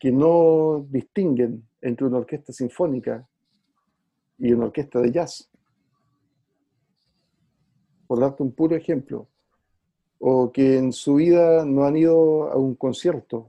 que 0.00 0.10
no 0.10 0.86
distinguen 0.88 1.68
entre 1.82 2.06
una 2.06 2.18
orquesta 2.18 2.54
sinfónica 2.54 3.28
y 4.38 4.50
una 4.52 4.64
orquesta 4.64 4.98
de 4.98 5.12
jazz, 5.12 5.50
por 8.06 8.18
darte 8.18 8.42
un 8.42 8.52
puro 8.52 8.74
ejemplo, 8.74 9.28
o 10.18 10.50
que 10.50 10.78
en 10.78 10.92
su 10.92 11.16
vida 11.16 11.66
no 11.66 11.84
han 11.84 11.96
ido 11.96 12.50
a 12.50 12.56
un 12.56 12.74
concierto 12.74 13.48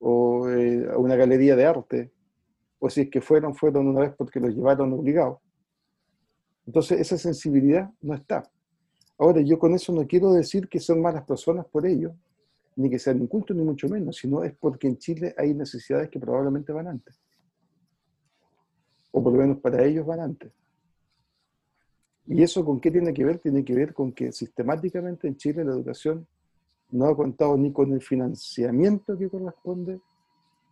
o 0.00 0.48
eh, 0.50 0.86
a 0.92 0.98
una 0.98 1.14
galería 1.14 1.54
de 1.54 1.64
arte, 1.64 2.12
o 2.80 2.90
si 2.90 3.02
es 3.02 3.10
que 3.10 3.20
fueron, 3.20 3.54
fueron 3.54 3.86
una 3.86 4.00
vez 4.00 4.12
porque 4.18 4.40
los 4.40 4.54
llevaron 4.54 4.92
obligados. 4.92 5.38
Entonces 6.66 7.00
esa 7.00 7.16
sensibilidad 7.16 7.90
no 8.00 8.14
está. 8.14 8.50
Ahora, 9.18 9.40
yo 9.40 9.58
con 9.58 9.72
eso 9.72 9.92
no 9.92 10.06
quiero 10.06 10.32
decir 10.32 10.68
que 10.68 10.80
son 10.80 11.00
malas 11.00 11.24
personas 11.24 11.64
por 11.66 11.86
ello, 11.86 12.14
ni 12.76 12.90
que 12.90 12.98
sean 12.98 13.20
incultos, 13.20 13.56
ni 13.56 13.64
mucho 13.64 13.88
menos, 13.88 14.16
sino 14.16 14.44
es 14.44 14.54
porque 14.54 14.86
en 14.86 14.98
Chile 14.98 15.34
hay 15.36 15.54
necesidades 15.54 16.10
que 16.10 16.20
probablemente 16.20 16.72
van 16.72 16.88
antes. 16.88 17.18
O 19.12 19.22
por 19.22 19.32
lo 19.32 19.38
menos 19.40 19.58
para 19.58 19.82
ellos 19.82 20.06
van 20.06 20.20
antes. 20.20 20.52
¿Y 22.26 22.42
eso 22.42 22.64
con 22.64 22.80
qué 22.80 22.90
tiene 22.90 23.14
que 23.14 23.24
ver? 23.24 23.38
Tiene 23.38 23.64
que 23.64 23.74
ver 23.74 23.94
con 23.94 24.12
que 24.12 24.30
sistemáticamente 24.32 25.26
en 25.26 25.36
Chile 25.36 25.64
la 25.64 25.72
educación 25.72 26.26
no 26.90 27.06
ha 27.06 27.16
contado 27.16 27.56
ni 27.56 27.72
con 27.72 27.92
el 27.92 28.02
financiamiento 28.02 29.16
que 29.16 29.30
corresponde, 29.30 30.00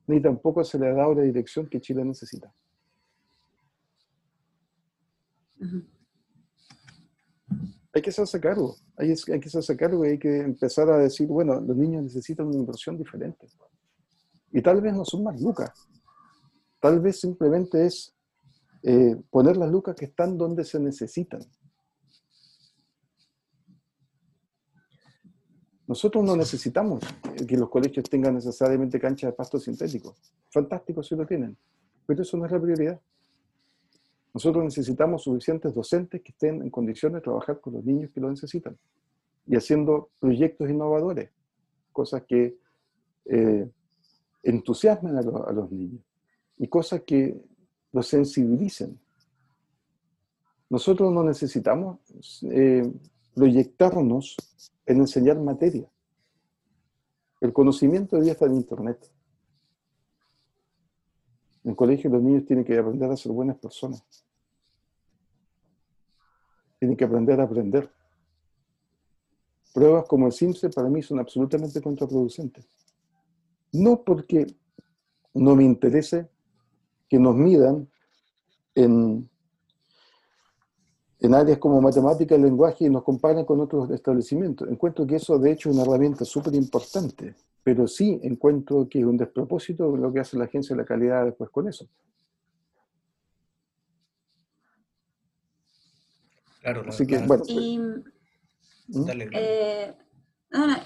ni 0.07 0.21
tampoco 0.21 0.63
se 0.63 0.79
le 0.79 0.89
ha 0.89 0.93
dado 0.93 1.15
la 1.15 1.23
dirección 1.23 1.67
que 1.69 1.81
Chile 1.81 2.05
necesita. 2.05 2.53
Hay 7.95 8.03
que 8.03 8.11
hacerse 8.11 8.41
cargo, 8.41 8.77
hay, 8.97 9.15
que 9.15 9.49
hacerse 9.49 9.77
cargo 9.77 10.05
y 10.05 10.11
hay 10.11 10.19
que 10.19 10.41
empezar 10.41 10.91
a 10.91 10.99
decir, 10.99 11.29
bueno, 11.29 11.61
los 11.61 11.77
niños 11.77 12.03
necesitan 12.03 12.49
una 12.49 12.59
inversión 12.59 12.99
diferente. 12.99 13.47
Y 14.51 14.61
tal 14.63 14.81
vez 14.81 14.95
no 14.95 15.05
son 15.05 15.23
más 15.23 15.41
lucas, 15.41 15.71
tal 16.81 16.99
vez 16.99 17.21
simplemente 17.21 17.87
es 17.87 18.13
eh, 18.83 19.17
poner 19.31 19.57
las 19.57 19.71
lucas 19.71 19.95
que 19.95 20.07
están 20.07 20.37
donde 20.37 20.65
se 20.65 20.81
necesitan. 20.81 21.41
Nosotros 25.87 26.25
no 26.25 26.35
necesitamos 26.35 27.05
que 27.47 27.57
los 27.57 27.69
colegios 27.69 28.09
tengan 28.11 28.35
necesariamente 28.35 28.99
canchas 28.99 29.31
de 29.31 29.37
pasto 29.37 29.61
sintético. 29.61 30.17
Fantástico 30.51 31.03
si 31.03 31.15
lo 31.15 31.27
tienen, 31.27 31.57
pero 32.07 32.23
eso 32.23 32.37
no 32.37 32.47
es 32.47 32.53
la 32.53 32.61
prioridad. 32.61 33.01
Nosotros 34.35 34.65
necesitamos 34.65 35.23
suficientes 35.23 35.73
docentes 35.73 36.21
que 36.21 36.33
estén 36.33 36.61
en 36.61 36.69
condiciones 36.69 37.17
de 37.17 37.23
trabajar 37.23 37.61
con 37.61 37.75
los 37.75 37.85
niños 37.85 38.11
que 38.13 38.21
lo 38.21 38.29
necesitan 38.29 38.77
y 39.47 39.55
haciendo 39.55 40.11
proyectos 40.19 40.69
innovadores, 40.69 41.31
cosas 41.93 42.25
que 42.25 42.59
eh, 43.27 43.71
entusiasmen 44.43 45.17
a, 45.17 45.23
los 45.23 45.71
niños 45.71 46.03
y 46.59 46.67
cosas 46.67 47.03
que 47.03 47.41
los 47.93 48.09
sensibilicen. 48.09 48.99
Nosotros 50.69 51.13
no 51.13 51.23
necesitamos 51.23 52.01
eh, 52.51 52.91
proyectarnos 53.35 54.37
en 54.85 54.99
enseñar 54.99 55.39
materia. 55.39 55.89
El 57.41 57.53
conocimiento 57.53 58.21
día 58.21 58.33
está 58.33 58.47
en 58.47 58.57
Internet. 58.57 59.14
En 61.65 61.71
el 61.71 61.77
colegio 61.77 62.11
los 62.11 62.23
niños 62.23 62.45
tienen 62.45 62.65
que 62.65 62.79
aprender 62.79 63.11
a 63.11 63.17
ser 63.17 63.33
buenas 63.33 63.57
personas. 63.57 64.05
Tienen 66.79 66.97
que 66.97 67.05
aprender 67.05 67.41
a 67.41 67.45
aprender. 67.45 67.91
Pruebas 69.73 70.05
como 70.07 70.27
el 70.27 70.33
SIMSE 70.33 70.69
para 70.71 70.89
mí 70.89 71.03
son 71.03 71.19
absolutamente 71.19 71.81
contraproducentes. 71.81 72.67
No 73.73 74.05
porque 74.05 74.47
no 75.33 75.57
me 75.57 75.65
interese 75.65 76.29
que 77.09 77.19
nos 77.19 77.35
midan 77.35 77.89
en, 78.75 79.29
en 81.25 81.35
áreas 81.35 81.59
como 81.59 81.81
matemática, 81.81 82.37
lenguaje 82.37 82.85
y 82.85 82.91
nos 82.91 83.03
comparen 83.03 83.47
con 83.47 83.59
otros 83.61 83.91
establecimientos. 83.91 84.69
Encuentro 84.69 85.07
que 85.07 85.17
eso 85.17 85.39
de 85.39 85.53
hecho 85.53 85.71
es 85.71 85.75
una 85.75 85.85
herramienta 85.85 86.25
súper 86.25 86.55
importante, 86.55 87.35
pero 87.63 87.89
sí 87.89 88.21
encuentro 88.23 88.87
que 88.89 89.01
es 89.01 89.07
un 89.07 89.17
despropósito 89.17 89.97
lo 89.97 90.13
que 90.13 90.21
hace 90.21 90.37
la 90.37 90.45
agencia 90.45 90.77
de 90.77 90.83
la 90.83 90.87
calidad 90.87 91.25
después 91.25 91.49
con 91.49 91.67
eso. 91.69 91.89
Claro, 96.61 96.85
Así 96.89 97.07
que, 97.07 97.19
bueno. 97.19 97.45
¿Mm? 98.89 99.09
Eh, 99.33 99.95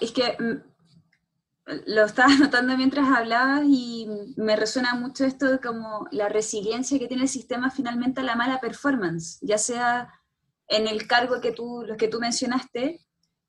es 0.01 0.12
que 0.12 0.36
mm, 0.39 1.82
lo 1.86 2.05
estaba 2.05 2.28
notando 2.39 2.76
mientras 2.76 3.09
hablabas 3.09 3.64
y 3.66 4.09
me 4.36 4.55
resuena 4.55 4.95
mucho 4.95 5.24
esto 5.24 5.47
de 5.51 5.59
como 5.59 6.07
la 6.12 6.28
resiliencia 6.28 6.99
que 6.99 7.09
tiene 7.09 7.24
el 7.24 7.28
sistema 7.28 7.70
finalmente 7.70 8.20
a 8.20 8.24
la 8.24 8.36
mala 8.36 8.61
performance, 8.61 9.39
ya 9.41 9.59
sea 9.59 10.12
en 10.69 10.87
el 10.87 11.07
cargo 11.07 11.41
que 11.41 11.53
tú, 11.53 11.85
los 11.87 11.97
que 11.97 12.09
tú 12.09 12.21
mencionaste, 12.21 13.01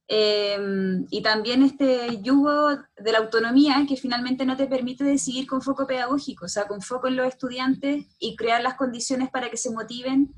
em, 0.07 1.05
y 1.11 1.21
también 1.21 1.63
este 1.63 2.21
yugo 2.21 2.69
de 2.97 3.11
la 3.11 3.19
autonomía 3.19 3.85
que 3.87 3.95
finalmente 3.95 4.45
no 4.45 4.57
te 4.57 4.67
permite 4.67 5.03
decidir 5.03 5.45
con 5.47 5.61
foco 5.61 5.85
pedagógico, 5.85 6.45
o 6.45 6.49
sea, 6.49 6.67
con 6.67 6.81
foco 6.81 7.07
en 7.07 7.17
los 7.17 7.27
estudiantes 7.27 8.05
y 8.19 8.35
crear 8.35 8.63
las 8.63 8.75
condiciones 8.75 9.29
para 9.29 9.49
que 9.49 9.57
se 9.57 9.71
motiven, 9.71 10.33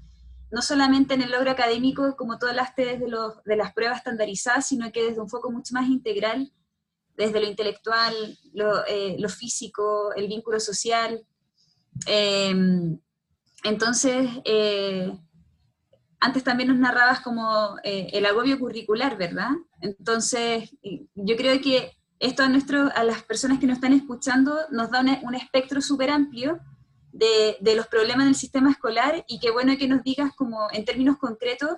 no 0.52 0.62
solamente 0.62 1.14
en 1.14 1.22
el 1.22 1.32
logro 1.32 1.52
académico, 1.52 2.16
como 2.18 2.38
todas 2.38 2.56
las 2.56 2.76
desde 2.76 3.08
los, 3.08 3.42
de 3.46 3.56
las 3.56 3.74
pruebas 3.74 4.00
estandarizadas, 4.00 4.68
sino 4.68 4.92
que 4.92 5.04
desde 5.04 5.22
un 5.22 5.30
foco 5.30 5.52
mucho 5.52 5.74
más 5.74 5.88
integral 5.88 6.52
desde 7.22 7.40
lo 7.40 7.48
intelectual, 7.48 8.14
lo, 8.54 8.86
eh, 8.88 9.18
físico, 9.30 10.14
el 10.16 10.28
vínculo 10.28 10.60
social. 10.60 11.24
Em, 12.06 13.00
entonces, 13.64 14.30
eh, 14.46 15.12
antes 16.22 16.44
también 16.44 16.70
nos 16.70 16.78
narrabas 16.78 17.20
como 17.20 17.76
eh, 17.84 18.10
el 18.14 18.26
agobio 18.28 18.60
curricular, 18.60 19.18
¿verdad? 19.18 19.50
Entonces, 19.82 20.70
yo 21.16 21.36
creo 21.36 21.60
que 21.60 21.98
esto 22.20 22.44
a, 22.44 22.50
nuestro, 22.50 22.92
a 22.96 23.04
las 23.04 23.24
personas 23.24 23.60
que 23.60 23.66
nos 23.66 23.78
están 23.78 23.94
escuchando 23.94 24.56
nos 24.70 24.92
da 24.92 25.02
un, 25.24 25.36
espectro 25.36 25.82
súper 25.82 26.12
amplio 26.12 26.60
de, 27.12 27.58
de, 27.60 27.76
los 27.76 27.88
problemas 27.88 28.28
del 28.28 28.36
sistema 28.36 28.70
escolar 28.70 29.26
y 29.28 29.40
qué 29.40 29.50
bueno 29.50 29.76
que 29.78 29.88
nos 29.88 30.04
digas 30.04 30.32
como 30.36 30.68
en 30.72 30.86
términos 30.86 31.18
concretos 31.18 31.72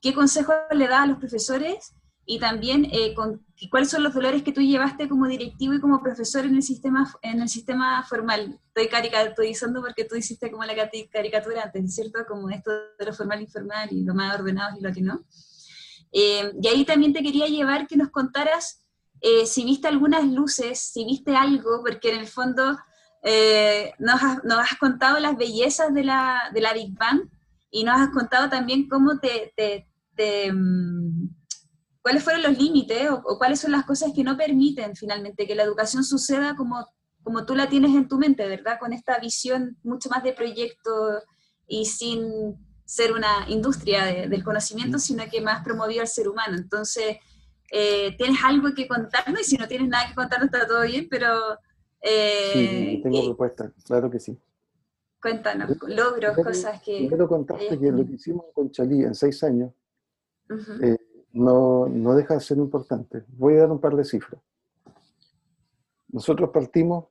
qué 0.00 0.14
consejos 0.14 0.56
le 0.72 0.88
da 0.88 1.02
a 1.02 1.06
los 1.06 1.18
profesores 1.18 1.94
y 2.26 2.38
también 2.38 2.86
eh, 2.90 3.14
con, 3.14 3.44
cuáles 3.70 3.90
son 3.90 4.02
los 4.02 4.14
dolores 4.14 4.42
que 4.42 4.52
tú 4.52 4.62
llevaste 4.62 5.08
como 5.08 5.26
directivo 5.26 5.74
y 5.74 5.80
como 5.80 6.02
profesor 6.02 6.44
en 6.46 6.54
el 6.54 6.62
sistema, 6.62 7.12
en 7.22 7.42
el 7.42 7.48
sistema 7.48 8.02
formal. 8.04 8.58
Estoy 8.68 8.88
caricaturizando 8.88 9.82
porque 9.82 10.04
tú 10.04 10.16
hiciste 10.16 10.50
como 10.50 10.64
la 10.64 10.74
caricatura 11.12 11.64
antes, 11.64 11.94
¿cierto? 11.94 12.20
Como 12.26 12.48
esto 12.48 12.70
de 12.98 13.04
lo 13.04 13.12
formal 13.12 13.42
informal 13.42 13.88
y 13.92 14.04
lo 14.04 14.14
más 14.14 14.38
ordenado 14.38 14.78
y 14.78 14.82
lo 14.82 14.92
que 14.92 15.02
no. 15.02 15.24
Eh, 16.12 16.52
y 16.62 16.68
ahí 16.68 16.84
también 16.84 17.12
te 17.12 17.22
quería 17.22 17.46
llevar 17.46 17.86
que 17.86 17.96
nos 17.96 18.10
contaras 18.10 18.80
eh, 19.20 19.46
si 19.46 19.64
viste 19.64 19.88
algunas 19.88 20.24
luces, 20.24 20.78
si 20.78 21.04
viste 21.04 21.36
algo, 21.36 21.82
porque 21.82 22.10
en 22.10 22.20
el 22.20 22.26
fondo 22.26 22.78
nos 23.98 24.22
has, 24.22 24.44
nos, 24.44 24.58
has, 24.58 24.78
contado 24.78 25.18
las 25.18 25.38
bellezas 25.38 25.94
de 25.94 26.04
la, 26.04 26.50
de 26.52 26.60
la 26.60 26.74
Big 26.74 26.92
Bang 26.92 27.22
y 27.70 27.84
nos 27.84 27.98
has 27.98 28.10
contado 28.10 28.50
también 28.50 28.86
cómo 28.86 29.18
te, 29.18 29.54
te, 29.56 29.88
te 30.14 30.52
mm, 30.52 31.33
cuáles 32.04 32.22
fueron 32.22 32.42
los 32.42 32.58
límites 32.58 33.08
o, 33.10 33.38
cuáles 33.38 33.60
son 33.60 33.72
las 33.72 33.86
cosas 33.86 34.12
que 34.14 34.22
no 34.22 34.36
permiten 34.36 34.94
finalmente 34.94 35.46
que 35.46 35.54
la 35.54 35.62
educación 35.62 36.04
suceda 36.04 36.54
como, 36.54 36.86
como 37.22 37.46
tú 37.46 37.54
la 37.54 37.70
tienes 37.70 37.96
en 37.96 38.08
tu 38.08 38.18
mente, 38.18 38.46
¿verdad? 38.46 38.78
Con 38.78 38.92
esta 38.92 39.18
visión 39.18 39.78
mucho 39.82 40.10
más 40.10 40.22
de 40.22 40.34
proyecto 40.34 41.22
y 41.66 41.86
sin 41.86 42.58
ser 42.84 43.12
una 43.12 43.46
industria 43.48 44.28
del 44.28 44.44
conocimiento, 44.44 44.98
sino 44.98 45.24
que 45.32 45.40
más 45.40 45.64
promovió 45.64 46.02
al 46.02 46.06
ser 46.06 46.28
humano. 46.28 46.58
Entonces, 46.58 47.16
eh, 47.72 48.14
¿tienes 48.18 48.38
algo 48.44 48.74
que 48.74 48.86
contarnos? 48.86 49.40
Y 49.40 49.44
si 49.44 49.56
no 49.56 49.66
tienes 49.66 49.88
nada 49.88 50.06
que 50.06 50.14
contarnos, 50.14 50.52
está 50.52 50.66
todo 50.66 50.82
bien, 50.82 51.08
pero... 51.10 51.58
Eh, 52.02 52.50
sí, 52.52 53.00
tengo 53.02 53.24
propuestas, 53.24 53.72
claro 53.82 54.10
que 54.10 54.20
sí. 54.20 54.38
Cuéntanos, 55.22 55.70
logros, 55.88 56.36
cosas 56.36 56.82
que... 56.82 57.08
Quiero 57.08 57.26
contarte 57.26 57.78
que 57.78 57.90
lo 57.90 58.04
que 58.04 58.12
hicimos 58.12 58.44
con 58.52 58.70
Chalí 58.70 59.04
en 59.04 59.14
seis 59.14 59.42
años, 59.42 59.72
no, 61.34 61.86
no 61.88 62.14
deja 62.14 62.34
de 62.34 62.40
ser 62.40 62.58
importante. 62.58 63.24
Voy 63.28 63.54
a 63.54 63.60
dar 63.60 63.72
un 63.72 63.80
par 63.80 63.94
de 63.94 64.04
cifras. 64.04 64.40
Nosotros 66.08 66.50
partimos 66.50 67.06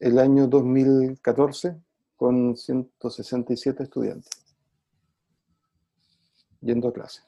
el 0.00 0.18
año 0.18 0.46
2014 0.48 1.80
con 2.16 2.56
167 2.56 3.82
estudiantes 3.82 4.30
yendo 6.60 6.88
a 6.88 6.92
clase. 6.92 7.22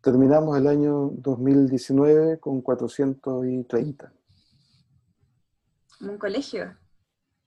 Terminamos 0.00 0.56
el 0.58 0.66
año 0.66 1.10
2019 1.14 2.38
con 2.38 2.60
430. 2.60 4.12
¿En 6.00 6.10
un 6.10 6.18
colegio? 6.18 6.76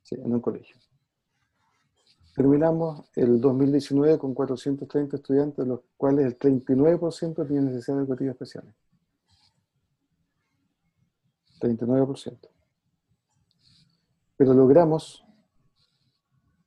Sí, 0.04 0.16
en 0.16 0.34
un 0.34 0.42
colegio. 0.42 0.78
Terminamos 2.38 3.10
el 3.16 3.42
2019 3.42 4.20
con 4.20 4.36
430 4.36 5.16
estudiantes, 5.16 5.58
de 5.58 5.66
los 5.66 5.80
cuales 5.98 6.24
el 6.28 6.38
39% 6.38 7.48
tienen 7.48 7.66
necesidades 7.66 8.04
educativas 8.04 8.36
especiales. 8.36 8.76
39%. 11.60 12.38
Pero 14.38 14.54
logramos 14.54 15.26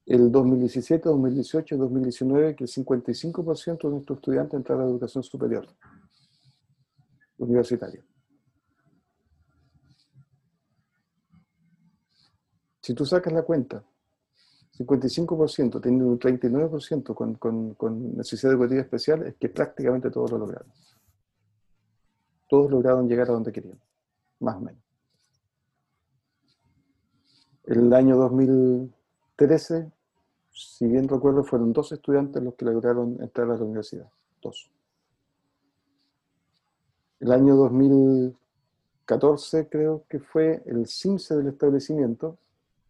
el 0.06 0.32
2017, 0.32 1.08
2018, 1.08 1.76
2019 1.76 2.56
que 2.56 2.64
el 2.64 2.70
55% 2.70 3.82
de 3.82 3.90
nuestros 3.90 4.18
estudiantes 4.18 4.54
entraran 4.54 4.82
a 4.82 4.86
la 4.86 4.90
educación 4.90 5.22
superior, 5.22 5.68
universitaria. 7.38 8.04
Si 12.80 12.92
tú 12.92 13.06
sacas 13.06 13.32
la 13.32 13.42
cuenta 13.42 13.84
55% 14.86 15.80
teniendo 15.80 16.08
un 16.08 16.18
39% 16.18 17.14
con, 17.14 17.34
con, 17.34 17.74
con 17.74 18.16
necesidad 18.16 18.54
educativa 18.54 18.80
especial, 18.80 19.26
es 19.26 19.34
que 19.36 19.50
prácticamente 19.50 20.10
todos 20.10 20.30
lo 20.30 20.38
lograron. 20.38 20.72
Todos 22.48 22.70
lograron 22.70 23.06
llegar 23.06 23.28
a 23.28 23.32
donde 23.32 23.52
querían, 23.52 23.78
más 24.40 24.56
o 24.56 24.60
menos. 24.60 24.82
El 27.64 27.92
año 27.92 28.16
2013, 28.16 29.92
si 30.50 30.86
bien 30.86 31.08
recuerdo, 31.08 31.44
fueron 31.44 31.72
dos 31.72 31.92
estudiantes 31.92 32.42
los 32.42 32.54
que 32.54 32.64
lograron 32.64 33.18
entrar 33.20 33.50
a 33.50 33.56
la 33.56 33.64
universidad. 33.64 34.10
Dos. 34.40 34.70
El 37.20 37.30
año 37.32 37.54
2014 37.54 39.68
creo 39.68 40.04
que 40.08 40.18
fue 40.18 40.62
el 40.64 40.88
CIMSE 40.88 41.36
del 41.36 41.48
establecimiento, 41.48 42.38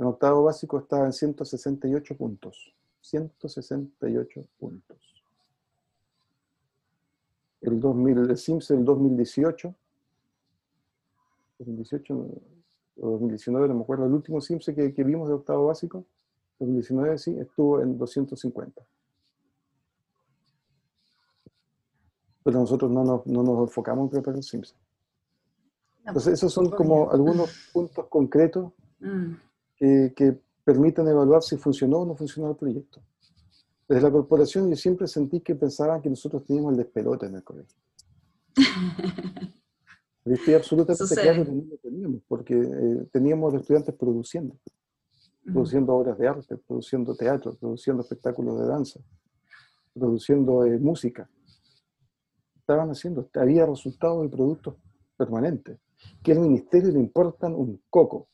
en 0.01 0.07
octavo 0.07 0.45
básico 0.45 0.79
estaba 0.79 1.05
en 1.05 1.13
168 1.13 2.17
puntos. 2.17 2.75
168 3.03 4.47
puntos. 4.59 4.97
El, 7.61 7.79
2000, 7.79 8.31
el 8.31 8.39
SIMS 8.39 8.71
el 8.71 8.83
2018, 8.83 9.75
2018 11.59 12.15
o 12.15 13.11
2019, 13.11 13.69
no 13.69 13.75
me 13.75 13.83
acuerdo, 13.83 14.07
el 14.07 14.15
último 14.15 14.41
SIMS 14.41 14.73
que, 14.75 14.95
que 14.95 15.05
vimos 15.05 15.29
de 15.29 15.35
octavo 15.35 15.67
básico, 15.67 16.07
2019 16.61 17.19
sí, 17.19 17.39
estuvo 17.39 17.83
en 17.83 17.99
250. 17.99 18.83
Pero 22.43 22.59
nosotros 22.59 22.91
no 22.91 23.05
nos, 23.05 23.27
no 23.27 23.43
nos 23.43 23.69
enfocamos 23.69 24.05
en 24.05 24.11
preparar 24.13 24.39
el 24.39 24.45
SIMS. 24.45 24.75
Entonces, 26.07 26.33
esos 26.33 26.51
son 26.51 26.71
como 26.71 27.11
algunos 27.11 27.69
puntos 27.75 28.07
concretos 28.07 28.73
mm 29.01 29.50
que, 29.81 30.39
permiten 30.63 31.09
evaluar 31.09 31.43
si 31.43 31.57
funcionó 31.57 32.01
o 32.01 32.07
no 32.07 32.15
funcionó 32.15 32.51
el 32.51 32.57
proyecto. 32.57 33.03
Desde 33.89 34.03
la 34.03 34.13
corporación 34.13 34.69
yo 34.71 34.77
siempre 34.77 35.09
sentí 35.09 35.41
que 35.41 35.57
pensaban 35.57 36.01
que 36.01 36.11
nosotros 36.11 36.45
teníamos 36.45 36.73
el 36.73 36.77
despelote 36.77 37.27
en 37.27 37.35
el 37.35 37.43
colegio. 37.43 37.77
estoy 40.25 40.55
absolutamente 40.55 41.15
claro 41.15 41.45
que 41.45 41.51
no 41.51 41.65
lo 41.65 41.77
teníamos, 41.79 42.23
porque 42.29 42.55
eh, 42.55 43.09
teníamos 43.11 43.55
estudiantes 43.55 43.95
produciendo, 43.95 44.57
produciendo 45.45 45.95
obras 45.95 46.19
de 46.19 46.29
arte, 46.29 46.57
produciendo 46.57 47.17
teatro, 47.17 47.55
produciendo 47.55 48.03
espectáculos 48.03 48.61
de 48.61 48.67
danza, 48.67 49.01
produciendo 49.95 50.65
eh, 50.65 50.79
música. 50.79 51.29
Estaban 52.61 52.91
haciendo, 52.91 53.29
había 53.35 53.67
resultados 53.67 54.23
de 54.23 54.29
productos 54.29 54.77
permanentes, 55.17 55.79
que 56.23 56.33
al 56.33 56.41
ministerio 56.41 56.93
le 56.93 57.01
importan 57.01 57.55
un 57.55 57.83
coco. 57.91 58.29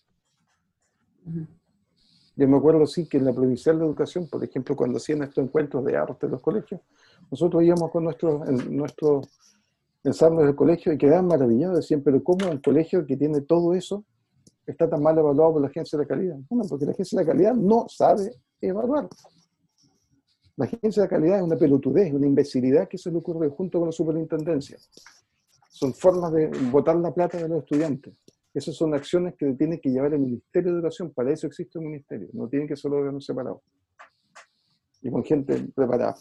Yo 2.37 2.49
me 2.49 2.57
acuerdo, 2.57 2.87
sí, 2.87 3.09
que 3.09 3.17
en 3.17 3.25
la 3.25 3.33
Provincial 3.33 3.79
de 3.79 3.85
Educación, 3.85 4.29
por 4.29 4.45
ejemplo, 4.45 4.77
cuando 4.77 4.99
hacían 4.99 5.23
estos 5.23 5.43
encuentros 5.43 5.85
de 5.85 5.97
arte 5.97 6.27
en 6.27 6.33
los 6.33 6.43
colegios, 6.43 6.81
nosotros 7.31 7.63
íbamos 7.63 7.91
con 7.91 8.05
nuestros 8.05 8.49
nuestro 8.69 9.23
ensayos 10.07 10.45
del 10.45 10.55
colegio 10.55 10.93
y 10.93 10.99
quedaban 10.99 11.27
maravillados, 11.27 11.79
decían, 11.79 12.01
pero 12.03 12.23
¿cómo 12.23 12.49
un 12.49 12.59
colegio 12.59 13.05
que 13.05 13.17
tiene 13.17 13.41
todo 13.41 13.75
eso 13.75 14.05
está 14.65 14.89
tan 14.89 15.03
mal 15.03 15.19
evaluado 15.19 15.55
por 15.55 15.63
la 15.63 15.69
agencia 15.69 15.99
de 15.99 16.07
calidad? 16.07 16.37
Bueno, 16.49 16.65
porque 16.69 16.87
la 16.87 16.93
agencia 16.93 17.19
de 17.19 17.27
calidad 17.27 17.55
no 17.55 17.87
sabe 17.89 18.33
evaluar. 18.61 19.09
La 20.57 20.67
agencia 20.67 21.03
de 21.03 21.09
calidad 21.09 21.39
es 21.39 21.43
una 21.43 21.57
pelotudez, 21.57 22.13
una 22.13 22.27
imbecilidad 22.27 22.89
que 22.89 22.99
se 22.99 23.11
le 23.11 23.19
ocurre 23.19 23.49
junto 23.49 23.79
con 23.79 23.89
la 23.89 23.93
superintendencia. 23.93 24.79
Son 25.69 25.93
formas 25.93 26.33
de 26.33 26.49
botar 26.71 26.97
la 26.97 27.13
plata 27.13 27.39
de 27.39 27.49
los 27.49 27.59
estudiantes. 27.59 28.15
Esas 28.57 28.75
son 28.75 28.95
acciones 28.95 29.35
que 29.37 29.53
tiene 29.53 29.79
que 29.79 29.91
llevar 29.91 30.15
el 30.15 30.21
Ministerio 30.21 30.73
de 30.73 30.79
Educación. 30.79 31.13
Para 31.13 31.31
eso 31.31 31.47
existe 31.47 31.79
un 31.79 31.85
ministerio. 31.85 32.31
No 32.33 32.49
tienen 32.49 32.67
que 32.67 32.75
ser 32.75 32.91
órganos 32.91 33.27
separados. 33.27 33.61
Y 35.03 35.11
con 35.11 35.23
gente 35.23 35.69
preparada. 35.75 36.17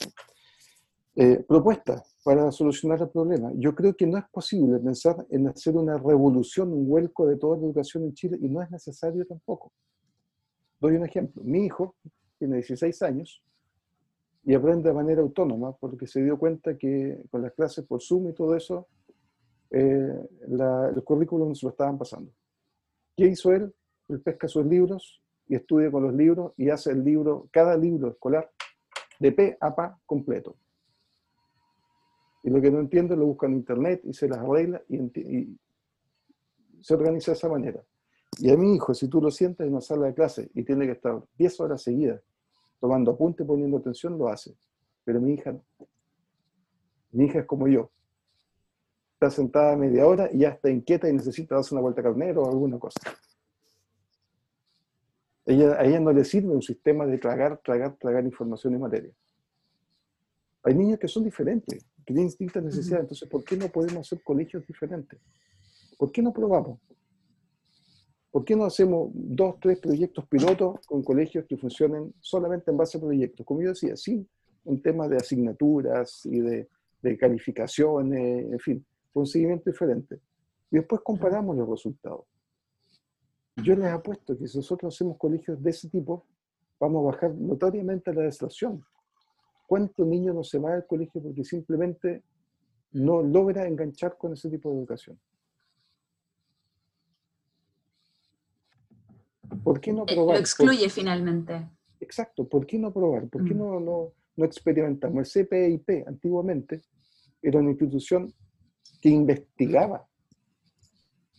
Eh, 1.16 1.46
propuestas 1.48 2.14
para 2.26 2.52
solucionar 2.52 3.02
el 3.02 3.10
problema. 3.10 3.54
Yo 3.56 3.74
creo 3.74 3.96
que 3.96 4.06
no 4.06 4.18
es 4.18 4.26
posible 4.34 4.80
pensar 4.80 5.26
en 5.30 5.48
hacer 5.48 5.78
una 5.78 5.98
revolución, 5.98 6.74
un 6.74 6.86
vuelco 6.86 7.26
de 7.26 7.38
toda 7.38 7.56
la 7.56 7.68
educación 7.68 8.04
en 8.04 8.14
Chile 8.14 8.38
y 8.42 8.50
no 8.50 8.62
es 8.62 8.70
necesario 8.70 9.26
tampoco. 9.26 9.72
Doy 10.82 10.98
un 10.98 11.06
ejemplo. 11.06 11.42
Mi 11.42 11.68
hijo 11.68 11.96
tiene 12.38 12.56
16 12.56 13.02
años 13.04 13.42
y 14.44 14.56
aprende 14.56 14.90
de 14.90 14.94
manera 14.94 15.22
autónoma 15.22 15.72
porque 15.78 16.06
se 16.06 16.22
dio 16.22 16.38
cuenta 16.38 16.78
que 16.78 17.18
con 17.32 17.44
las 17.44 17.54
clases 17.54 17.86
por 17.86 18.02
Zoom 18.02 18.28
y 18.28 18.34
todo 18.34 18.58
eso, 18.58 18.90
eh, 19.76 20.30
el 20.96 21.04
currículum 21.04 21.54
se 21.54 21.66
lo 21.66 21.72
estaban 21.72 21.98
pasando. 21.98 22.32
¿Qué 23.16 23.28
hizo 23.28 23.52
él? 23.52 23.74
Él 24.08 24.22
pesca 24.22 24.48
sus 24.48 24.66
libros 24.66 25.22
y 25.48 25.56
estudia 25.56 25.92
con 25.92 26.04
los 26.04 26.14
libros 26.14 26.54
y 26.56 26.70
hace 26.70 26.92
el 26.92 27.04
libro, 27.04 27.50
cada 27.52 27.76
libro 27.76 28.10
escolar, 28.10 28.50
de 29.20 29.32
P 29.32 29.58
a 29.60 29.76
P 29.76 29.82
completo. 30.06 30.56
Y 32.44 32.50
lo 32.50 32.62
que 32.62 32.72
no 32.72 32.80
entiende 32.80 33.18
lo 33.18 33.26
busca 33.26 33.48
en 33.48 33.54
internet 33.54 34.02
y 34.06 34.14
se 34.14 34.30
las 34.30 34.40
arregla 34.40 34.82
y, 34.88 34.98
y 34.98 35.60
se 36.82 36.94
organiza 36.94 37.32
de 37.32 37.38
esa 37.38 37.50
manera. 37.50 37.84
Y 38.38 38.52
a 38.52 38.58
mi 38.58 38.76
hijo, 38.76 38.94
si 38.94 39.10
tú 39.10 39.22
lo 39.22 39.32
sientes 39.32 39.66
en 39.66 39.74
una 39.74 39.82
sala 39.82 40.08
de 40.08 40.14
clase 40.14 40.52
y 40.54 40.64
tiene 40.64 40.86
que 40.86 40.94
estar 40.94 41.22
10 41.38 41.60
horas 41.60 41.82
seguidas 41.82 42.22
tomando 42.80 43.12
apunte, 43.12 43.44
poniendo 43.44 43.78
atención, 43.78 44.18
lo 44.18 44.30
hace. 44.30 44.56
Pero 45.04 45.20
mi 45.20 45.34
hija 45.34 45.52
no. 45.52 45.64
Mi 47.12 47.26
hija 47.26 47.40
es 47.40 47.46
como 47.46 47.68
yo. 47.68 47.90
Está 49.26 49.42
sentada 49.42 49.76
media 49.76 50.06
hora 50.06 50.30
y 50.32 50.40
ya 50.40 50.50
está 50.50 50.70
inquieta 50.70 51.10
y 51.10 51.14
necesita 51.14 51.56
darse 51.56 51.74
una 51.74 51.82
vuelta 51.82 52.04
carnero 52.04 52.44
o 52.44 52.48
alguna 52.48 52.78
cosa. 52.78 53.00
Ella, 55.48 55.80
a 55.80 55.84
ella 55.84 56.00
no 56.00 56.14
le 56.14 56.24
sirve 56.24 56.50
un 56.50 56.62
sistema 56.62 57.08
de 57.08 57.18
tragar, 57.18 57.60
tragar, 57.64 57.96
tragar 57.98 58.24
información 58.24 58.76
y 58.76 58.78
materia. 58.78 59.12
Hay 60.62 60.76
niños 60.76 61.00
que 61.00 61.08
son 61.08 61.24
diferentes, 61.24 61.84
que 62.06 62.14
tienen 62.14 62.28
distintas 62.28 62.64
necesidades. 62.64 63.06
Entonces, 63.06 63.28
¿por 63.28 63.44
qué 63.44 63.58
no 63.58 63.68
podemos 63.70 64.06
hacer 64.06 64.22
colegios 64.22 64.64
diferentes? 64.68 65.20
¿Por 65.98 66.12
qué 66.12 66.22
no 66.22 66.32
probamos? 66.32 66.80
¿Por 68.30 68.46
qué 68.46 68.56
no 68.56 68.66
hacemos 68.66 69.10
dos, 69.12 69.56
tres 69.60 69.80
proyectos 69.80 70.28
pilotos 70.28 70.86
con 70.86 71.02
colegios 71.02 71.46
que 71.46 71.58
funcionen 71.58 72.14
solamente 72.20 72.70
en 72.70 72.78
base 72.78 73.00
a 73.00 73.02
proyectos? 73.02 73.44
Como 73.44 73.64
yo 73.64 73.70
decía, 73.70 73.96
sin 73.96 74.30
un 74.66 74.84
tema 74.84 75.08
de 75.08 75.18
asignaturas 75.18 76.24
y 76.28 76.42
de, 76.42 76.70
de 77.02 77.18
calificaciones, 77.18 78.52
en 78.52 78.60
fin, 78.60 78.86
un 79.22 79.28
seguimiento 79.28 79.70
diferente. 79.70 80.20
Y 80.72 80.78
después 80.78 81.02
comparamos 81.02 81.56
los 81.56 81.68
resultados. 81.70 82.26
Yo 83.58 83.76
les 83.76 83.88
apuesto 83.88 84.38
que 84.38 84.48
si 84.48 84.58
nosotros 84.58 84.94
hacemos 84.94 85.18
colegios 85.18 85.62
de 85.62 85.70
ese 85.70 85.90
tipo, 85.90 86.26
vamos 86.80 87.02
a 87.04 87.12
bajar 87.14 87.34
notoriamente 87.36 88.14
la 88.14 88.24
deserción. 88.24 88.84
¿Cuánto 89.68 90.04
niño 90.06 90.34
no 90.34 90.44
se 90.44 90.60
va 90.60 90.74
al 90.74 90.86
colegio 90.86 91.22
porque 91.22 91.44
simplemente 91.44 92.24
no 92.92 93.22
logra 93.24 93.66
enganchar 93.68 94.18
con 94.18 94.34
ese 94.34 94.50
tipo 94.50 94.70
de 94.70 94.78
educación? 94.80 95.20
¿Por 99.64 99.80
qué 99.80 99.94
no 99.94 100.04
Eh, 100.04 100.14
probar? 100.14 100.36
Lo 100.36 100.40
excluye 100.42 100.90
finalmente. 100.90 101.70
Exacto, 102.00 102.48
¿por 102.48 102.66
qué 102.66 102.78
no 102.78 102.92
probar? 102.92 103.28
¿Por 103.30 103.46
qué 103.46 103.54
Mm. 103.54 103.58
no, 103.58 103.80
no, 103.80 104.12
no 104.36 104.46
experimentamos? 104.46 105.36
El 105.36 105.46
CPIP 105.46 106.08
antiguamente 106.08 106.82
era 107.42 107.60
una 107.60 107.70
institución 107.72 108.34
investigaba, 109.10 110.06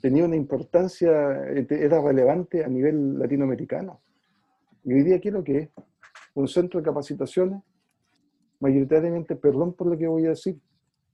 tenía 0.00 0.24
una 0.24 0.36
importancia, 0.36 1.10
eh, 1.52 1.66
era 1.70 2.00
relevante 2.00 2.64
a 2.64 2.68
nivel 2.68 3.18
latinoamericano. 3.18 4.00
Y 4.84 4.92
hoy 4.94 5.02
día, 5.02 5.20
¿qué 5.20 5.28
es 5.28 5.34
lo 5.34 5.42
que 5.44 5.58
es? 5.58 5.70
Un 6.34 6.46
centro 6.48 6.80
de 6.80 6.84
capacitaciones, 6.84 7.62
mayoritariamente, 8.60 9.36
perdón 9.36 9.74
por 9.74 9.88
lo 9.88 9.98
que 9.98 10.06
voy 10.06 10.26
a 10.26 10.30
decir, 10.30 10.58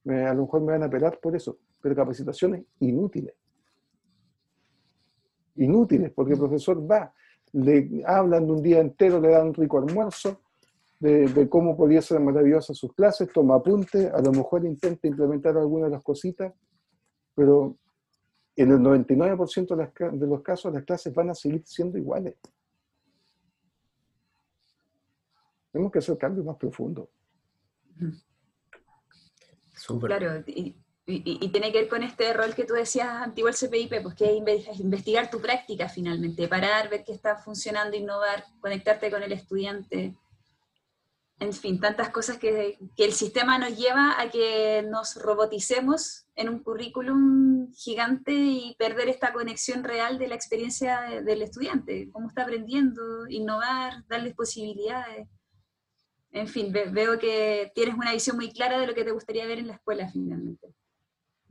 me- 0.05 0.27
a 0.27 0.35
lo 0.35 0.43
mejor 0.43 0.61
me 0.63 0.73
van 0.73 0.83
a 0.83 0.87
apelar 0.87 1.19
por 1.21 1.35
eso, 1.37 1.59
pero 1.81 1.95
capacitaciones 1.95 2.65
inútiles. 2.81 3.35
Inútiles, 5.57 6.11
porque 6.13 6.33
el 6.33 6.39
profesor 6.39 6.91
va, 6.91 7.13
le 7.53 8.03
hablan 8.07 8.51
un 8.51 8.63
día 8.63 8.81
entero, 8.81 9.21
le 9.21 9.29
dan 9.29 9.49
un 9.49 9.55
rico 9.55 9.79
almuerzo, 9.79 10.41
de, 11.03 11.27
de 11.27 11.49
cómo 11.49 11.77
podía 11.77 12.01
ser 12.01 12.21
maravillosas 12.21 12.77
sus 12.79 12.93
clases, 12.95 13.29
toma 13.33 13.57
apunte, 13.57 14.09
a 14.09 14.21
lo 14.21 14.31
mejor 14.31 14.65
intenta 14.65 15.09
implementar 15.09 15.57
algunas 15.57 15.91
de 15.91 15.97
las 15.97 16.05
cositas, 16.05 16.53
pero 17.35 17.77
en 18.55 18.71
el 18.71 18.79
99% 18.79 19.75
de, 19.75 19.77
las 19.83 19.93
ca- 19.93 20.11
de 20.11 20.27
los 20.29 20.43
casos 20.43 20.73
las 20.73 20.85
clases 20.85 21.13
van 21.13 21.31
a 21.31 21.35
seguir 21.35 21.63
siendo 21.67 21.99
iguales. 21.99 22.37
Tenemos 25.73 25.91
que 25.91 25.99
hacer 25.99 26.17
cambios 26.19 26.47
más 26.47 26.57
profundos. 26.57 27.09
Súper. 29.75 30.09
Claro, 30.19 30.45
y, 30.47 30.77
y- 31.07 31.39
y 31.45 31.49
tiene 31.49 31.73
que 31.73 31.81
ver 31.81 31.89
con 31.89 32.05
este 32.05 32.33
rol 32.33 32.55
que 32.55 32.65
tú 32.65 32.75
decías 32.75 33.09
antiguo 33.09 33.49
el 33.49 33.57
CPIP, 33.57 34.03
pues 34.03 34.15
que 34.15 34.27
es 34.27 34.41
inve- 34.41 34.81
investigar 34.81 35.29
tu 35.31 35.41
práctica 35.41 35.89
finalmente, 35.89 36.47
parar, 36.47 36.89
ver 36.89 37.03
qué 37.03 37.11
está 37.13 37.37
funcionando, 37.39 37.97
innovar, 37.97 38.45
conectarte 38.61 39.11
con 39.11 39.23
el 39.25 39.33
estudiante. 39.33 40.15
En 41.39 41.53
fin, 41.53 41.81
tantas 41.81 42.11
cosas 42.11 42.39
que, 42.39 42.79
que 42.97 43.05
el 43.05 43.13
sistema 43.13 43.59
nos 43.59 43.77
lleva 43.77 44.21
a 44.21 44.31
que 44.31 44.85
nos 44.89 45.17
roboticemos 45.17 46.27
en 46.37 46.49
un 46.49 46.61
currículum 46.63 47.73
gigante 47.73 48.33
y 48.33 48.77
perder 48.79 49.09
esta 49.09 49.33
conexión 49.33 49.83
real 49.83 50.19
de 50.21 50.29
la 50.29 50.37
experiencia 50.37 51.01
de- 51.01 51.23
del 51.23 51.43
estudiante, 51.43 52.09
cómo 52.13 52.29
está 52.29 52.43
aprendiendo, 52.43 53.27
innovar, 53.29 54.07
darles 54.07 54.35
posibilidades. 54.35 55.27
En 56.31 56.47
fin, 56.47 56.71
ve- 56.73 56.89
veo 56.91 57.19
que 57.19 57.73
tienes 57.75 57.97
una 57.97 58.13
visión 58.13 58.37
muy 58.37 58.53
clara 58.53 58.79
de 58.79 58.87
lo 58.87 58.95
que 58.95 59.05
te 59.05 59.11
gustaría 59.11 59.45
ver 59.47 59.59
en 59.59 59.67
la 59.67 59.75
escuela 59.75 60.09
finalmente. 60.13 60.69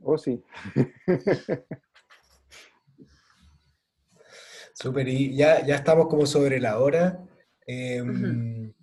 Oh, 0.02 0.18
sí. 0.18 0.42
Súper, 4.74 5.08
y 5.08 5.36
ya, 5.36 5.66
ya 5.66 5.76
estamos 5.76 6.08
como 6.08 6.26
sobre 6.26 6.60
la 6.60 6.80
hora. 6.80 7.20
Eh, 7.68 8.02
Ujú. 8.02 8.74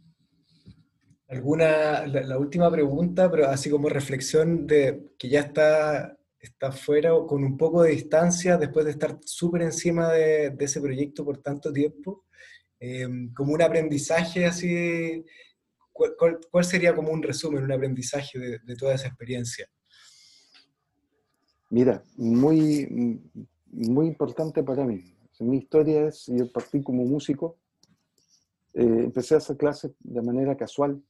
Alguna, 1.28 2.06
la, 2.06 2.22
la 2.22 2.38
última 2.38 2.70
pregunta, 2.70 3.30
pero 3.30 3.48
así 3.48 3.68
como 3.70 3.88
reflexión 3.90 4.66
de 4.66 5.10
que 5.18 5.28
ya 5.28 5.40
está, 5.40 6.16
está 6.40 6.72
fuera 6.72 7.14
o 7.14 7.26
con 7.26 7.44
un 7.44 7.56
poco 7.58 7.82
de 7.82 7.90
distancia 7.90 8.56
después 8.56 8.86
de 8.86 8.92
estar 8.92 9.18
súper 9.24 9.62
encima 9.62 10.10
de, 10.12 10.50
de 10.50 10.64
ese 10.64 10.80
proyecto 10.80 11.24
por 11.26 11.38
tanto 11.42 11.70
tiempo, 11.72 12.24
eh, 12.80 13.06
como 13.34 13.52
un 13.52 13.60
aprendizaje 13.62 14.46
así, 14.46 15.24
¿cuál, 15.92 16.12
cuál- 16.18 16.40
cuál 16.50 16.64
sería 16.64 16.94
como 16.94 17.12
un 17.12 17.22
resumen, 17.22 17.64
un 17.64 17.72
aprendizaje 17.72 18.38
de, 18.38 18.58
de 18.60 18.76
toda 18.76 18.94
esa 18.94 19.08
experiencia? 19.08 19.68
Mira, 21.70 22.02
muy, 22.16 23.20
muy 23.66 24.06
importante 24.06 24.62
para 24.62 24.84
mí. 24.84 25.14
Mi 25.40 25.58
historia 25.58 26.08
es, 26.08 26.24
yo 26.26 26.50
partí 26.50 26.82
como 26.82 27.04
músico, 27.04 27.58
eh, 28.74 28.82
empecé 29.04 29.34
a 29.34 29.38
hacer 29.38 29.56
clases 29.56 29.92
de 30.00 30.22
manera 30.22 30.56
casual. 30.56 31.02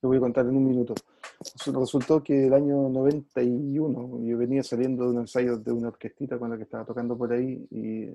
Te 0.00 0.06
voy 0.06 0.16
a 0.18 0.20
contar 0.20 0.46
en 0.46 0.56
un 0.56 0.66
minuto. 0.68 0.94
Resu- 1.40 1.78
Resultó 1.78 2.22
que 2.22 2.46
el 2.46 2.54
año 2.54 2.88
91 2.88 4.20
yo 4.24 4.38
venía 4.38 4.62
saliendo 4.62 5.04
de 5.04 5.10
un 5.10 5.18
ensayo 5.20 5.58
de 5.58 5.72
una 5.72 5.88
orquestita 5.88 6.38
con 6.38 6.50
la 6.50 6.56
que 6.56 6.62
estaba 6.64 6.84
tocando 6.84 7.16
por 7.18 7.32
ahí 7.32 7.66
y 7.70 8.06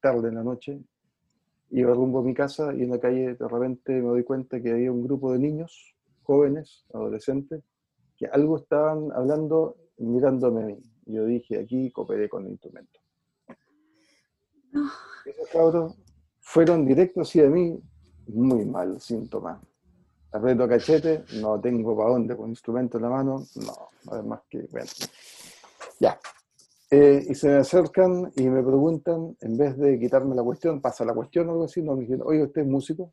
tarde 0.00 0.28
en 0.28 0.34
la 0.34 0.42
noche 0.44 0.80
iba 1.70 1.94
rumbo 1.94 2.18
a 2.18 2.22
mi 2.22 2.34
casa 2.34 2.74
y 2.74 2.82
en 2.82 2.90
la 2.90 3.00
calle 3.00 3.34
de 3.34 3.48
repente 3.48 3.92
me 3.92 4.00
doy 4.08 4.24
cuenta 4.24 4.60
que 4.60 4.70
había 4.72 4.92
un 4.92 5.02
grupo 5.04 5.32
de 5.32 5.38
niños, 5.38 5.94
jóvenes, 6.22 6.84
adolescentes, 6.92 7.62
que 8.18 8.26
algo 8.26 8.58
estaban 8.58 9.10
hablando 9.12 9.76
mirándome 9.96 10.62
a 10.62 10.66
mí. 10.66 10.78
Yo 11.06 11.24
dije, 11.24 11.58
aquí 11.58 11.90
cooperé 11.90 12.28
con 12.28 12.44
el 12.44 12.52
instrumento. 12.52 13.00
No. 14.72 14.90
Esos 15.24 15.48
cabros 15.48 15.96
fueron 16.40 16.84
directos 16.84 17.28
hacia 17.30 17.48
mí, 17.48 17.80
muy 18.26 18.66
mal 18.66 19.00
síntoma. 19.00 19.62
Aprieto 20.32 20.66
cachete, 20.66 21.24
no 21.40 21.60
tengo 21.60 21.94
para 21.96 22.10
dónde, 22.10 22.36
con 22.36 22.48
instrumento 22.48 22.96
en 22.96 23.02
la 23.02 23.10
mano, 23.10 23.44
no, 23.56 23.90
además 24.10 24.40
que, 24.48 24.66
bueno. 24.70 24.88
Ya. 26.00 26.18
Eh, 26.90 27.26
y 27.28 27.34
se 27.34 27.48
me 27.48 27.56
acercan 27.56 28.32
y 28.36 28.48
me 28.48 28.62
preguntan, 28.62 29.36
en 29.40 29.56
vez 29.56 29.76
de 29.76 29.98
quitarme 29.98 30.34
la 30.34 30.42
cuestión, 30.42 30.80
pasa 30.80 31.04
la 31.04 31.14
cuestión 31.14 31.48
o 31.48 31.52
algo 31.52 31.64
así, 31.64 31.82
no 31.82 31.94
me 31.94 32.02
dijeron, 32.02 32.26
oye, 32.26 32.42
¿usted 32.44 32.62
es 32.62 32.66
músico? 32.66 33.12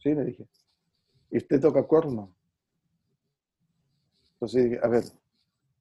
Sí, 0.00 0.14
le 0.14 0.24
dije. 0.24 0.46
¿Y 1.30 1.38
usted 1.38 1.60
toca 1.60 1.86
corno? 1.86 2.32
Entonces 4.34 4.64
dije, 4.64 4.80
a 4.80 4.88
ver, 4.88 5.04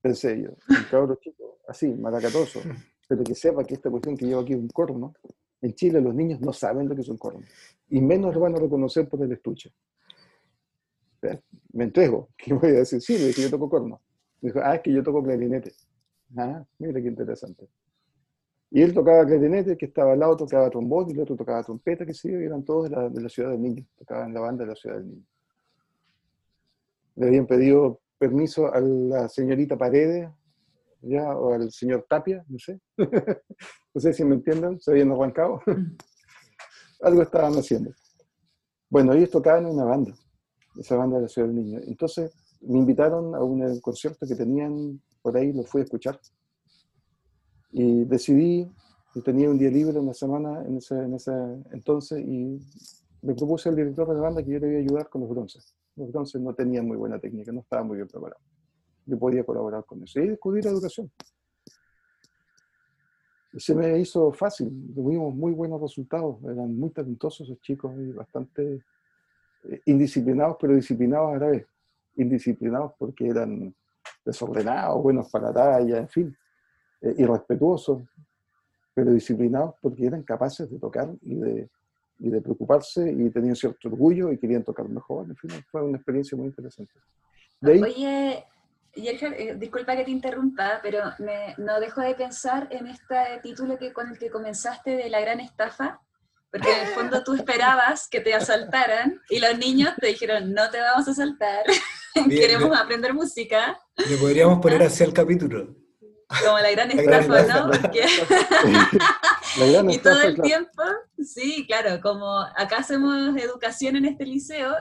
pensé 0.02 0.42
yo, 0.42 0.50
un 0.70 0.84
cabro 0.90 1.16
chico, 1.16 1.60
así, 1.68 1.88
maracatoso, 1.94 2.62
pero 3.08 3.24
que 3.24 3.36
sepa 3.36 3.64
que 3.64 3.76
esta 3.76 3.92
cuestión 3.92 4.18
que 4.18 4.26
llevo 4.26 4.42
aquí 4.42 4.54
es 4.54 4.60
un 4.60 4.70
corno. 4.70 5.14
En 5.62 5.74
Chile 5.74 6.02
los 6.02 6.14
niños 6.14 6.40
no 6.40 6.54
saben 6.54 6.88
lo 6.88 6.96
que 6.96 7.02
es 7.02 7.10
un 7.10 7.18
corno, 7.18 7.42
y 7.90 8.02
menos 8.02 8.34
lo 8.34 8.42
van 8.42 8.56
a 8.56 8.60
reconocer 8.60 9.08
por 9.08 9.22
el 9.24 9.32
estuche. 9.32 9.72
Me 11.74 11.86
entrego, 11.86 12.30
¿qué 12.38 12.54
voy 12.54 12.70
a 12.70 12.80
decir? 12.80 13.02
Sí, 13.02 13.18
le 13.18 13.28
dije, 13.28 13.44
yo 13.44 13.50
toco 13.50 13.70
corno. 13.70 14.02
Dijo, 14.42 14.60
ah, 14.64 14.76
es 14.76 14.82
que 14.82 14.94
yo 14.94 15.02
toco 15.02 15.24
clarinete. 15.24 15.74
Ah, 16.36 16.64
mira 16.78 17.02
qué 17.02 17.08
interesante. 17.08 17.68
Y 18.70 18.82
él 18.82 18.94
tocaba 18.94 19.26
clarinete, 19.26 19.78
que 19.78 19.86
estaba 19.86 20.14
al 20.14 20.20
lado 20.20 20.38
tocaba 20.38 20.70
trombón, 20.70 21.10
y 21.10 21.14
el 21.14 21.22
otro 21.22 21.36
tocaba 21.36 21.64
trompeta, 21.64 22.06
que 22.06 22.14
sí, 22.14 22.30
eran 22.30 22.64
todos 22.64 22.90
de 22.90 22.96
la, 22.96 23.10
de 23.10 23.22
la 23.22 23.30
ciudad 23.30 23.52
del 23.52 23.62
niño, 23.62 23.86
tocaban 23.98 24.34
la 24.34 24.42
banda 24.42 24.64
de 24.64 24.70
la 24.70 24.76
ciudad 24.76 24.98
del 24.98 25.08
niño. 25.08 25.26
le 27.16 27.28
habían 27.28 27.48
pedido 27.48 28.02
permiso 28.18 28.72
a 28.72 28.80
la 28.80 29.30
señorita 29.30 29.78
Paredes, 29.78 30.30
ya, 31.08 31.36
o 31.36 31.54
al 31.54 31.72
señor 31.72 32.06
Tapia, 32.10 32.44
no 32.48 32.60
sé. 32.60 32.80
no 33.94 34.02
sé 34.02 34.14
si 34.14 34.24
me 34.24 34.36
entienden, 34.36 34.80
se 34.80 34.92
habían 34.92 35.12
arrancado. 35.12 35.62
Algo 37.02 37.22
estaban 37.22 37.54
haciendo. 37.54 37.92
Bueno, 38.90 39.14
ellos 39.14 39.30
tocaban 39.30 39.66
en 39.66 39.74
una 39.74 39.84
banda, 39.84 40.14
esa 40.78 40.96
banda 40.96 41.18
de 41.18 41.24
la 41.24 41.28
Ciudad 41.28 41.48
del 41.48 41.58
Niño. 41.58 41.80
Entonces 41.86 42.32
me 42.62 42.80
invitaron 42.80 43.36
a 43.36 43.44
un 43.44 43.80
concierto 43.82 44.26
que 44.26 44.36
tenían 44.36 45.02
por 45.22 45.36
ahí, 45.36 45.52
lo 45.54 45.64
fui 45.64 45.82
a 45.82 45.84
escuchar. 45.84 46.20
Y 47.72 48.06
decidí, 48.06 48.72
y 49.14 49.22
tenía 49.22 49.50
un 49.50 49.58
día 49.58 49.70
libre 49.70 50.00
en 50.00 50.06
la 50.06 50.14
semana 50.14 50.64
en 50.66 50.78
ese, 50.78 50.96
en 50.96 51.14
ese 51.14 51.32
entonces, 51.72 52.20
y 52.20 52.60
me 53.22 53.36
propuse 53.36 53.70
al 53.70 53.76
director 53.76 54.08
de 54.08 54.16
la 54.16 54.22
banda 54.22 54.44
que 54.44 54.52
yo 54.52 54.60
le 54.60 54.70
iba 54.70 54.78
a 54.78 54.82
ayudar 54.82 55.10
con 55.10 55.22
los 55.22 55.30
bronces. 55.30 55.76
Los 55.96 56.12
bronces 56.12 56.42
no 56.42 56.54
tenían 56.54 56.88
muy 56.88 56.98
buena 56.98 57.20
técnica, 57.20 57.52
no 57.52 57.62
estaban 57.62 57.88
muy 57.88 57.98
bien 57.98 58.08
preparados. 58.08 58.42
Yo 59.08 59.18
podía 59.18 59.44
colaborar 59.44 59.86
con 59.86 60.04
eso. 60.04 60.20
Y 60.20 60.28
descubrí 60.28 60.62
la 60.62 60.70
educación. 60.70 61.10
Se 63.58 63.74
me 63.74 63.98
hizo 63.98 64.32
fácil, 64.34 64.70
tuvimos 64.94 65.34
muy 65.34 65.52
buenos 65.52 65.82
resultados, 65.82 66.38
eran 66.44 66.78
muy 66.78 66.92
talentosos 66.92 67.48
esos 67.48 67.60
chicos 67.62 67.92
y 67.98 68.12
bastante 68.12 68.84
eh, 69.64 69.82
indisciplinados, 69.86 70.58
pero 70.60 70.76
disciplinados 70.76 71.36
a 71.36 71.40
la 71.40 71.48
vez. 71.48 71.66
Indisciplinados 72.18 72.92
porque 73.00 73.28
eran 73.28 73.74
desordenados, 74.24 75.02
buenos 75.02 75.32
para 75.32 75.48
la 75.48 75.54
talla, 75.54 75.98
en 75.98 76.10
fin, 76.10 76.38
eh, 77.02 77.16
irrespetuosos, 77.18 78.04
pero 78.94 79.12
disciplinados 79.12 79.76
porque 79.82 80.06
eran 80.06 80.24
capaces 80.24 80.70
de 80.70 80.78
tocar 80.78 81.10
y 81.22 81.36
de, 81.36 81.70
y 82.20 82.30
de 82.30 82.42
preocuparse 82.42 83.12
y 83.12 83.30
tenían 83.30 83.56
cierto 83.56 83.88
orgullo 83.88 84.32
y 84.32 84.38
querían 84.38 84.64
tocar 84.64 84.88
mejor. 84.90 85.26
En 85.30 85.36
fin, 85.36 85.52
fue 85.72 85.82
una 85.82 85.98
experiencia 85.98 86.38
muy 86.38 86.48
interesante. 86.48 86.94
Oye, 87.62 88.44
Yerger, 89.02 89.34
eh, 89.34 89.56
disculpa 89.56 89.96
que 89.96 90.04
te 90.04 90.12
interrumpa, 90.12 90.80
pero 90.82 91.02
me, 91.20 91.56
no 91.58 91.80
dejo 91.80 92.02
de 92.02 92.16
pensar 92.16 92.68
en 92.72 92.88
este 92.88 93.16
título 93.44 93.78
que, 93.78 93.94
con 93.94 94.10
el 94.10 94.18
que 94.18 94.30
comenzaste 94.30 94.92
de 94.92 95.10
la 95.10 95.22
gran 95.22 95.40
estafa, 95.40 96.02
porque 96.52 96.72
en 96.72 96.88
el 96.88 96.94
fondo 96.94 97.24
tú 97.24 97.34
esperabas 97.34 98.08
que 98.10 98.22
te 98.22 98.34
asaltaran 98.34 99.22
y 99.30 99.40
los 99.40 99.58
niños 99.58 99.94
te 100.00 100.08
dijeron, 100.08 100.54
no 100.54 100.70
te 100.70 100.80
vamos 100.80 101.08
a 101.08 101.12
asaltar, 101.12 101.66
queremos 102.30 102.78
aprender 102.78 103.14
música. 103.14 103.80
Le 104.10 104.18
podríamos 104.18 104.60
poner 104.60 104.82
¿Ah? 104.82 104.88
así 104.88 105.04
el 105.04 105.14
capítulo. 105.14 105.87
Como 106.28 106.60
la 106.60 106.72
gran 106.72 106.92
estafa, 106.92 107.44
¿no? 107.44 107.72
y 109.92 109.98
todo 110.00 110.22
el 110.22 110.42
tiempo, 110.42 110.84
sí, 111.24 111.66
claro, 111.66 112.02
como 112.02 112.40
acá 112.58 112.80
hacemos 112.80 113.38
educación 113.38 113.96
en 113.96 114.04
este 114.06 114.26
liceo, 114.26 114.76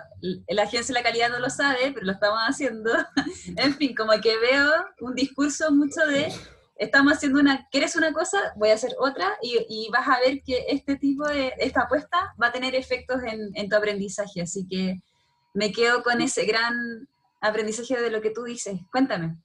la 0.49 0.63
agencia 0.63 0.93
de 0.93 1.01
la 1.01 1.05
calidad 1.05 1.31
no 1.31 1.39
lo 1.39 1.49
sabe, 1.49 1.93
pero 1.95 2.05
lo 2.05 2.13
estamos 2.13 2.41
haciendo. 2.41 2.91
en 3.57 3.75
fin, 3.75 3.95
como 3.95 4.13
que 4.21 4.37
veo 4.39 4.73
un 5.01 5.15
discurso 5.15 5.71
mucho 5.71 6.05
de, 6.07 6.33
estamos 6.79 7.13
haciendo 7.13 7.39
una, 7.39 7.69
¿quieres 7.71 7.95
una 7.95 8.13
cosa? 8.13 8.39
Voy 8.57 8.71
a 8.71 8.75
hacer 8.75 8.97
otra 8.99 9.39
y, 9.41 9.89
vas 9.93 10.09
a 10.09 10.19
ver 10.19 10.43
que 10.45 10.67
este 10.69 10.97
tipo 10.97 11.29
de, 11.29 11.53
esta 11.59 11.83
apuesta 11.83 12.35
va 12.43 12.49
a 12.49 12.53
tener 12.53 12.75
efectos 12.75 13.23
en, 13.23 13.51
en 13.55 13.69
tu 13.69 13.77
aprendizaje. 13.77 14.43
Así 14.43 14.67
que 14.69 15.01
me 15.55 15.71
quedo 15.71 16.03
con 16.03 16.21
ese 16.21 16.45
gran 16.45 16.75
aprendizaje 17.41 18.01
de 18.01 18.11
lo 18.11 18.21
que 18.21 18.31
tú 18.31 18.43
dices. 18.43 18.81
Cuéntame. 18.91 19.37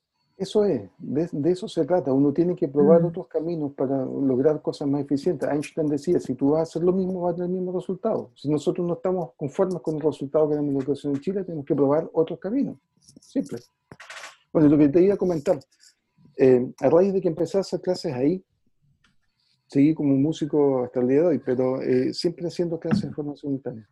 Eso 0.41 0.65
es, 0.65 0.89
de, 0.97 1.51
eso 1.51 1.67
se 1.67 1.85
trata. 1.85 2.11
Uno 2.11 2.33
tiene 2.33 2.55
que 2.55 2.67
probar 2.67 3.05
otros 3.05 3.27
caminos 3.27 3.73
para 3.73 4.03
lograr 4.03 4.59
cosas 4.59 4.87
más 4.87 5.01
eficientes. 5.01 5.47
Einstein 5.47 5.87
decía, 5.87 6.19
si 6.19 6.33
tú 6.33 6.49
vas 6.49 6.61
a 6.61 6.63
hacer 6.63 6.81
lo 6.81 6.91
mismo, 6.91 7.21
vas 7.21 7.33
a 7.33 7.35
tener 7.35 7.51
el 7.51 7.57
mismo 7.57 7.79
resultado. 7.79 8.31
Si 8.33 8.49
nosotros 8.49 8.87
no 8.87 8.95
estamos 8.95 9.33
conformes 9.37 9.79
con 9.83 9.97
el 9.97 10.01
resultado 10.01 10.49
que 10.49 10.55
tenemos 10.55 10.69
en 10.69 10.73
la 10.73 10.83
educación 10.83 11.13
en 11.13 11.21
Chile, 11.21 11.43
tenemos 11.43 11.63
que 11.63 11.75
probar 11.75 12.09
otros 12.11 12.39
caminos. 12.39 12.75
Simple. 13.19 13.59
Bueno, 14.51 14.67
lo 14.67 14.79
que 14.79 14.89
te 14.89 15.03
iba 15.03 15.13
a 15.13 15.17
comentar, 15.17 15.59
eh, 16.35 16.73
a 16.79 16.89
raíz 16.89 17.13
de 17.13 17.21
que 17.21 17.27
empecé 17.27 17.59
a 17.59 17.61
hacer 17.61 17.79
clases 17.79 18.11
ahí, 18.11 18.43
seguí 19.67 19.93
como 19.93 20.15
músico 20.15 20.83
hasta 20.83 21.01
el 21.01 21.07
día 21.07 21.21
de 21.21 21.27
hoy, 21.27 21.41
pero 21.45 21.83
eh, 21.83 22.15
siempre 22.15 22.47
haciendo 22.47 22.79
clases 22.79 23.03
de 23.03 23.13
forma 23.13 23.35
simultánea. 23.35 23.87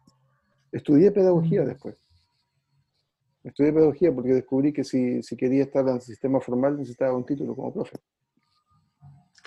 Estudié 0.72 1.12
pedagogía 1.12 1.64
después 1.64 1.96
Estudié 3.44 3.72
pedagogía 3.72 4.14
porque 4.14 4.34
descubrí 4.34 4.74
que 4.74 4.84
si, 4.84 5.24
si, 5.24 5.38
quería 5.38 5.64
estar 5.64 5.88
en 5.88 5.96
el 5.96 6.02
sistema 6.02 6.42
formal 6.42 6.78
necesitaba 6.78 7.16
un 7.16 7.26
título 7.26 7.56
como 7.56 7.74
profe. 7.74 7.98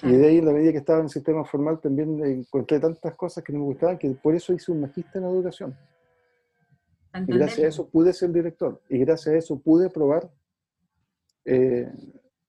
Y 0.03 0.12
de 0.16 0.26
ahí, 0.26 0.38
en 0.38 0.47
la 0.47 0.53
medida 0.53 0.72
que 0.72 0.78
estaba 0.78 0.99
en 0.99 1.05
el 1.05 1.11
sistema 1.11 1.45
formal, 1.45 1.80
también 1.80 2.24
encontré 2.24 2.80
tantas 2.80 3.14
cosas 3.14 3.45
que 3.45 3.53
no 3.53 3.61
me 3.61 3.66
gustaban 3.66 3.99
que 3.99 4.11
por 4.11 4.34
eso 4.34 4.53
hice 4.53 4.72
un 4.72 4.80
magíster 4.80 5.22
en 5.22 5.28
educación. 5.28 5.76
Y 7.14 7.32
gracias 7.34 7.64
a 7.64 7.68
eso 7.68 7.88
pude 7.88 8.12
ser 8.12 8.32
director. 8.32 8.80
Y 8.88 8.99
gracias 8.99 9.34
a 9.34 9.38
eso 9.38 9.61
pude 9.61 9.90
probar 9.90 10.28
eh, 11.45 11.88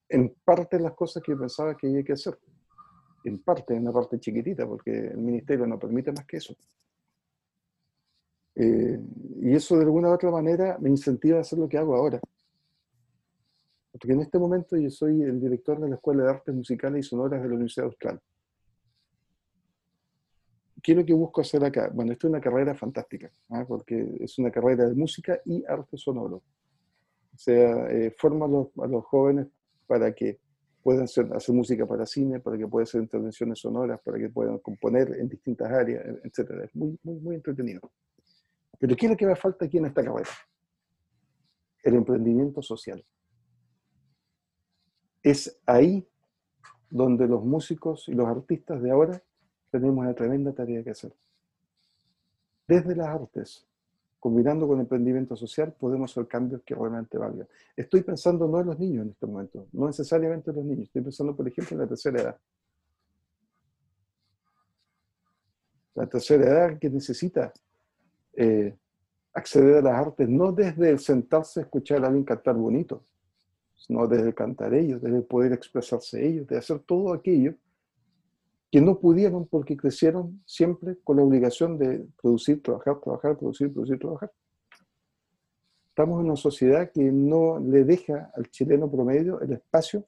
en 0.09 0.35
parte 0.43 0.79
las 0.79 0.93
cosas 0.93 1.21
que 1.21 1.35
pensaba 1.35 1.75
que 1.75 1.87
había 1.87 2.03
que 2.03 2.13
hacer. 2.13 2.39
En 3.25 3.43
parte, 3.43 3.75
en 3.75 3.83
una 3.83 3.91
parte 3.91 4.19
chiquitita, 4.19 4.65
porque 4.67 4.91
el 4.91 5.17
ministerio 5.17 5.67
no 5.67 5.77
permite 5.77 6.11
más 6.11 6.25
que 6.25 6.37
eso. 6.37 6.55
Eh, 8.55 8.99
y 9.41 9.55
eso 9.55 9.75
de 9.77 9.83
alguna 9.83 10.09
u 10.09 10.13
otra 10.13 10.29
manera 10.31 10.77
me 10.79 10.89
incentiva 10.89 11.37
a 11.37 11.41
hacer 11.41 11.59
lo 11.59 11.67
que 11.67 11.77
hago 11.77 11.95
ahora. 11.95 12.19
Porque 13.91 14.11
en 14.11 14.21
este 14.21 14.39
momento 14.39 14.75
yo 14.75 14.89
soy 14.89 15.21
el 15.21 15.39
director 15.39 15.79
de 15.79 15.89
la 15.89 15.95
Escuela 15.95 16.23
de 16.23 16.29
Artes 16.29 16.55
Musicales 16.55 17.05
y 17.05 17.09
Sonoras 17.09 17.41
de 17.41 17.47
la 17.47 17.53
Universidad 17.53 17.87
Austral. 17.87 18.19
¿Qué 20.81 20.91
es 20.91 20.97
lo 20.97 21.05
que 21.05 21.13
busco 21.13 21.41
hacer 21.41 21.63
acá? 21.63 21.89
Bueno, 21.93 22.11
esto 22.11 22.27
es 22.27 22.31
una 22.31 22.41
carrera 22.41 22.75
fantástica, 22.75 23.31
¿ah? 23.49 23.63
porque 23.65 24.17
es 24.19 24.37
una 24.37 24.51
carrera 24.51 24.89
de 24.89 24.95
música 24.95 25.39
y 25.45 25.63
arte 25.65 25.95
sonoro. 25.95 26.43
O 27.33 27.37
sea, 27.37 27.89
eh, 27.89 28.13
forma 28.17 28.45
a 28.45 28.49
los, 28.49 28.67
a 28.79 28.87
los, 28.87 29.05
jóvenes 29.05 29.47
para 29.87 30.13
que 30.13 30.39
puedan 30.83 31.03
hacer, 31.03 31.31
hacer, 31.33 31.55
música 31.55 31.85
para 31.85 32.05
cine, 32.05 32.41
para 32.41 32.57
que 32.57 32.67
puedan 32.67 32.83
hacer 32.83 33.01
intervenciones 33.01 33.59
sonoras, 33.59 34.01
para 34.03 34.17
que 34.17 34.29
puedan 34.29 34.57
componer 34.57 35.15
en 35.19 35.29
distintas 35.29 35.71
áreas, 35.71 36.05
etc. 36.23 36.51
Es 36.65 36.75
muy, 36.75 36.99
muy, 37.03 37.19
muy 37.19 37.35
entretenido. 37.35 37.89
Pero 38.83 38.97
¿qué 38.97 39.05
es 39.05 39.11
lo 39.13 39.17
que 39.17 39.25
me 39.25 39.35
falta 39.37 39.63
aquí 39.63 39.77
en 39.77 39.85
esta 39.85 40.03
carrera? 40.03 40.29
El 41.83 41.95
emprendimiento 41.95 42.61
social. 42.61 43.01
Es 45.21 45.57
ahí 45.65 46.05
donde 46.89 47.25
los 47.25 47.45
músicos 47.45 48.09
y 48.09 48.11
los 48.13 48.27
artistas 48.27 48.81
de 48.81 48.91
ahora 48.91 49.23
tenemos 49.71 49.99
una 49.99 50.13
tremenda 50.13 50.51
tarea 50.51 50.83
que 50.83 50.89
hacer. 50.89 51.15
Desde 52.67 52.93
las 52.93 53.07
artes, 53.07 53.65
combinando 54.19 54.67
con 54.67 54.79
el 54.79 54.81
emprendimiento 54.81 55.37
social, 55.37 55.73
podemos 55.79 56.11
hacer 56.11 56.27
cambios 56.27 56.61
que 56.63 56.75
realmente 56.75 57.17
valgan. 57.17 57.47
Estoy 57.77 58.03
pensando 58.03 58.49
no 58.49 58.59
en 58.59 58.65
los 58.65 58.77
niños 58.77 59.05
en 59.05 59.11
este 59.11 59.25
momento, 59.25 59.65
no 59.71 59.87
necesariamente 59.87 60.49
en 60.49 60.57
los 60.57 60.65
niños, 60.65 60.87
estoy 60.87 61.03
pensando, 61.03 61.33
por 61.33 61.47
ejemplo, 61.47 61.75
en 61.75 61.79
la 61.83 61.87
tercera 61.87 62.21
edad. 62.21 62.37
La 65.95 66.05
tercera 66.05 66.43
edad 66.43 66.77
que 66.77 66.89
necesita 66.89 67.53
eh, 68.35 68.75
acceder 69.33 69.77
a 69.77 69.81
las 69.81 70.07
artes 70.07 70.29
no 70.29 70.51
desde 70.51 70.89
el 70.91 70.99
sentarse 70.99 71.59
a 71.59 71.63
escuchar 71.63 72.03
a 72.03 72.07
alguien 72.07 72.23
cantar 72.23 72.55
bonito, 72.55 73.03
sino 73.75 74.07
desde 74.07 74.27
el 74.27 74.35
cantar 74.35 74.73
ellos, 74.73 75.01
desde 75.01 75.21
poder 75.21 75.53
expresarse 75.53 76.25
ellos, 76.25 76.47
de 76.47 76.57
hacer 76.57 76.79
todo 76.79 77.13
aquello 77.13 77.55
que 78.71 78.81
no 78.81 78.97
pudieron 78.97 79.45
porque 79.45 79.77
crecieron 79.77 80.41
siempre 80.45 80.97
con 81.03 81.17
la 81.17 81.23
obligación 81.23 81.77
de 81.77 82.07
producir, 82.21 82.63
trabajar, 82.63 82.99
trabajar, 82.99 83.37
producir, 83.37 83.71
producir, 83.71 83.99
trabajar. 83.99 84.31
Estamos 85.89 86.19
en 86.19 86.25
una 86.25 86.35
sociedad 86.35 86.89
que 86.91 87.03
no 87.03 87.59
le 87.59 87.83
deja 87.83 88.31
al 88.35 88.49
chileno 88.49 88.89
promedio 88.89 89.39
el 89.41 89.53
espacio 89.53 90.05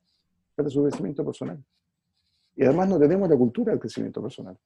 para 0.56 0.68
su 0.70 0.82
crecimiento 0.82 1.24
personal. 1.24 1.64
Y 2.56 2.64
además 2.64 2.90
no 2.90 2.98
tenemos 2.98 3.30
la 3.30 3.38
cultura 3.38 3.72
del 3.72 3.80
crecimiento 3.80 4.20
personal. 4.20 4.58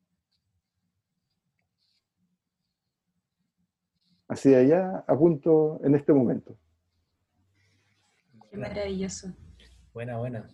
Así 4.29 4.53
allá 4.53 5.03
a 5.07 5.17
punto 5.17 5.81
en 5.83 5.95
este 5.95 6.13
momento. 6.13 6.55
Qué 8.49 8.57
maravilloso. 8.57 9.33
Buena, 9.91 10.17
buena. 10.17 10.47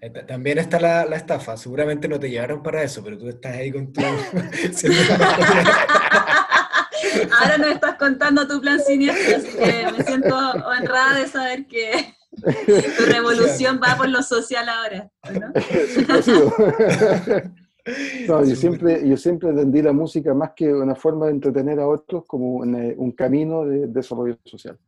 Eh, 0.00 0.10
también 0.26 0.58
está 0.58 0.80
la, 0.80 1.02
estafa. 1.14 1.56
Seguramente 1.56 2.08
no 2.08 2.18
te 2.18 2.30
llevaron 2.30 2.60
para 2.62 2.82
eso, 2.82 3.04
pero 3.04 3.18
tú 3.18 3.28
estás 3.28 3.56
ahí 3.56 3.70
con 3.70 3.92
tu. 3.92 4.00
Ahora 7.38 7.58
nos 7.58 7.68
estás 7.68 7.96
contando 7.96 8.48
tu 8.48 8.60
plan 8.60 8.80
siniestro, 8.80 9.36
así 9.36 9.56
que 9.56 9.92
me 9.92 10.02
siento 10.04 10.36
honrada 10.36 11.20
de 11.20 11.28
saber 11.28 11.66
que 11.66 12.14
tu 12.40 13.04
revolución 13.06 13.80
va 13.82 13.96
por 13.96 14.08
lo 14.08 14.22
social 14.22 14.68
ahora. 14.68 15.10
¿no? 15.32 15.52
No, 18.26 18.44
yo 18.44 18.54
siempre, 18.54 19.08
yo 19.08 19.16
siempre 19.16 19.50
entendí 19.50 19.82
la 19.82 19.92
música 19.92 20.34
más 20.34 20.52
que 20.54 20.72
una 20.72 20.94
forma 20.94 21.26
de 21.26 21.32
entretener 21.32 21.80
a 21.80 21.88
otros 21.88 22.24
como 22.26 22.56
un, 22.56 22.74
eh, 22.74 22.96
camino 23.16 23.64
de, 23.64 23.86
desarrollo 23.86 24.38
social, 24.44 24.78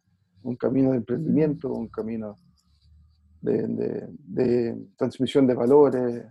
un 0.43 0.57
camino 0.57 0.91
de 0.91 0.99
emprendimiento, 0.99 1.73
un 1.73 1.89
camino 1.89 2.37
de, 3.41 4.77
transmisión 4.97 5.47
de 5.47 5.55
valores, 5.55 6.25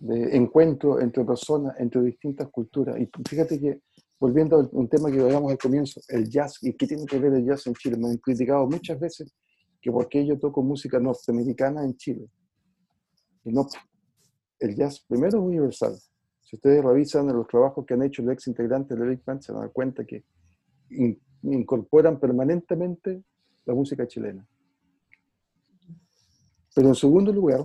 de 0.00 0.36
encuentro 0.36 1.00
entre 1.00 1.24
personas, 1.24 1.74
entre 1.78 2.02
distintas 2.02 2.48
culturas. 2.48 2.98
Y 3.00 3.08
fíjate 3.28 3.60
que 3.60 3.80
volviendo 4.18 4.56
a 4.56 4.68
un 4.72 4.88
tema 4.88 5.10
que 5.10 5.20
hablamos 5.20 5.50
al 5.50 5.58
comienzo, 5.58 6.00
el 6.08 6.28
jazz, 6.28 6.58
¿y 6.62 6.74
qué 6.74 6.86
tiene 6.86 7.06
que 7.06 7.18
ver 7.18 7.34
el 7.34 7.44
jazz 7.44 7.66
en 7.66 7.74
Chile? 7.74 7.96
Me 7.96 8.08
han 8.08 8.18
criticado 8.18 8.66
muchas 8.66 8.98
veces 9.00 9.34
que 9.80 9.90
por 9.90 10.08
qué 10.08 10.24
yo 10.24 10.38
toco 10.38 10.62
música 10.62 11.00
norteamericana 11.00 11.84
en 11.84 11.96
Chile. 11.96 12.28
Y 13.44 13.52
no, 13.52 13.66
el 14.62 14.76
jazz 14.76 15.00
primero 15.00 15.38
es 15.38 15.44
universal. 15.44 15.98
Si 16.40 16.56
ustedes 16.56 16.84
revisan 16.84 17.26
los 17.26 17.48
trabajos 17.48 17.84
que 17.84 17.94
han 17.94 18.02
hecho 18.02 18.22
los 18.22 18.32
ex 18.32 18.46
integrantes 18.46 18.96
de 18.96 19.06
Big 19.06 19.24
Band, 19.24 19.40
se 19.40 19.52
dan 19.52 19.70
cuenta 19.70 20.04
que 20.04 20.24
incorporan 21.42 22.20
permanentemente 22.20 23.22
la 23.64 23.74
música 23.74 24.06
chilena. 24.06 24.46
Pero 26.74 26.88
en 26.88 26.94
segundo 26.94 27.32
lugar, 27.32 27.64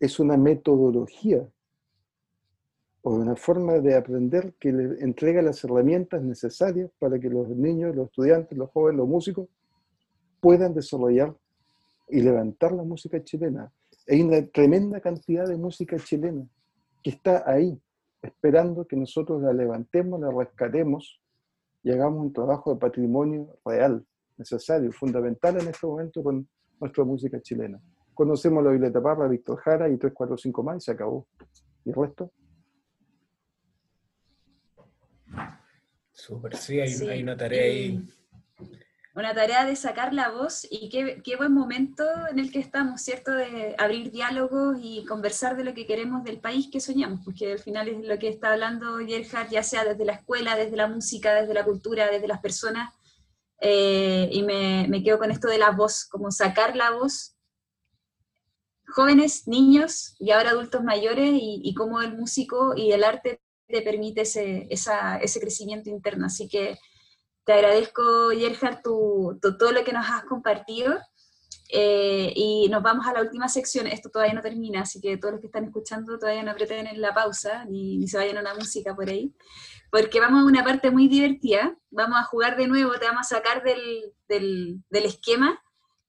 es 0.00 0.18
una 0.18 0.36
metodología 0.36 1.46
o 3.02 3.14
una 3.14 3.36
forma 3.36 3.74
de 3.74 3.96
aprender 3.96 4.54
que 4.58 4.72
le 4.72 5.04
entrega 5.04 5.42
las 5.42 5.62
herramientas 5.64 6.22
necesarias 6.22 6.90
para 6.98 7.18
que 7.18 7.28
los 7.28 7.48
niños, 7.48 7.94
los 7.94 8.06
estudiantes, 8.06 8.56
los 8.56 8.70
jóvenes, 8.70 8.98
los 8.98 9.08
músicos 9.08 9.48
puedan 10.40 10.74
desarrollar 10.74 11.36
y 12.08 12.20
levantar 12.20 12.72
la 12.72 12.84
música 12.84 13.22
chilena. 13.22 13.72
Hay 14.08 14.22
una 14.22 14.46
tremenda 14.46 15.00
cantidad 15.00 15.46
de 15.46 15.56
música 15.56 15.98
chilena 15.98 16.46
que 17.02 17.10
está 17.10 17.44
ahí, 17.46 17.78
esperando 18.22 18.86
que 18.86 18.96
nosotros 18.96 19.42
la 19.42 19.52
levantemos, 19.52 20.18
la 20.18 20.30
rescatemos 20.30 21.20
y 21.82 21.90
hagamos 21.90 22.24
un 22.24 22.32
trabajo 22.32 22.72
de 22.72 22.80
patrimonio 22.80 23.58
real, 23.64 24.04
necesario, 24.38 24.90
fundamental 24.92 25.60
en 25.60 25.68
este 25.68 25.86
momento 25.86 26.22
con 26.22 26.48
nuestra 26.80 27.04
música 27.04 27.40
chilena. 27.42 27.80
Conocemos 28.14 28.64
la 28.64 28.70
Violeta 28.70 29.02
Parra, 29.02 29.28
Víctor 29.28 29.58
Jara 29.58 29.88
y 29.90 29.98
3, 29.98 30.12
4, 30.14 30.38
5 30.38 30.62
más 30.62 30.76
y 30.78 30.80
se 30.80 30.92
acabó. 30.92 31.26
¿Y 31.84 31.90
el 31.90 31.94
resto? 31.94 32.32
Súper, 36.12 36.56
sí, 36.56 36.80
hay, 36.80 37.22
una 37.22 37.36
tarea 37.36 37.62
ahí. 37.62 38.08
Una 39.18 39.34
tarea 39.34 39.64
de 39.64 39.74
sacar 39.74 40.14
la 40.14 40.30
voz 40.30 40.64
y 40.70 40.88
qué, 40.90 41.20
qué, 41.24 41.34
buen 41.34 41.52
momento 41.52 42.04
en 42.30 42.38
el 42.38 42.52
que 42.52 42.60
estamos, 42.60 43.02
¿cierto? 43.02 43.32
De 43.32 43.74
abrir 43.76 44.12
diálogos 44.12 44.78
y 44.80 45.04
conversar 45.06 45.56
de 45.56 45.64
lo 45.64 45.74
que 45.74 45.86
queremos 45.86 46.22
del 46.22 46.38
país 46.38 46.68
que 46.70 46.78
soñamos, 46.78 47.24
porque 47.24 47.50
al 47.50 47.58
final 47.58 47.88
es 47.88 48.06
lo 48.06 48.16
que 48.20 48.28
está 48.28 48.52
hablando 48.52 48.98
Gerhard, 48.98 49.50
ya 49.50 49.64
sea 49.64 49.84
desde 49.84 50.04
la 50.04 50.12
escuela, 50.12 50.54
desde 50.54 50.76
la 50.76 50.86
música, 50.86 51.34
desde 51.34 51.52
la 51.52 51.64
cultura, 51.64 52.08
desde 52.08 52.28
las 52.28 52.38
personas. 52.38 52.94
Eh, 53.60 54.28
y 54.30 54.44
me, 54.44 54.86
me 54.88 55.02
quedo 55.02 55.18
con 55.18 55.32
esto 55.32 55.48
de 55.48 55.58
la 55.58 55.72
voz, 55.72 56.04
como 56.04 56.30
sacar 56.30 56.76
la 56.76 56.92
voz 56.92 57.34
jóvenes, 58.86 59.48
niños 59.48 60.14
y 60.20 60.30
ahora 60.30 60.50
adultos 60.50 60.84
mayores 60.84 61.30
y, 61.32 61.60
y 61.64 61.74
cómo 61.74 62.00
el 62.02 62.16
músico 62.16 62.74
y 62.76 62.92
el 62.92 63.02
arte 63.02 63.42
te 63.66 63.82
permite 63.82 64.20
ese, 64.20 64.68
ese 64.70 65.40
crecimiento 65.40 65.90
interno. 65.90 66.26
Así 66.26 66.48
que 66.48 66.78
te 67.48 67.54
agradezco, 67.54 68.02
Gerhard, 68.36 68.82
tu, 68.82 69.38
todo 69.40 69.72
lo 69.72 69.82
que 69.82 69.94
nos 69.94 70.04
has 70.06 70.24
compartido. 70.24 70.98
Eh, 71.70 72.30
y 72.36 72.68
nos 72.68 72.82
vamos 72.82 73.06
a 73.06 73.14
la 73.14 73.22
última 73.22 73.48
sección. 73.48 73.86
Esto 73.86 74.10
todavía 74.10 74.34
no 74.34 74.42
termina, 74.42 74.82
así 74.82 75.00
que 75.00 75.16
todos 75.16 75.32
los 75.32 75.40
que 75.40 75.46
están 75.46 75.64
escuchando 75.64 76.18
todavía 76.18 76.42
no 76.42 76.50
aprieten 76.50 76.86
en 76.86 77.00
la 77.00 77.14
pausa 77.14 77.64
ni, 77.64 77.96
ni 77.96 78.06
se 78.06 78.18
vayan 78.18 78.36
a 78.36 78.40
una 78.42 78.54
música 78.54 78.94
por 78.94 79.08
ahí. 79.08 79.34
Porque 79.90 80.20
vamos 80.20 80.42
a 80.42 80.44
una 80.44 80.62
parte 80.62 80.90
muy 80.90 81.08
divertida. 81.08 81.74
Vamos 81.88 82.18
a 82.18 82.24
jugar 82.24 82.54
de 82.58 82.68
nuevo, 82.68 82.92
te 82.98 83.06
vamos 83.06 83.32
a 83.32 83.36
sacar 83.36 83.62
del, 83.62 84.12
del, 84.28 84.82
del 84.90 85.06
esquema 85.06 85.58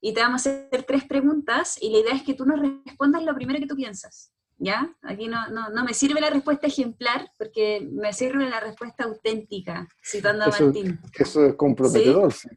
y 0.02 0.14
te 0.14 0.20
vamos 0.20 0.46
a 0.46 0.50
hacer 0.50 0.84
tres 0.84 1.06
preguntas. 1.06 1.82
Y 1.82 1.90
la 1.90 2.00
idea 2.00 2.16
es 2.16 2.24
que 2.24 2.34
tú 2.34 2.46
nos 2.46 2.60
respondas 2.60 3.24
lo 3.24 3.34
primero 3.34 3.60
que 3.60 3.68
tú 3.68 3.78
piensas. 3.78 4.34
¿Ya? 4.60 4.94
Aquí 5.02 5.28
no, 5.28 5.48
no, 5.50 5.84
me 5.84 5.94
sirve 5.94 6.20
la 6.20 6.30
respuesta 6.30 6.68
ejemplar, 6.68 7.32
porque 7.38 7.88
me 7.92 8.12
sirve 8.14 8.50
la 8.50 8.60
respuesta 8.60 9.06
auténtica, 9.06 9.88
citando 10.04 10.44
a 10.44 10.48
Martín. 10.50 11.00
Eso 11.18 11.46
es 11.46 11.56
comprometedor. 11.56 12.34
¿Sí? 12.34 12.50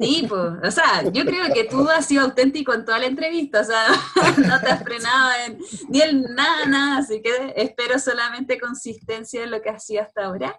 sí, 0.00 0.26
pues, 0.28 0.52
o 0.64 0.70
sea, 0.70 1.02
yo 1.12 1.24
creo 1.24 1.52
que 1.52 1.64
tú 1.64 1.88
has 1.88 2.06
sido 2.06 2.24
auténtico 2.24 2.72
en 2.72 2.84
toda 2.84 2.98
la 2.98 3.06
entrevista, 3.06 3.60
o 3.60 3.64
sea, 3.64 3.86
no 4.48 4.60
te 4.60 4.70
has 4.70 4.82
frenado 4.82 5.30
en, 5.46 5.58
ni 5.90 6.00
en 6.00 6.22
nada, 6.34 6.66
nada, 6.66 6.98
así 6.98 7.20
que 7.20 7.52
espero 7.54 7.98
solamente 7.98 8.58
consistencia 8.58 9.44
en 9.44 9.50
lo 9.50 9.60
que 9.60 9.68
has 9.68 9.84
sido 9.84 10.02
hasta 10.02 10.24
ahora. 10.24 10.58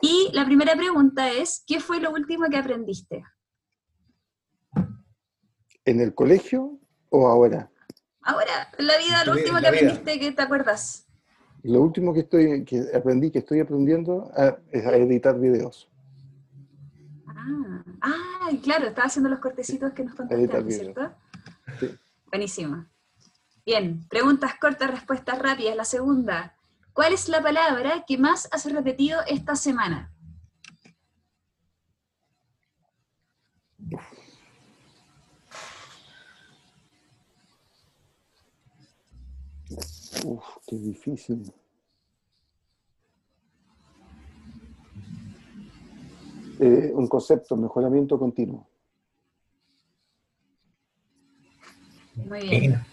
Y 0.00 0.30
la 0.32 0.44
primera 0.44 0.76
pregunta 0.76 1.30
es, 1.30 1.64
¿qué 1.66 1.80
fue 1.80 1.98
lo 1.98 2.12
último 2.12 2.46
que 2.48 2.56
aprendiste? 2.56 3.24
¿En 5.84 6.00
el 6.00 6.14
colegio 6.14 6.78
o 7.08 7.26
ahora? 7.26 7.71
Ahora, 8.22 8.68
en 8.78 8.86
la 8.86 8.96
vida, 8.98 9.24
lo 9.24 9.32
último 9.32 9.58
que 9.60 9.66
aprendiste, 9.66 10.20
¿qué 10.20 10.32
te 10.32 10.42
acuerdas? 10.42 11.06
Lo 11.62 11.80
último 11.80 12.12
que, 12.12 12.20
estoy, 12.20 12.64
que 12.64 12.84
aprendí, 12.94 13.30
que 13.30 13.38
estoy 13.40 13.60
aprendiendo, 13.60 14.30
ah, 14.36 14.56
es 14.70 14.84
a 14.86 14.96
editar 14.96 15.38
videos. 15.38 15.88
Ah, 17.26 17.84
ah, 18.00 18.50
claro, 18.62 18.86
estaba 18.86 19.06
haciendo 19.06 19.28
los 19.28 19.40
cortecitos 19.40 19.92
que 19.92 20.04
nos 20.04 20.14
contaste, 20.14 20.70
¿cierto? 20.70 21.12
Sí. 21.80 21.94
Buenísimo. 22.26 22.86
Bien, 23.64 24.06
preguntas 24.08 24.54
cortas, 24.60 24.90
respuestas 24.90 25.38
rápidas. 25.38 25.76
La 25.76 25.84
segunda, 25.84 26.56
¿cuál 26.92 27.12
es 27.12 27.28
la 27.28 27.42
palabra 27.42 28.04
que 28.06 28.18
más 28.18 28.48
has 28.52 28.70
repetido 28.72 29.20
esta 29.26 29.54
semana? 29.56 30.11
Uf, 40.24 40.44
qué 40.66 40.76
difícil. 40.76 41.52
Eh, 46.60 46.92
un 46.94 47.08
concepto, 47.08 47.56
mejoramiento 47.56 48.18
continuo. 48.18 48.68
Muy 52.14 52.48
bien. 52.48 52.84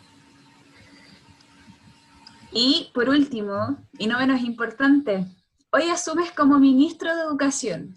Y 2.52 2.90
por 2.96 3.10
último, 3.10 3.78
y 3.98 4.08
no 4.08 4.18
menos 4.18 4.42
importante, 4.42 5.26
hoy 5.72 5.84
asumes 5.84 6.32
como 6.32 6.58
ministro 6.58 7.16
de 7.16 7.22
Educación. 7.22 7.96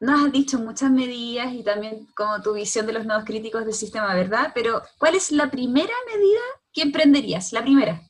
Nos 0.00 0.24
has 0.24 0.32
dicho 0.32 0.58
muchas 0.58 0.90
medidas 0.90 1.52
y 1.52 1.62
también 1.62 2.06
como 2.16 2.40
tu 2.40 2.54
visión 2.54 2.86
de 2.86 2.94
los 2.94 3.04
nuevos 3.04 3.26
críticos 3.26 3.66
del 3.66 3.74
sistema, 3.74 4.14
¿verdad? 4.14 4.52
Pero 4.54 4.80
¿cuál 4.98 5.14
es 5.16 5.30
la 5.32 5.50
primera 5.50 5.92
medida 6.06 6.40
¿Qué 6.72 6.82
emprenderías? 6.82 7.52
La 7.52 7.62
primera. 7.62 8.00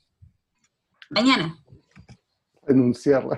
Mañana. 1.09 1.57
Denunciarla. 2.67 3.37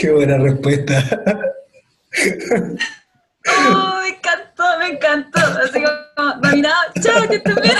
Qué 0.00 0.12
buena 0.12 0.38
respuesta. 0.38 1.04
Oh, 3.48 4.00
me 4.02 4.08
encantó, 4.08 4.64
me 4.78 4.88
encantó. 4.88 5.40
Así 5.40 5.82
como, 5.82 6.34
dominado, 6.42 6.92
chao, 7.02 7.28
que 7.28 7.38
bien. 7.38 7.76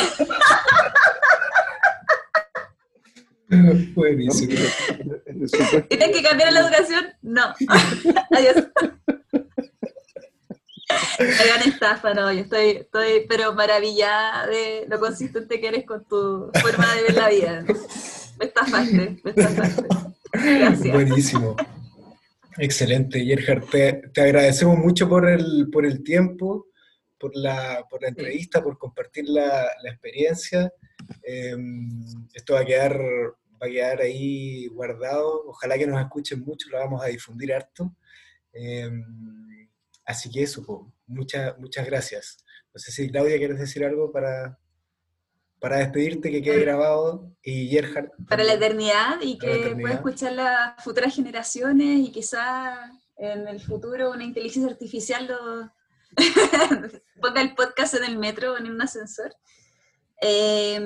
Buenísimo. 3.94 4.55
¿Tienes 5.88 6.11
que 6.11 6.22
cambiar 6.22 6.53
la 6.53 6.61
educación? 6.61 7.07
No. 7.22 7.42
Adiós. 8.30 8.68
Hagan 11.18 11.68
estafa, 11.68 12.14
no, 12.14 12.32
yo 12.32 12.40
estoy, 12.40 12.68
estoy 12.70 13.26
pero 13.28 13.55
maravillada 13.55 14.47
de 14.47 14.86
lo 14.88 15.01
consistente 15.01 15.61
que 15.61 15.68
eres 15.68 15.84
con 15.84 16.05
tu 16.05 16.51
forma 16.61 16.94
de 16.94 17.03
ver 17.03 17.14
la 17.14 17.28
vida. 17.28 17.64
Me 18.38 18.44
estafaste, 18.44 19.20
me 19.22 19.30
estafaste. 19.30 19.84
Gracias. 20.32 20.94
Buenísimo. 20.94 21.57
Excelente, 22.59 23.24
Gerhard. 23.24 23.64
Te, 23.64 24.03
te, 24.12 24.20
agradecemos 24.20 24.78
mucho 24.78 25.09
por 25.09 25.28
el, 25.28 25.68
por 25.70 25.86
el 25.86 26.03
tiempo, 26.03 26.66
por 27.19 27.35
la, 27.35 27.85
por 27.89 28.03
la 28.03 28.09
entrevista, 28.09 28.62
por 28.62 28.79
compartir 28.79 29.29
la, 29.29 29.71
la 29.83 29.91
experiencia. 29.91 30.73
Em, 31.23 32.03
esto 32.35 32.55
va 32.55 32.61
a 32.61 32.64
quedar 32.64 33.01
va 33.62 33.67
a 33.67 33.71
quedar 33.71 34.01
ahí 34.01 34.67
guardado. 34.69 35.45
Ojalá 35.47 35.79
que 35.79 35.87
nos 35.87 36.01
escuchen 36.01 36.41
mucho, 36.41 36.69
lo 36.71 36.79
vamos 36.79 37.03
a 37.03 37.07
difundir 37.07 37.53
harto. 37.53 37.95
Em, 38.53 39.69
así 40.05 40.31
que 40.31 40.43
eso, 40.43 40.93
muchas, 41.07 41.59
muchas 41.59 41.87
gracias. 41.87 42.45
No 42.73 42.79
sé 42.79 42.93
si 42.93 43.11
Claudia 43.11 43.39
quieres 43.39 43.59
decir 43.59 43.85
algo 43.85 44.12
para, 44.12 44.59
para 45.59 45.79
despedirte, 45.79 46.31
que 46.31 46.43
quede 46.43 46.61
grabado, 46.61 47.33
y 47.43 47.69
Gerhard. 47.69 48.11
Para 48.29 48.45
la 48.45 48.55
eternidad 48.55 49.21
y 49.23 49.39
que 49.39 49.77
pueda 49.81 49.95
escuchar 49.95 50.33
las 50.33 50.83
futuras 50.83 51.14
generaciones 51.14 52.01
y 52.01 52.12
quizá 52.12 52.91
en 53.17 53.49
el 53.49 53.61
futuro 53.61 54.11
una 54.11 54.25
inteligencia 54.25 54.71
artificial 54.71 55.27
lo 55.27 55.73
ponga 57.21 57.41
el 57.41 57.55
podcast 57.55 57.95
en 57.95 58.05
el 58.05 58.19
metro 58.19 58.53
o 58.53 58.59
en 58.59 58.71
un 58.71 58.81
ascensor. 58.81 59.35
Eh, 60.21 60.81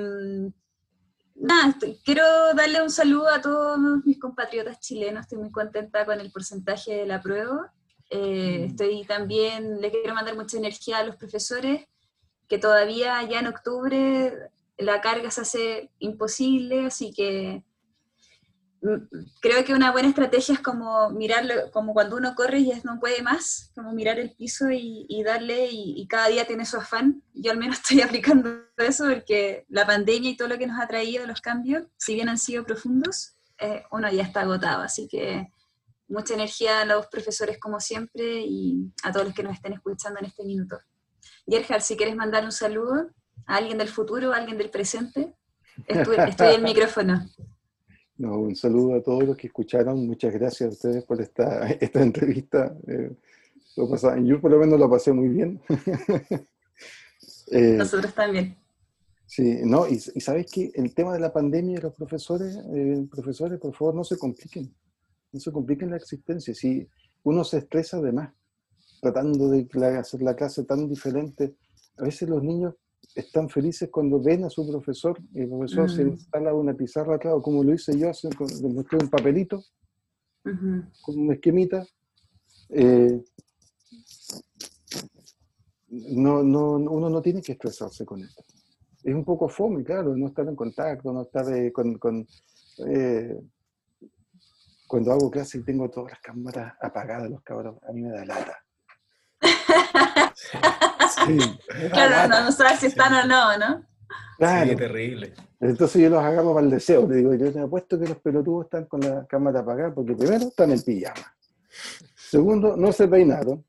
nada, 1.35 1.75
quiero 2.03 2.23
darle 2.53 2.81
un 2.81 2.89
saludo 2.89 3.29
a 3.29 3.41
todos 3.41 3.79
mis 4.05 4.19
compatriotas 4.19 4.79
chilenos, 4.79 5.21
estoy 5.21 5.39
muy 5.39 5.51
contenta 5.51 6.05
con 6.05 6.19
el 6.19 6.31
porcentaje 6.31 6.95
de 6.95 7.05
la 7.05 7.21
prueba. 7.21 7.73
Eh, 8.09 8.59
mm. 8.59 8.63
estoy 8.71 9.05
también, 9.05 9.79
le 9.79 9.89
quiero 9.89 10.13
mandar 10.13 10.35
mucha 10.35 10.57
energía 10.57 10.97
a 10.97 11.03
los 11.03 11.15
profesores 11.15 11.87
que 12.49 12.57
todavía 12.57 13.23
ya 13.23 13.39
en 13.39 13.47
octubre 13.47 14.51
la 14.77 14.99
carga 14.99 15.31
se 15.31 15.41
hace 15.41 15.91
imposible, 15.99 16.87
así 16.87 17.13
que 17.13 17.63
creo 19.39 19.63
que 19.63 19.73
una 19.73 19.91
buena 19.91 20.09
estrategia 20.09 20.55
es 20.55 20.59
como 20.59 21.09
mirarlo, 21.11 21.53
como 21.71 21.93
cuando 21.93 22.15
uno 22.15 22.33
corre 22.35 22.59
y 22.59 22.73
no 22.83 22.99
puede 22.99 23.21
más, 23.21 23.71
como 23.75 23.93
mirar 23.93 24.19
el 24.19 24.31
piso 24.31 24.65
y, 24.71 25.23
darle 25.23 25.67
y, 25.71 26.07
cada 26.07 26.27
día 26.27 26.47
tiene 26.47 26.65
su 26.65 26.77
afán. 26.77 27.21
Yo 27.33 27.51
al 27.51 27.57
menos 27.57 27.77
estoy 27.81 28.01
aplicando 28.01 28.49
eso 28.77 29.05
porque 29.05 29.65
la 29.69 29.85
pandemia 29.85 30.31
y 30.31 30.37
todo 30.37 30.47
lo 30.47 30.57
que 30.57 30.67
nos 30.67 30.79
ha 30.79 30.87
traído 30.87 31.25
los 31.27 31.41
cambios, 31.41 31.83
si 31.97 32.15
bien 32.15 32.29
han 32.29 32.39
sido 32.39 32.65
profundos, 32.65 33.35
eh, 33.59 33.83
uno 33.91 34.11
ya 34.11 34.23
está 34.23 34.41
agotado, 34.41 34.81
así 34.81 35.07
que 35.07 35.51
mucha 36.07 36.33
energía 36.33 36.81
a 36.81 36.85
los 36.85 37.07
profesores 37.07 37.59
como 37.59 37.79
siempre 37.79 38.41
y 38.41 38.91
a 39.03 39.11
todos 39.11 39.27
los 39.27 39.35
que 39.35 39.43
nos 39.43 39.53
estén 39.53 39.73
escuchando 39.73 40.19
en 40.19 40.25
este 40.25 40.43
minuto. 40.43 40.79
Yerhard, 41.45 41.81
si 41.81 41.95
quieres 41.95 42.15
mandar 42.15 42.43
un 42.43 42.51
saludo 42.51 43.11
a 43.45 43.55
alguien 43.55 43.77
del 43.77 43.87
futuro, 43.87 44.33
a 44.33 44.37
alguien 44.37 44.57
del 44.57 44.71
presente, 44.71 45.35
estoy, 45.85 46.17
estoy 46.27 46.47
el 46.55 46.63
micrófono. 46.63 47.29
No, 48.21 48.37
un 48.37 48.55
saludo 48.55 48.93
a 48.93 49.01
todos 49.01 49.23
los 49.23 49.35
que 49.35 49.47
escucharon. 49.47 50.05
Muchas 50.05 50.31
gracias 50.31 50.69
a 50.69 50.73
ustedes 50.73 51.03
por 51.05 51.19
esta, 51.19 51.67
esta 51.81 52.03
entrevista. 52.03 52.77
Eh, 52.87 53.11
yo 54.23 54.39
por 54.39 54.51
lo 54.51 54.59
menos 54.59 54.79
lo 54.79 54.89
pasé 54.89 55.11
muy 55.11 55.29
bien. 55.29 55.59
Eh, 57.53 57.75
Nosotros 57.77 58.13
también. 58.13 58.55
Sí, 59.25 59.59
no, 59.65 59.85
y, 59.85 59.99
sabes 59.99 60.49
que 60.49 60.71
el 60.73 60.93
tema 60.95 61.11
de 61.11 61.19
la 61.19 61.33
pandemia 61.33 61.77
y 61.77 61.81
los 61.81 61.93
profesores, 61.93 62.57
eh, 62.73 63.05
profesores, 63.11 63.59
por 63.59 63.75
favor, 63.75 63.93
no 63.93 64.05
se 64.05 64.17
compliquen. 64.17 64.73
No 65.33 65.39
se 65.41 65.51
compliquen 65.51 65.89
la 65.89 65.97
existencia. 65.97 66.55
Si 66.55 66.87
uno 67.23 67.43
se 67.43 67.57
estresa 67.57 67.99
de 67.99 68.13
más 68.13 68.31
tratando 69.01 69.49
de 69.49 69.67
hacer 69.97 70.21
la 70.21 70.33
clase 70.33 70.63
tan 70.63 70.87
diferente, 70.87 71.57
a 71.97 72.03
veces 72.03 72.29
los 72.29 72.41
niños 72.41 72.75
están 73.15 73.49
felices 73.49 73.89
cuando 73.91 74.21
ven 74.21 74.45
a 74.45 74.49
su 74.49 74.67
profesor 74.69 75.19
y 75.33 75.41
el 75.41 75.49
profesor 75.49 75.89
se 75.89 76.05
mm. 76.05 76.09
instala 76.09 76.53
una 76.53 76.73
pizarra 76.73 77.15
acá, 77.15 77.33
o 77.35 77.41
como 77.41 77.63
lo 77.63 77.73
hice 77.73 77.97
yo, 77.97 78.11
le 78.61 78.69
mostré 78.69 78.97
un 79.01 79.09
papelito 79.09 79.63
con 80.43 81.19
una 81.19 81.33
esquemita. 81.33 81.85
Eh, 82.69 83.21
no, 85.89 86.41
no, 86.41 86.71
uno 86.73 87.09
no 87.09 87.21
tiene 87.21 87.41
que 87.41 87.51
estresarse 87.53 88.05
con 88.05 88.21
esto. 88.21 88.43
Es 89.03 89.13
un 89.13 89.25
poco 89.25 89.49
fome, 89.49 89.83
claro, 89.83 90.15
no 90.15 90.27
estar 90.27 90.47
en 90.47 90.55
contacto, 90.55 91.11
no 91.11 91.23
estar 91.23 91.53
eh, 91.53 91.71
con... 91.71 91.97
con 91.97 92.27
eh, 92.87 93.37
cuando 94.87 95.13
hago 95.13 95.31
clase 95.31 95.59
y 95.59 95.63
tengo 95.63 95.89
todas 95.89 96.11
las 96.11 96.19
cámaras 96.19 96.73
apagadas, 96.81 97.29
los 97.29 97.41
cabros, 97.43 97.77
a 97.87 97.93
mí 97.93 98.01
me 98.01 98.11
da 98.11 98.25
lata. 98.25 98.57
claro, 101.91 102.29
no, 102.29 102.45
no 102.45 102.51
sabes 102.51 102.79
si 102.79 102.87
están 102.87 103.13
o 103.13 103.27
no, 103.27 103.57
¿no? 103.57 103.85
Claro. 104.37 104.69
Sí, 104.69 104.75
terrible. 104.75 105.33
Entonces 105.59 106.01
yo 106.01 106.09
los 106.09 106.23
agarro 106.23 106.53
para 106.53 106.65
el 106.65 106.71
deseo. 106.71 107.07
Le 107.07 107.17
digo, 107.17 107.35
yo 107.35 107.51
te 107.51 107.59
apuesto 107.59 107.99
que 107.99 108.07
los 108.07 108.17
pelotudos 108.17 108.65
están 108.65 108.85
con 108.85 109.01
la 109.01 109.25
cámara 109.27 109.59
apagada 109.59 109.93
porque 109.93 110.15
primero 110.15 110.47
están 110.47 110.71
en 110.71 110.81
pijama. 110.81 111.35
Segundo, 112.15 112.75
no 112.75 112.91
se 112.91 113.07
peinaron. 113.07 113.63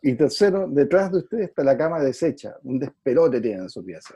Y 0.00 0.14
tercero, 0.14 0.66
detrás 0.68 1.10
de 1.12 1.18
ustedes 1.18 1.48
está 1.48 1.64
la 1.64 1.76
cama 1.76 2.00
deshecha. 2.00 2.54
Un 2.62 2.78
despelote 2.78 3.40
tienen 3.40 3.62
en 3.62 3.70
su 3.70 3.84
pieza. 3.84 4.14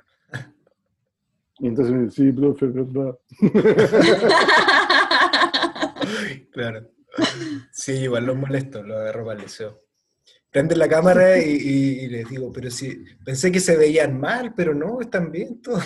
Y 1.58 1.68
entonces 1.68 1.94
me 1.94 2.04
dice, 2.04 2.22
sí, 2.22 2.32
profe, 2.32 2.66
verdad. 2.66 3.18
claro. 6.52 6.86
Sí, 7.72 7.92
igual 7.92 8.26
los 8.26 8.36
molesto, 8.36 8.82
lo 8.82 8.98
agarro 8.98 9.24
para 9.24 9.38
el 9.38 9.46
deseo 9.46 9.85
prenden 10.50 10.78
la 10.78 10.88
cámara 10.88 11.38
y, 11.38 12.08
les 12.08 12.28
digo, 12.28 12.52
pero 12.52 12.70
si 12.70 13.04
pensé 13.24 13.52
que 13.52 13.60
se 13.60 13.76
veían 13.76 14.18
mal, 14.18 14.54
pero 14.54 14.74
no, 14.74 15.00
están 15.00 15.30
bien 15.30 15.60
todos. 15.60 15.82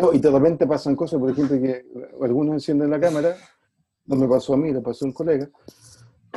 No, 0.00 0.12
y 0.12 0.18
de 0.18 0.28
repente 0.28 0.66
pasan 0.66 0.96
cosas, 0.96 1.20
por 1.20 1.30
ejemplo, 1.30 1.60
que 1.60 1.86
algunos 2.20 2.54
encienden 2.54 2.90
la 2.90 2.98
cámara, 2.98 3.36
no 4.06 4.16
me 4.16 4.26
pasó 4.26 4.54
a 4.54 4.56
mí, 4.56 4.72
le 4.72 4.80
pasó 4.80 5.04
a 5.04 5.08
un 5.08 5.14
colega, 5.14 5.48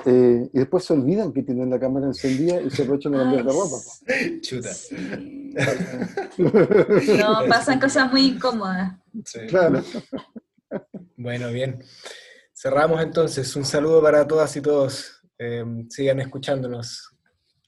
eh, 0.05 0.49
y 0.53 0.57
después 0.57 0.85
se 0.85 0.93
olvidan 0.93 1.33
que 1.33 1.43
tienen 1.43 1.69
la 1.69 1.79
cámara 1.79 2.07
encendida 2.07 2.61
y 2.61 2.69
se 2.69 2.83
aprovechan 2.83 3.11
de 3.13 3.17
cambiar 3.17 3.45
la 3.45 3.51
ropa. 3.51 3.77
Chuta. 4.41 4.69
No, 6.37 7.47
pasan 7.49 7.79
cosas 7.79 8.11
muy 8.11 8.27
incómodas. 8.27 8.93
Claro. 9.49 9.83
Bueno, 11.17 11.49
bien. 11.49 11.83
Cerramos 12.53 13.01
entonces. 13.01 13.53
Un 13.55 13.65
saludo 13.65 14.01
para 14.01 14.25
todas 14.27 14.55
y 14.55 14.61
todos. 14.61 15.18
Em, 15.41 15.89
sigan 15.89 16.19
escuchándonos. 16.19 17.15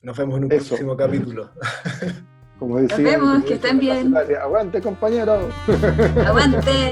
Nos 0.01 0.17
vemos 0.17 0.37
en 0.37 0.43
un 0.43 0.49
próximo 0.49 0.97
capítulo. 0.97 1.51
Como 2.59 2.81
Nos 2.81 2.97
vemos, 2.97 3.45
que 3.45 3.53
estén 3.53 3.79
bien. 3.79 4.13
Aguante, 4.13 4.81
compañero. 4.81 5.49
Aguante. 6.27 6.91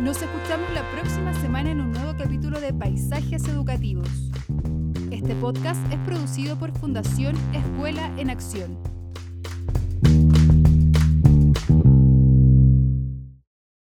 Nos 0.00 0.20
escuchamos 0.20 0.70
la 0.74 0.82
próxima 0.92 1.32
semana 1.40 1.70
en 1.70 1.80
un 1.80 1.92
nuevo 1.92 2.14
capítulo 2.18 2.60
de 2.60 2.74
Paisajes 2.74 3.48
Educativos. 3.48 4.10
Este 5.10 5.34
podcast 5.36 5.80
es 5.90 5.98
producido 6.00 6.58
por 6.58 6.76
Fundación 6.78 7.34
Escuela 7.54 8.12
en 8.18 8.28
Acción 8.28 8.94